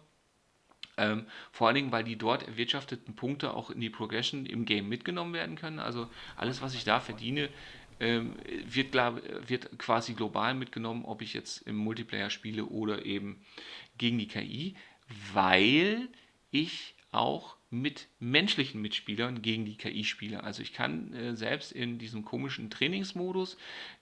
[0.97, 4.89] Ähm, vor allen Dingen, weil die dort erwirtschafteten Punkte auch in die Progression im Game
[4.89, 5.79] mitgenommen werden können.
[5.79, 7.49] Also alles, was ich da verdiene,
[7.99, 13.41] ähm, wird, wird quasi global mitgenommen, ob ich jetzt im Multiplayer spiele oder eben
[13.97, 14.75] gegen die KI,
[15.33, 16.09] weil
[16.51, 20.43] ich auch mit menschlichen Mitspielern gegen die KI spiele.
[20.43, 23.57] Also ich kann äh, selbst in diesem komischen Trainingsmodus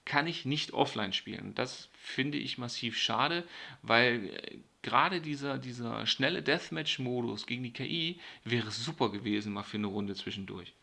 [0.05, 1.55] kann ich nicht offline spielen.
[1.55, 3.43] Das finde ich massiv schade,
[3.81, 9.77] weil äh, gerade dieser, dieser schnelle Deathmatch-Modus gegen die KI wäre super gewesen mal für
[9.77, 10.73] eine Runde zwischendurch.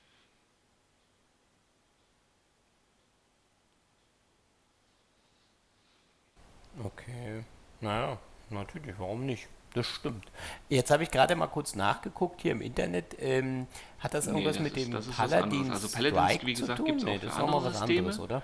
[6.82, 7.44] Okay,
[7.80, 8.18] naja,
[8.50, 9.48] natürlich, warum nicht?
[9.74, 10.30] Das stimmt.
[10.68, 13.16] Jetzt habe ich gerade mal kurz nachgeguckt hier im Internet.
[13.18, 13.66] Ähm,
[14.00, 17.04] hat das irgendwas nee, das mit ist, dem Paladin Also Paladins, wie gesagt, gibt es
[17.04, 17.98] nee, auch das ist andere was Systeme.
[17.98, 18.42] anderes, oder?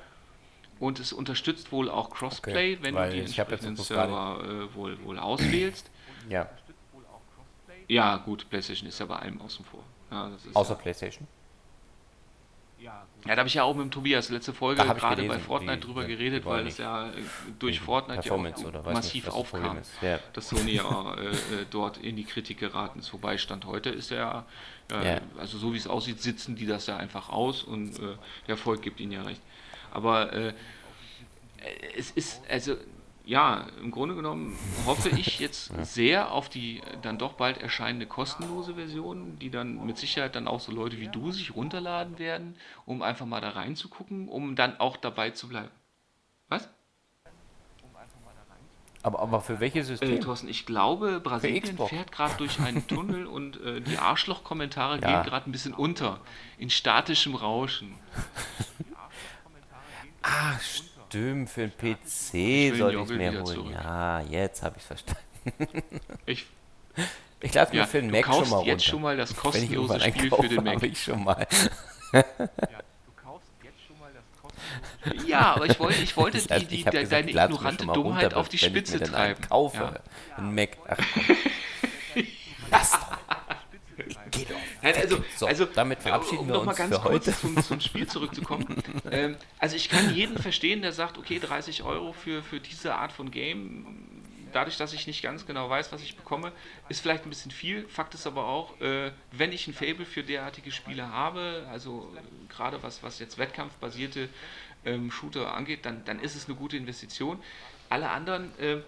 [0.81, 5.19] Und es unterstützt wohl auch Crossplay, okay, wenn du die entsprechenden Server äh, wohl, wohl
[5.19, 5.91] auswählst.
[6.29, 6.49] ja.
[7.89, 9.83] Ja, gut, PlayStation ist ja bei allem außen vor.
[10.11, 11.27] Ja, Außer ja, PlayStation?
[12.81, 16.05] Ja, da habe ich ja auch mit dem Tobias letzte Folge gerade bei Fortnite drüber
[16.05, 17.13] die, geredet, weil es ja äh,
[17.59, 20.21] durch Fortnite ja auch massiv nicht, aufkam, ja.
[20.33, 21.35] dass Sony ja äh, äh,
[21.71, 23.13] dort in die Kritik geraten ist.
[23.13, 24.47] Wobei Stand heute ist ja,
[24.93, 28.15] äh, also so wie es aussieht, sitzen die das ja einfach aus und äh,
[28.47, 29.43] der Erfolg gibt ihnen ja recht.
[29.93, 30.53] Aber äh,
[31.97, 32.77] es ist, also
[33.29, 35.85] ja, im Grunde genommen hoffe ich jetzt ja.
[35.85, 40.61] sehr auf die dann doch bald erscheinende kostenlose Version, die dann mit Sicherheit dann auch
[40.61, 44.97] so Leute wie du sich runterladen werden, um einfach mal da reinzugucken, um dann auch
[44.97, 45.71] dabei zu bleiben.
[46.49, 46.71] Was?
[49.03, 50.17] Aber, aber für welche Systeme?
[50.17, 55.23] Äh, Thorsten, ich glaube, Brasilien fährt gerade durch einen Tunnel und äh, die Arschloch-Kommentare ja.
[55.23, 56.21] gehen gerade ein bisschen unter.
[56.57, 57.95] In statischem Rauschen.
[60.29, 63.47] ah, stimmt für den PC soll ich mir holen.
[63.47, 63.73] Zurück.
[63.73, 65.23] Ja, jetzt habe ich es verstanden.
[66.27, 66.47] ich
[67.41, 68.71] ich mir ja, für den Mac schon mal runter.
[68.71, 70.83] jetzt schon mal das kostenlose Spiel für den Mac.
[70.83, 71.47] ich schon mal.
[75.27, 78.59] ja, aber ich wollte, ich wollte die, die, gesagt, deine ignorante Dummheit runter, auf die
[78.59, 79.41] Spitze treiben.
[79.49, 80.01] kaufe,
[80.31, 80.37] ja.
[80.37, 80.77] einen Mac.
[80.89, 81.37] Ach, komm.
[82.71, 83.28] Lass doch.
[84.31, 84.57] Geh doch.
[84.83, 87.39] Nein, also, so, also, damit verabschieden um wir uns mal ganz für kurz heute.
[87.39, 88.83] Zum, zum Spiel zurückzukommen.
[89.11, 93.13] ähm, also ich kann jeden verstehen, der sagt, okay, 30 Euro für, für diese Art
[93.13, 93.87] von Game
[94.53, 96.53] dadurch, dass ich nicht ganz genau weiß, was ich bekomme,
[96.89, 97.87] ist vielleicht ein bisschen viel.
[97.89, 102.53] Fakt ist aber auch, äh, wenn ich ein Fable für derartige Spiele habe, also äh,
[102.53, 104.29] gerade was, was jetzt wettkampfbasierte
[104.85, 107.41] ähm, Shooter angeht, dann, dann ist es eine gute Investition.
[107.89, 108.79] Alle anderen, äh,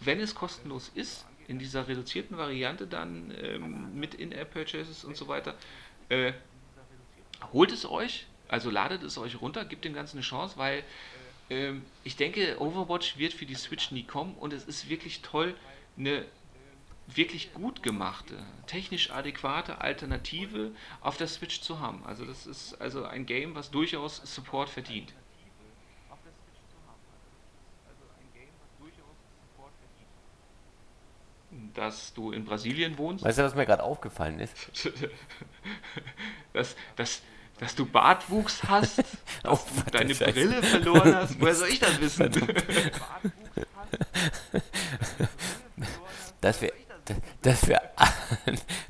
[0.00, 5.54] wenn es kostenlos ist, in dieser reduzierten Variante dann ähm, mit In-App-Purchases und so weiter,
[6.10, 6.32] äh,
[7.52, 10.84] holt es euch, also ladet es euch runter, gibt dem Ganzen eine Chance, weil
[11.50, 15.54] ähm, ich denke, Overwatch wird für die Switch nie kommen und es ist wirklich toll,
[15.96, 16.24] eine
[17.06, 22.04] wirklich gut gemachte, technisch adäquate Alternative auf der Switch zu haben.
[22.04, 25.14] Also das ist also ein Game, was durchaus Support verdient.
[31.74, 33.24] Dass du in Brasilien wohnst.
[33.24, 34.54] Weißt du, was mir gerade aufgefallen ist?
[36.52, 37.22] dass, dass,
[37.58, 38.98] dass du Bartwuchs hast,
[39.42, 40.14] dass oh, du deine.
[40.14, 41.40] Brille verloren hast.
[41.40, 42.30] Woher soll ich das wissen?
[46.40, 46.72] dass wir,
[47.42, 47.80] dass wir,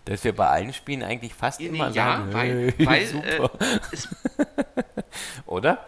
[0.04, 3.48] dass wir bei allen Spielen eigentlich fast immer ja, sagen, weil, weil äh,
[5.46, 5.86] oder?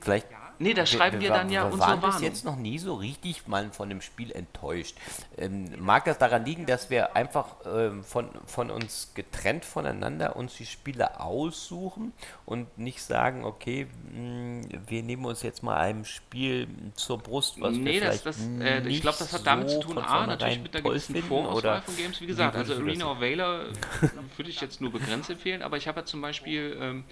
[0.00, 0.28] Vielleicht
[0.64, 2.16] Nee, da schreiben wir, wir dann ja wir unsere waren Warnung.
[2.16, 4.96] bis jetzt noch nie so richtig mal von dem Spiel enttäuscht.
[5.36, 10.56] Ähm, mag das daran liegen, dass wir einfach ähm, von, von uns getrennt voneinander uns
[10.56, 12.12] die Spiele aussuchen
[12.46, 17.60] und nicht sagen, okay, mh, hm, wir nehmen uns jetzt mal einem Spiel zur Brust,
[17.60, 20.26] was nee, wir das, das, äh, ich glaube, das hat damit so zu tun, A,
[20.26, 23.66] natürlich mit einer gewissen Vorauswahl von Games, wie gesagt, also Arena of Valor
[24.36, 27.04] würde ich jetzt nur begrenzt empfehlen, aber ich habe ja zum Beispiel, ähm,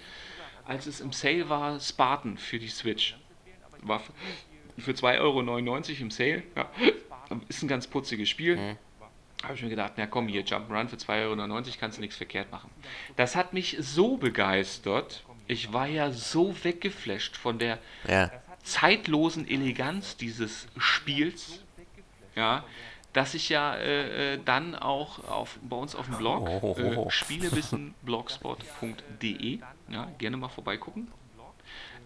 [0.65, 3.15] als es im Sale war, Spartan für die Switch
[3.87, 4.01] war
[4.77, 5.41] für 2,99 Euro
[6.01, 6.43] im Sale.
[6.55, 6.69] Ja.
[7.47, 8.57] Ist ein ganz putziges Spiel.
[8.57, 8.77] Mhm.
[9.43, 11.35] Habe ich mir gedacht, na komm, hier Jump'n'Run für 2,99 Euro
[11.79, 12.69] kannst du nichts verkehrt machen.
[13.17, 15.23] Das hat mich so begeistert.
[15.47, 18.31] Ich war ja so weggeflasht von der ja.
[18.63, 21.59] zeitlosen Eleganz dieses Spiels.
[22.35, 22.63] Ja,
[23.11, 27.11] dass ich ja äh, äh dann auch auf, bei uns auf dem Blog oh, äh,
[27.11, 31.11] spielewissenblogspot.de ja, gerne mal vorbeigucken.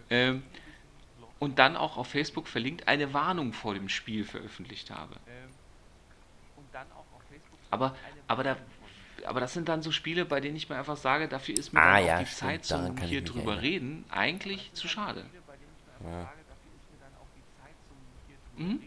[0.09, 0.43] Ähm,
[1.39, 5.15] und dann auch auf Facebook verlinkt eine Warnung vor dem Spiel veröffentlicht habe.
[7.69, 7.95] Aber,
[8.27, 8.57] aber, da,
[9.25, 11.81] aber das sind dann so Spiele, bei denen ich mir einfach sage, dafür ist mir
[11.81, 13.59] ah, ja, auch die stimmt, Zeit zum hier drüber erinnern.
[13.59, 15.25] reden eigentlich zu schade.
[16.03, 16.31] Ja.
[18.55, 18.81] Mhm.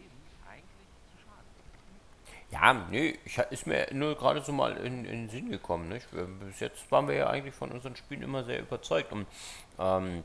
[2.50, 5.88] Ja, nee, ich, ist mir nur gerade so mal in, in den Sinn gekommen.
[5.88, 6.08] Nicht?
[6.40, 9.12] Bis jetzt waren wir ja eigentlich von unseren Spielen immer sehr überzeugt.
[9.12, 9.26] Und
[9.78, 10.24] ähm,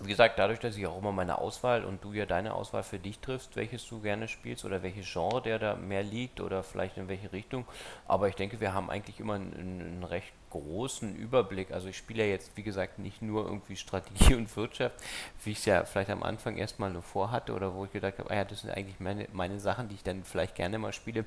[0.00, 2.98] wie gesagt, dadurch, dass ich auch immer meine Auswahl und du ja deine Auswahl für
[2.98, 6.96] dich triffst, welches du gerne spielst oder welches Genre der da mehr liegt oder vielleicht
[6.96, 7.66] in welche Richtung.
[8.06, 11.72] Aber ich denke, wir haben eigentlich immer einen, einen recht großen Überblick.
[11.72, 14.96] Also ich spiele ja jetzt, wie gesagt, nicht nur irgendwie Strategie und Wirtschaft,
[15.44, 18.30] wie ich es ja vielleicht am Anfang erstmal nur vorhatte oder wo ich gedacht habe,
[18.30, 21.24] ah ja, das sind eigentlich meine, meine Sachen, die ich dann vielleicht gerne mal spiele,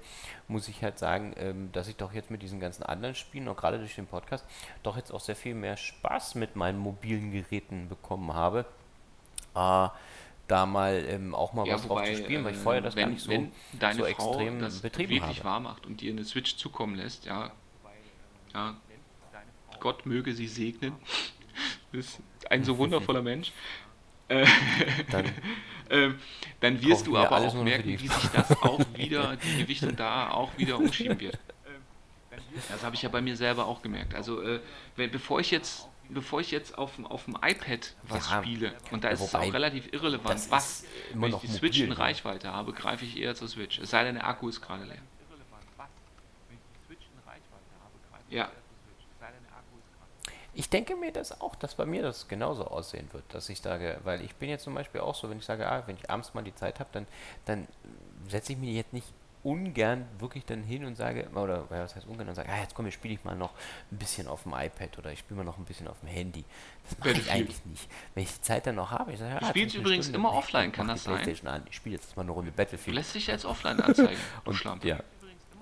[0.47, 3.57] muss ich halt sagen, ähm, dass ich doch jetzt mit diesen ganzen anderen Spielen und
[3.57, 4.45] gerade durch den Podcast
[4.83, 8.65] doch jetzt auch sehr viel mehr Spaß mit meinen mobilen Geräten bekommen habe.
[9.55, 9.89] Äh,
[10.47, 12.95] da mal ähm, auch mal ja, was wobei, drauf zu spielen, weil ich vorher das
[12.95, 15.43] wenn, gar nicht so, wenn deine so Frau extrem das betrieben wirklich habe.
[15.43, 17.51] wahr macht und dir eine Switch zukommen lässt, ja,
[18.53, 18.75] ja,
[19.79, 20.93] Gott möge sie segnen.
[21.91, 22.19] ist
[22.49, 23.51] ein so wundervoller Mensch.
[24.27, 24.45] Äh,
[25.11, 25.25] dann,
[25.89, 26.09] äh,
[26.59, 30.57] dann wirst du aber auch merken, wie sich das auch wieder, die Gewichtung da auch
[30.57, 31.39] wieder umschieben wird.
[32.69, 34.15] Das habe ich ja bei mir selber auch gemerkt.
[34.15, 34.61] Also, äh,
[34.95, 39.03] wenn, bevor ich jetzt bevor ich jetzt auf, auf dem iPad was ja, spiele, und
[39.03, 43.05] da ist es auch relativ irrelevant, was, wenn ich die Switch in Reichweite habe, greife
[43.05, 43.79] ich eher zur Switch.
[43.79, 45.01] Es sei denn, der Akku ist gerade leer.
[48.29, 48.49] Ja,
[50.55, 53.99] ich denke mir das auch, dass bei mir das genauso aussehen wird, dass ich sage,
[54.03, 56.33] weil ich bin jetzt zum Beispiel auch so, wenn ich sage, ah, wenn ich abends
[56.33, 57.07] mal die Zeit habe, dann,
[57.45, 57.67] dann
[58.29, 59.07] setze ich mich jetzt nicht
[59.43, 62.85] ungern wirklich dann hin und sage, oder was heißt ungern, und sage, ah, jetzt komm,
[62.85, 63.51] jetzt spiele ich mal noch
[63.91, 66.43] ein bisschen auf dem iPad oder ich spiele mal noch ein bisschen auf dem Handy.
[66.89, 67.87] Das mache ich eigentlich nicht.
[68.15, 70.33] Wenn ich die Zeit dann noch habe, ich sage, ah, Du spielst übrigens Stunde, immer
[70.33, 71.47] offline, kann das sein?
[71.47, 71.63] An.
[71.69, 72.95] Ich spiele jetzt mal eine Runde Battlefield.
[72.95, 74.87] Lässt sich jetzt offline anzeigen, und, Schlampe.
[74.87, 74.99] Ja.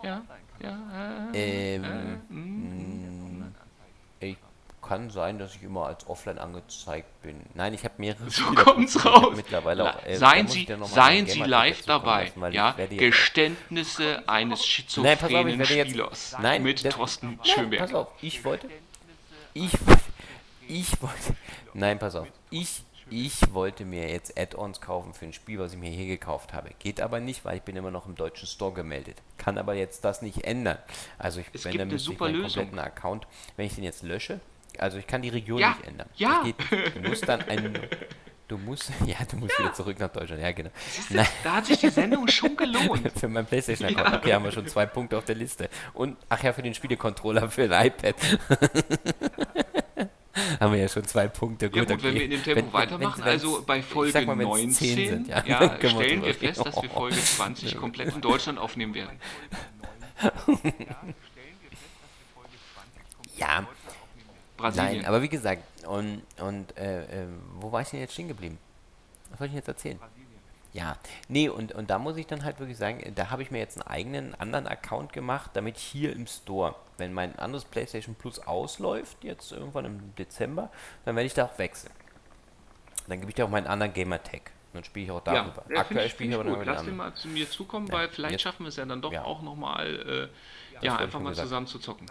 [0.02, 0.22] Ja,
[0.60, 1.84] ja, äh, ähm,
[2.30, 3.52] äh, mh,
[4.20, 4.38] ich
[4.84, 7.42] kann sein, dass ich immer als offline angezeigt bin.
[7.54, 9.34] Nein, ich habe mehrere So kommt's raus.
[9.36, 12.32] Mittlerweile auch, äh, seien Sie, seien Sie live dabei.
[12.36, 17.82] Lassen, ja, Geständnisse eines schizophrenen Nein, Spielers Nein, mit das, Thorsten Schönberg.
[17.82, 18.70] Pass auf, ich wollte,
[19.54, 19.72] ich,
[20.68, 21.36] ich wollte,
[21.74, 25.78] nein, pass auf, ich ich wollte mir jetzt Add-ons kaufen für ein Spiel, was ich
[25.78, 26.72] mir hier gekauft habe.
[26.80, 29.22] Geht aber nicht, weil ich bin immer noch im deutschen Store gemeldet.
[29.38, 30.78] Kann aber jetzt das nicht ändern.
[31.20, 34.40] Also ich, es wenn müsste ich meinen kompletten Account, wenn ich den jetzt lösche,
[34.80, 36.10] also ich kann die Region ja, nicht ändern.
[36.16, 36.44] Ja.
[36.44, 36.56] Geht,
[36.96, 37.78] du musst dann einen,
[38.48, 40.42] Du musst, ja, du musst wieder zurück nach Deutschland.
[40.42, 40.70] Ja, genau.
[41.10, 43.12] Du, da hat sich die Sendung schon gelohnt.
[43.18, 44.18] Für meinen PlayStation-Account.
[44.18, 45.70] Okay, haben wir schon zwei Punkte auf der Liste.
[45.94, 48.16] Und, ach ja, für den Spielecontroller für ein iPad.
[50.60, 51.70] haben wir ja schon zwei Punkte.
[51.70, 52.04] Gut, ja, gut okay.
[52.04, 55.10] wenn wir in dem Tempo Wenn- weitermachen, wenn- also bei Folge mal, wenn's 19, 10
[55.10, 59.20] sind, ja, ja, stellen wir fest, dass wir Folge 20 komplett in Deutschland aufnehmen werden.
[63.36, 63.66] Ja,
[64.64, 64.98] Brasilien.
[64.98, 67.28] nein, aber wie gesagt, und, und äh, äh,
[67.60, 68.58] wo war ich denn jetzt stehen geblieben?
[69.30, 70.00] Was soll ich denn jetzt erzählen?
[70.74, 73.60] Ja, nee, und, und da muss ich dann halt wirklich sagen, da habe ich mir
[73.60, 78.40] jetzt einen eigenen anderen Account gemacht, damit hier im Store, wenn mein anderes PlayStation Plus
[78.40, 80.72] ausläuft, jetzt irgendwann im Dezember,
[81.06, 81.94] dann werde ich da auch wechseln.
[83.08, 84.50] Dann gebe ich dir auch meinen anderen Gamertag.
[84.74, 85.64] Dann spiele ich auch darüber.
[85.70, 86.66] ja, Aktuell spiele ich ich aber gut.
[86.66, 89.02] Lass den mal zu mir zukommen, Ja, weil vielleicht jetzt- schaffen wir es ja dann
[89.04, 89.24] doch Ja.
[89.24, 90.32] auch nochmal,
[90.82, 92.08] äh, ja, einfach mal zusammen zu zocken.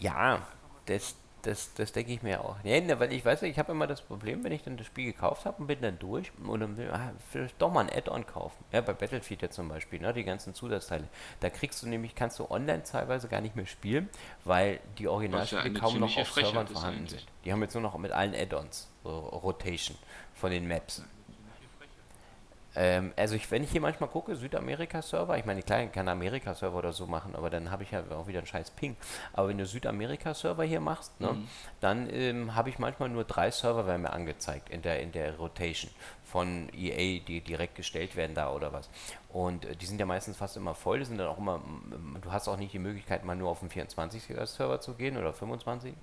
[0.00, 0.46] Ja,
[0.86, 2.56] das, das, das denke ich mir auch.
[2.64, 5.12] Nee, ne, weil ich weiß, ich habe immer das Problem, wenn ich dann das Spiel
[5.12, 8.26] gekauft habe und bin dann durch und dann will ah, vielleicht doch mal ein Add-on
[8.26, 8.64] kaufen.
[8.72, 11.08] Ja, bei Battlefield jetzt zum Beispiel, ne, die ganzen Zusatzteile.
[11.40, 14.08] Da kriegst du nämlich, kannst du online teilweise gar nicht mehr spielen,
[14.44, 17.26] weil die Originalspiele eine kaum noch auf Frechheit Servern vorhanden sind.
[17.44, 19.96] Die haben jetzt nur noch mit allen Add-ons, so Rotation
[20.34, 21.02] von den Maps.
[22.76, 26.76] Ähm, also ich, wenn ich hier manchmal gucke, Südamerika-Server, ich meine, klar, ich kann Amerika-Server
[26.76, 28.96] oder so machen, aber dann habe ich ja auch wieder einen scheiß Ping.
[29.32, 31.36] Aber wenn du Südamerika-Server hier machst, ne,
[31.80, 35.36] dann ähm, habe ich manchmal nur drei Server werden mir angezeigt in der, in der
[35.36, 35.90] Rotation
[36.30, 38.88] von EA, die direkt gestellt werden da oder was.
[39.30, 42.18] Und äh, die sind ja meistens fast immer voll, die sind dann auch immer, mm,
[42.22, 45.94] du hast auch nicht die Möglichkeit, mal nur auf einen 24-Server zu gehen oder 25,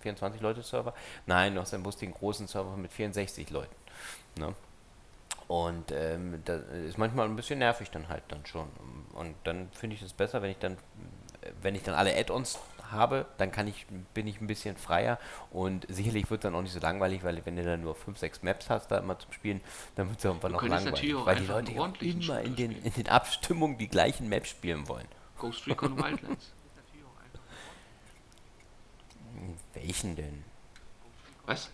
[0.00, 0.92] 24 Leute Server.
[1.26, 3.74] Nein, du hast dann bloß den großen Server mit 64 Leuten.
[4.38, 4.54] Ne?
[5.50, 8.68] Und ähm, das ist manchmal ein bisschen nervig dann halt dann schon.
[9.14, 10.76] Und dann finde ich es besser, wenn ich dann,
[11.60, 12.60] wenn ich dann alle Add-ons
[12.92, 15.18] habe, dann kann ich, bin ich ein bisschen freier
[15.50, 18.44] und sicherlich wird dann auch nicht so langweilig, weil wenn du dann nur 5, 6
[18.44, 19.60] Maps hast da immer zum Spielen,
[19.96, 21.16] dann wird es irgendwann noch langweilig.
[21.24, 21.72] Weil die Leute
[22.04, 25.08] immer in den, in den Abstimmungen die gleichen Maps spielen wollen.
[25.36, 26.52] Ghost Recon Wildlands.
[29.74, 30.44] Welchen denn?
[31.44, 31.70] Was?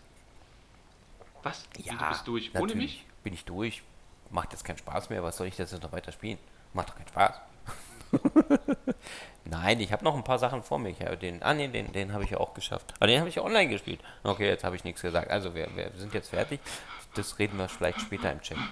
[1.42, 1.68] Was?
[1.74, 2.54] Wie, Ja, du bist durch.
[2.54, 3.04] Ohne mich?
[3.26, 3.82] Bin ich durch.
[4.30, 5.20] Macht jetzt keinen Spaß mehr.
[5.24, 6.38] Was soll ich das jetzt noch weiter spielen?
[6.74, 7.34] Macht doch keinen Spaß.
[9.44, 10.90] Nein, ich habe noch ein paar Sachen vor mir.
[10.90, 12.94] Ich habe den, ah nee, den, den habe ich ja auch geschafft.
[12.98, 13.98] Aber den habe ich ja online gespielt.
[14.22, 15.28] Okay, jetzt habe ich nichts gesagt.
[15.28, 16.60] Also wir, wir sind jetzt fertig.
[17.16, 18.58] Das reden wir vielleicht später im Chat.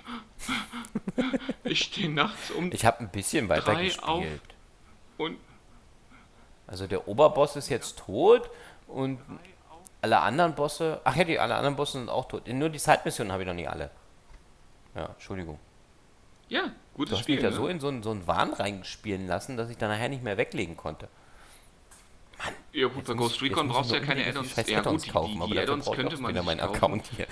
[1.65, 4.41] Ich stehe nachts um Ich habe ein bisschen weiter gespielt.
[5.19, 5.37] und
[6.69, 8.49] Also der Oberboss ist jetzt tot
[8.87, 9.19] und
[10.01, 11.01] alle anderen Bosse.
[11.03, 12.47] Ach ja, die alle anderen Bosse sind auch tot.
[12.47, 13.91] Nur die Zeitmissionen habe ich noch nicht alle.
[14.95, 15.59] Ja, Entschuldigung.
[16.49, 17.37] ja, gutes Du hast Spiel.
[17.37, 17.57] mich da ne?
[17.57, 20.37] so in so einen, so einen Wahn reinspielen lassen, dass ich dann nachher nicht mehr
[20.37, 21.09] weglegen konnte.
[22.73, 24.55] ja gut, bei Ghost Recon brauchst du ja keine Add-ons.
[24.57, 26.75] Ja Add-ons gut, die, kaufen, die, die Add-ons könnte man sich meinen kaufen.
[26.77, 27.27] Account hier.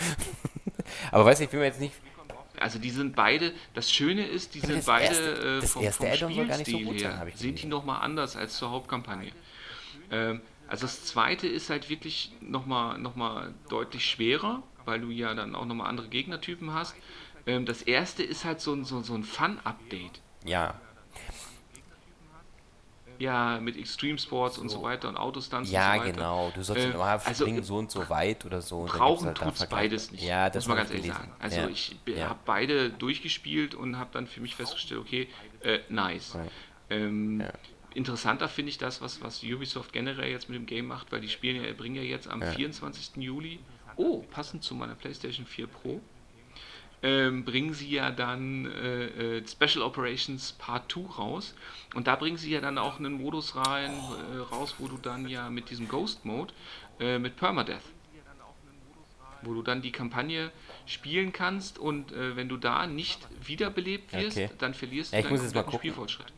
[1.13, 1.95] aber weiß ich, ich will mir jetzt nicht.
[2.59, 6.03] Also die sind beide, das Schöne ist, die Aber sind beide erste- äh, vom, erste
[6.05, 8.57] vom Add-on soll gar nicht so sein, her, habe ich sind die nochmal anders als
[8.57, 9.33] zur Hauptkampagne.
[10.11, 15.35] Ähm, also das zweite ist halt wirklich nochmal noch mal deutlich schwerer, weil du ja
[15.35, 16.95] dann auch nochmal andere Gegnertypen hast.
[17.47, 20.21] Ähm, das erste ist halt so ein, so, so ein Fun-Update.
[20.45, 20.75] Ja,
[23.19, 26.13] Ja, mit Extreme Sports und so weiter und Autostunts ja, und so weiter.
[26.13, 26.53] genau.
[26.55, 28.85] Du sollst Äh, dann mal also, springen so und so weit oder so.
[28.85, 30.25] Brauchen halt tut's beides nicht.
[30.25, 31.31] Ja, das muss man ganz ich ehrlich gelesen.
[31.31, 31.41] sagen.
[31.41, 31.69] Also ja.
[31.69, 32.29] ich ja.
[32.31, 35.29] habe beide durchgespielt und habe dann für mich festgestellt, okay,
[35.61, 36.37] äh, nice.
[36.91, 37.45] Ähm,
[37.95, 41.29] Interessanter finde ich das, was, was Ubisoft generell jetzt mit dem Game macht, weil die
[41.29, 43.23] spielen ja, bringen ja jetzt am 24.
[43.23, 43.61] Juli,
[43.97, 46.01] oh, passend zu meiner PlayStation 4 Pro,
[47.03, 51.55] ähm, bringen sie ja dann äh, äh, Special Operations Part 2 raus.
[51.95, 55.29] Und da bringen sie ja dann auch einen Modus rein, äh, raus, wo du dann
[55.29, 56.53] ja mit diesem Ghost Mode,
[57.01, 57.83] äh, mit Permadeath,
[59.43, 60.53] wo du dann die Kampagne
[60.87, 64.51] spielen kannst und äh, wenn du da nicht wiederbelebt wirst, Okay.
[64.59, 65.73] dann verlierst Ja, du muss deinen.
[65.73, 66.33] Spielfortschritt.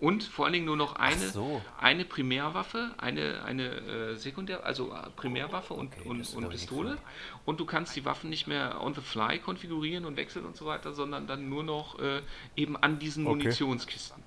[0.00, 1.60] Und vor allen Dingen nur noch eine, so.
[1.80, 6.98] eine Primärwaffe, eine, eine äh, Sekundär, also äh, Primärwaffe und, Okay, und, und Pistole.
[7.44, 10.66] Und du kannst die Waffen nicht mehr on the fly konfigurieren und wechseln und so
[10.66, 12.22] weiter, sondern dann nur noch äh,
[12.54, 13.38] eben an diesen Okay.
[13.38, 14.22] Munitionskisten.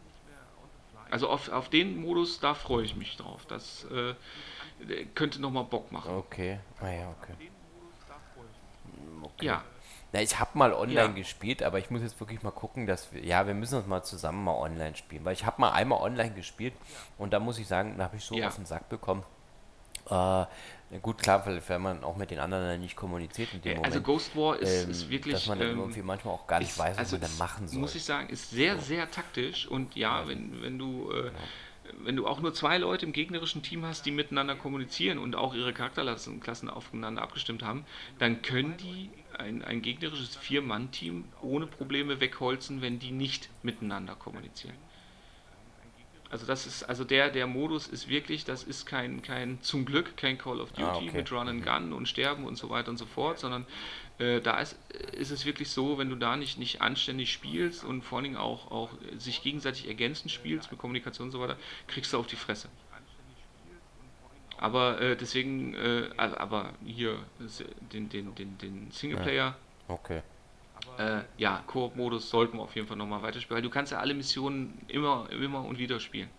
[1.09, 3.45] Also auf, auf den Modus, da freue ich mich drauf.
[3.45, 4.13] Das äh,
[5.15, 6.11] könnte nochmal Bock machen.
[6.15, 7.33] Okay, ah ja, okay.
[9.21, 9.45] okay.
[9.45, 9.63] Ja,
[10.13, 11.07] Na, ich habe mal online Ja.
[11.07, 14.03] gespielt, aber ich muss jetzt wirklich mal gucken, dass wir, ja, wir müssen uns mal
[14.03, 16.73] zusammen mal online spielen, weil ich habe mal einmal online gespielt
[17.17, 18.47] und da muss ich sagen, da habe ich so Ja.
[18.47, 19.23] auf den Sack bekommen.
[20.09, 20.45] Äh,
[21.01, 24.03] gut, klar, weil, man auch mit den anderen dann nicht kommuniziert in dem also Moment.
[24.05, 25.35] Ghost War ist, ähm, ist wirklich.
[25.35, 27.37] dass man dann ähm, irgendwie manchmal auch gar nicht ist- weiß, was also man dann
[27.37, 27.79] machen soll.
[27.79, 31.31] Muss ich sagen, ist sehr, sehr taktisch und ja, wenn, wenn du äh,
[32.03, 35.53] wenn du auch nur zwei Leute im gegnerischen Team hast, die miteinander kommunizieren und auch
[35.53, 37.85] ihre Charakterklassen aufeinander abgestimmt haben,
[38.17, 39.09] dann können die
[39.41, 44.75] ein, ein gegnerisches Vier-Mann-Team ohne Probleme wegholzen, wenn die nicht miteinander kommunizieren.
[46.31, 50.15] Also das ist, also der, der Modus ist wirklich, das ist kein, kein, zum Glück
[50.15, 51.17] kein Call of ah, Duty ah, okay.
[51.17, 51.65] mit Run and mhm.
[51.65, 53.65] Gun und Sterben und so weiter und so fort, sondern
[54.17, 54.77] äh, da ist,
[55.11, 58.37] ist es wirklich so, wenn du da nicht, nicht anständig spielst und vor allen Dingen
[58.37, 61.57] auch, auch sich gegenseitig ergänzend spielst mit Kommunikation und so weiter,
[61.87, 62.69] kriegst du auf die Fresse.
[64.61, 67.17] Aber äh, deswegen, äh, aber hier
[67.91, 69.47] den, den, den, den Singleplayer.
[69.47, 69.55] Ja.
[69.87, 70.21] Okay.
[70.97, 74.13] Äh, ja, Koop-Modus sollten wir auf jeden Fall nochmal weiterspielen, weil du kannst ja alle
[74.13, 76.29] Missionen immer, immer und wieder spielen.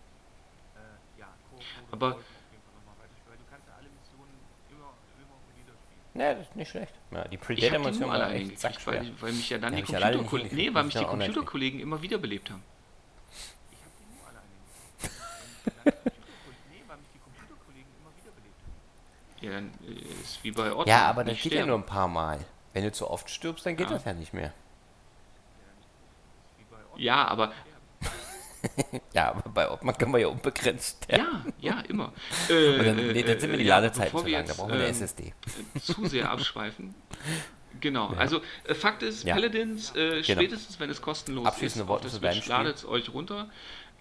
[1.91, 2.17] Aber
[6.15, 6.93] Ne, das ist nicht schlecht.
[7.11, 10.69] Ja, die Predator-Mission war echt gekriegt, weil, weil mich ja dann die, die Computerkollegen, nee,
[10.71, 12.61] weil mich die Computerkollegen immer wiederbelebt haben.
[19.43, 20.89] Ja, dann äh, ist wie bei Otto.
[20.89, 22.39] Ja, aber das geht ja nur ein paar Mal.
[22.71, 23.93] Wenn du zu oft stirbst, dann geht ja.
[23.93, 24.53] das ja nicht mehr.
[26.95, 27.51] Ja, aber.
[29.13, 31.07] ja, aber bei Obmann kann man ja unbegrenzt.
[31.09, 32.13] Ja, ja, immer.
[32.49, 34.85] Äh, dann, nee, dann sind mir die äh, Ladezeiten zu lang, da brauchen wir eine
[34.85, 35.33] ähm, SSD.
[35.81, 36.95] Zu sehr abschweifen.
[37.81, 38.17] Genau, ja.
[38.17, 39.35] also äh, Fakt ist, ja.
[39.35, 40.23] Paladins, äh, genau.
[40.23, 43.49] spätestens wenn es kostenlos Abschließende ist, Worte auf der Switch, ladet es euch runter.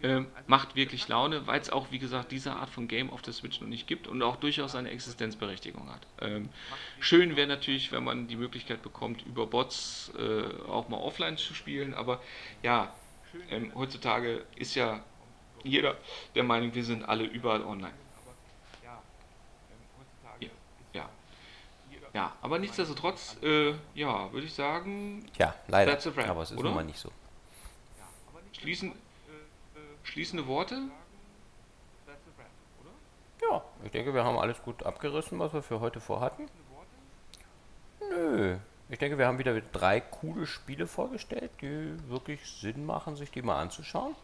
[0.02, 3.32] Ähm, macht wirklich Laune, weil es auch, wie gesagt, diese Art von Game auf der
[3.32, 6.04] Switch noch nicht gibt und auch durchaus eine Existenzberechtigung hat.
[6.20, 6.48] Ähm,
[6.98, 11.54] schön wäre natürlich, wenn man die Möglichkeit bekommt, über Bots äh, auch mal offline zu
[11.54, 12.20] spielen, aber
[12.64, 12.92] ja,
[13.48, 15.04] ähm, heutzutage ist ja
[15.62, 15.96] jeder
[16.34, 17.94] der Meinung, wir sind alle überall online.
[18.82, 20.50] Ja,
[20.92, 21.08] ja.
[22.12, 25.92] ja aber nichtsdestotrotz, äh, ja, würde ich sagen, ja, leider,
[26.28, 26.68] aber es ist oder?
[26.68, 27.12] nun mal nicht so.
[28.52, 28.92] Schließen,
[30.02, 30.82] Schließende Worte?
[33.40, 36.48] Ja, ich denke, wir haben alles gut abgerissen, was wir für heute vorhatten.
[38.10, 38.56] Nö.
[38.88, 43.42] Ich denke, wir haben wieder drei coole Spiele vorgestellt, die wirklich Sinn machen, sich die
[43.42, 44.14] mal anzuschauen.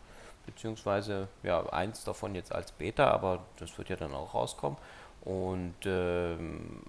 [0.47, 4.79] Beziehungsweise, ja, eins davon jetzt als Beta, aber das wird ja dann auch rauskommen.
[5.23, 6.83] Und ähm,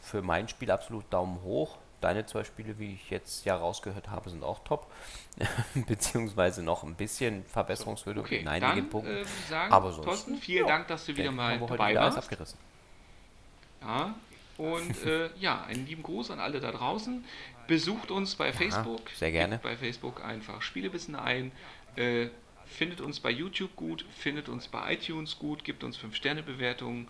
[0.00, 1.78] für mein Spiel absolut Daumen hoch.
[2.02, 4.90] Deine zwei Spiele, wie ich jetzt ja rausgehört habe, sind auch top.
[5.86, 9.18] Beziehungsweise noch ein bisschen Verbesserungswürde okay, in einigen dann, Punkten.
[9.18, 12.18] Äh, sagen, Aber sonst, Thorsten, vielen ja, Dank, dass du wieder mal dabei warst.
[12.18, 12.58] Abgerissen.
[13.80, 14.14] Ja,
[14.58, 17.24] und äh, ja, einen lieben Gruß an alle da draußen.
[17.68, 19.02] Besucht uns bei Facebook.
[19.06, 19.60] Aha, sehr gerne.
[19.62, 21.52] Bei Facebook einfach Spielewissen ein.
[21.94, 22.28] Äh,
[22.66, 27.06] findet uns bei YouTube gut, findet uns bei iTunes gut, gibt uns 5-Sterne-Bewertungen.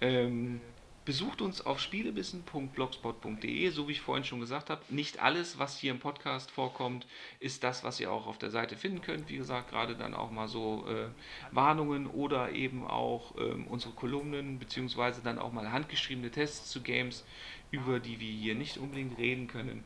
[0.00, 0.60] Ähm,
[1.04, 4.82] Besucht uns auf spielebissen.blogspot.de, so wie ich vorhin schon gesagt habe.
[4.88, 7.08] Nicht alles, was hier im Podcast vorkommt,
[7.40, 9.28] ist das, was ihr auch auf der Seite finden könnt.
[9.28, 11.08] Wie gesagt, gerade dann auch mal so äh,
[11.52, 17.24] Warnungen oder eben auch ähm, unsere Kolumnen, beziehungsweise dann auch mal handgeschriebene Tests zu Games,
[17.72, 19.82] über die wir hier nicht unbedingt reden können.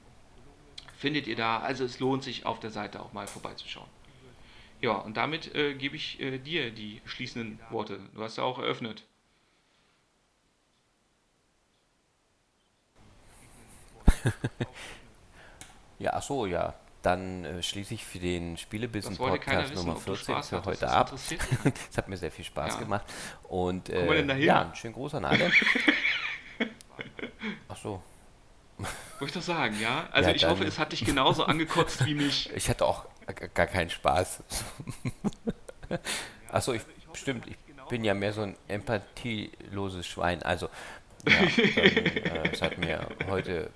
[0.98, 1.60] Findet ihr da.
[1.60, 3.88] Also es lohnt sich auf der Seite auch mal vorbeizuschauen.
[4.82, 8.00] Ja, und damit äh, gebe ich äh, dir die schließenden Worte.
[8.14, 9.02] Du hast ja auch eröffnet.
[15.98, 16.74] ja, ach so, ja.
[17.02, 21.12] Dann äh, schließe ich für den Spielebissen Podcast wissen, Nummer 14 für heute ab.
[21.12, 21.30] Es
[21.96, 22.80] hat mir sehr viel Spaß ja.
[22.80, 23.04] gemacht.
[23.44, 25.50] Und äh, ja, einen schönen Gruß an alle.
[27.68, 28.02] ach so.
[28.78, 30.08] Wollte ich doch sagen, ja?
[30.10, 32.50] Also ja, ich hoffe, es hat dich genauso angekotzt wie mich.
[32.54, 33.06] Ich hatte auch
[33.54, 34.42] gar keinen Spaß.
[36.50, 36.82] Achso, ich,
[37.14, 37.56] stimmt, ich
[37.88, 40.42] bin ja mehr so ein empathieloses Schwein.
[40.42, 40.68] Also
[41.28, 41.34] ja,
[42.24, 43.70] dann, äh, es hat mir heute.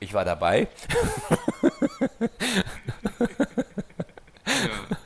[0.00, 0.68] Ich war dabei.
[4.46, 4.96] ja.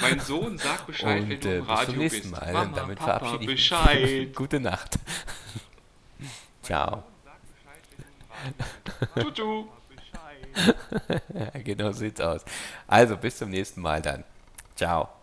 [0.00, 2.52] Mein Sohn sagt Bescheid, Und, wenn du im äh, Radio bis zum nächsten Mal.
[2.52, 4.02] Mama, Damit Papa, verabschiede ich Bescheid.
[4.02, 4.32] mich.
[4.34, 4.98] Gute Nacht.
[6.62, 7.04] Ciao.
[9.14, 9.66] Tutu.
[11.64, 12.44] genau so sieht's aus.
[12.86, 14.24] Also bis zum nächsten Mal dann.
[14.74, 15.15] Ciao.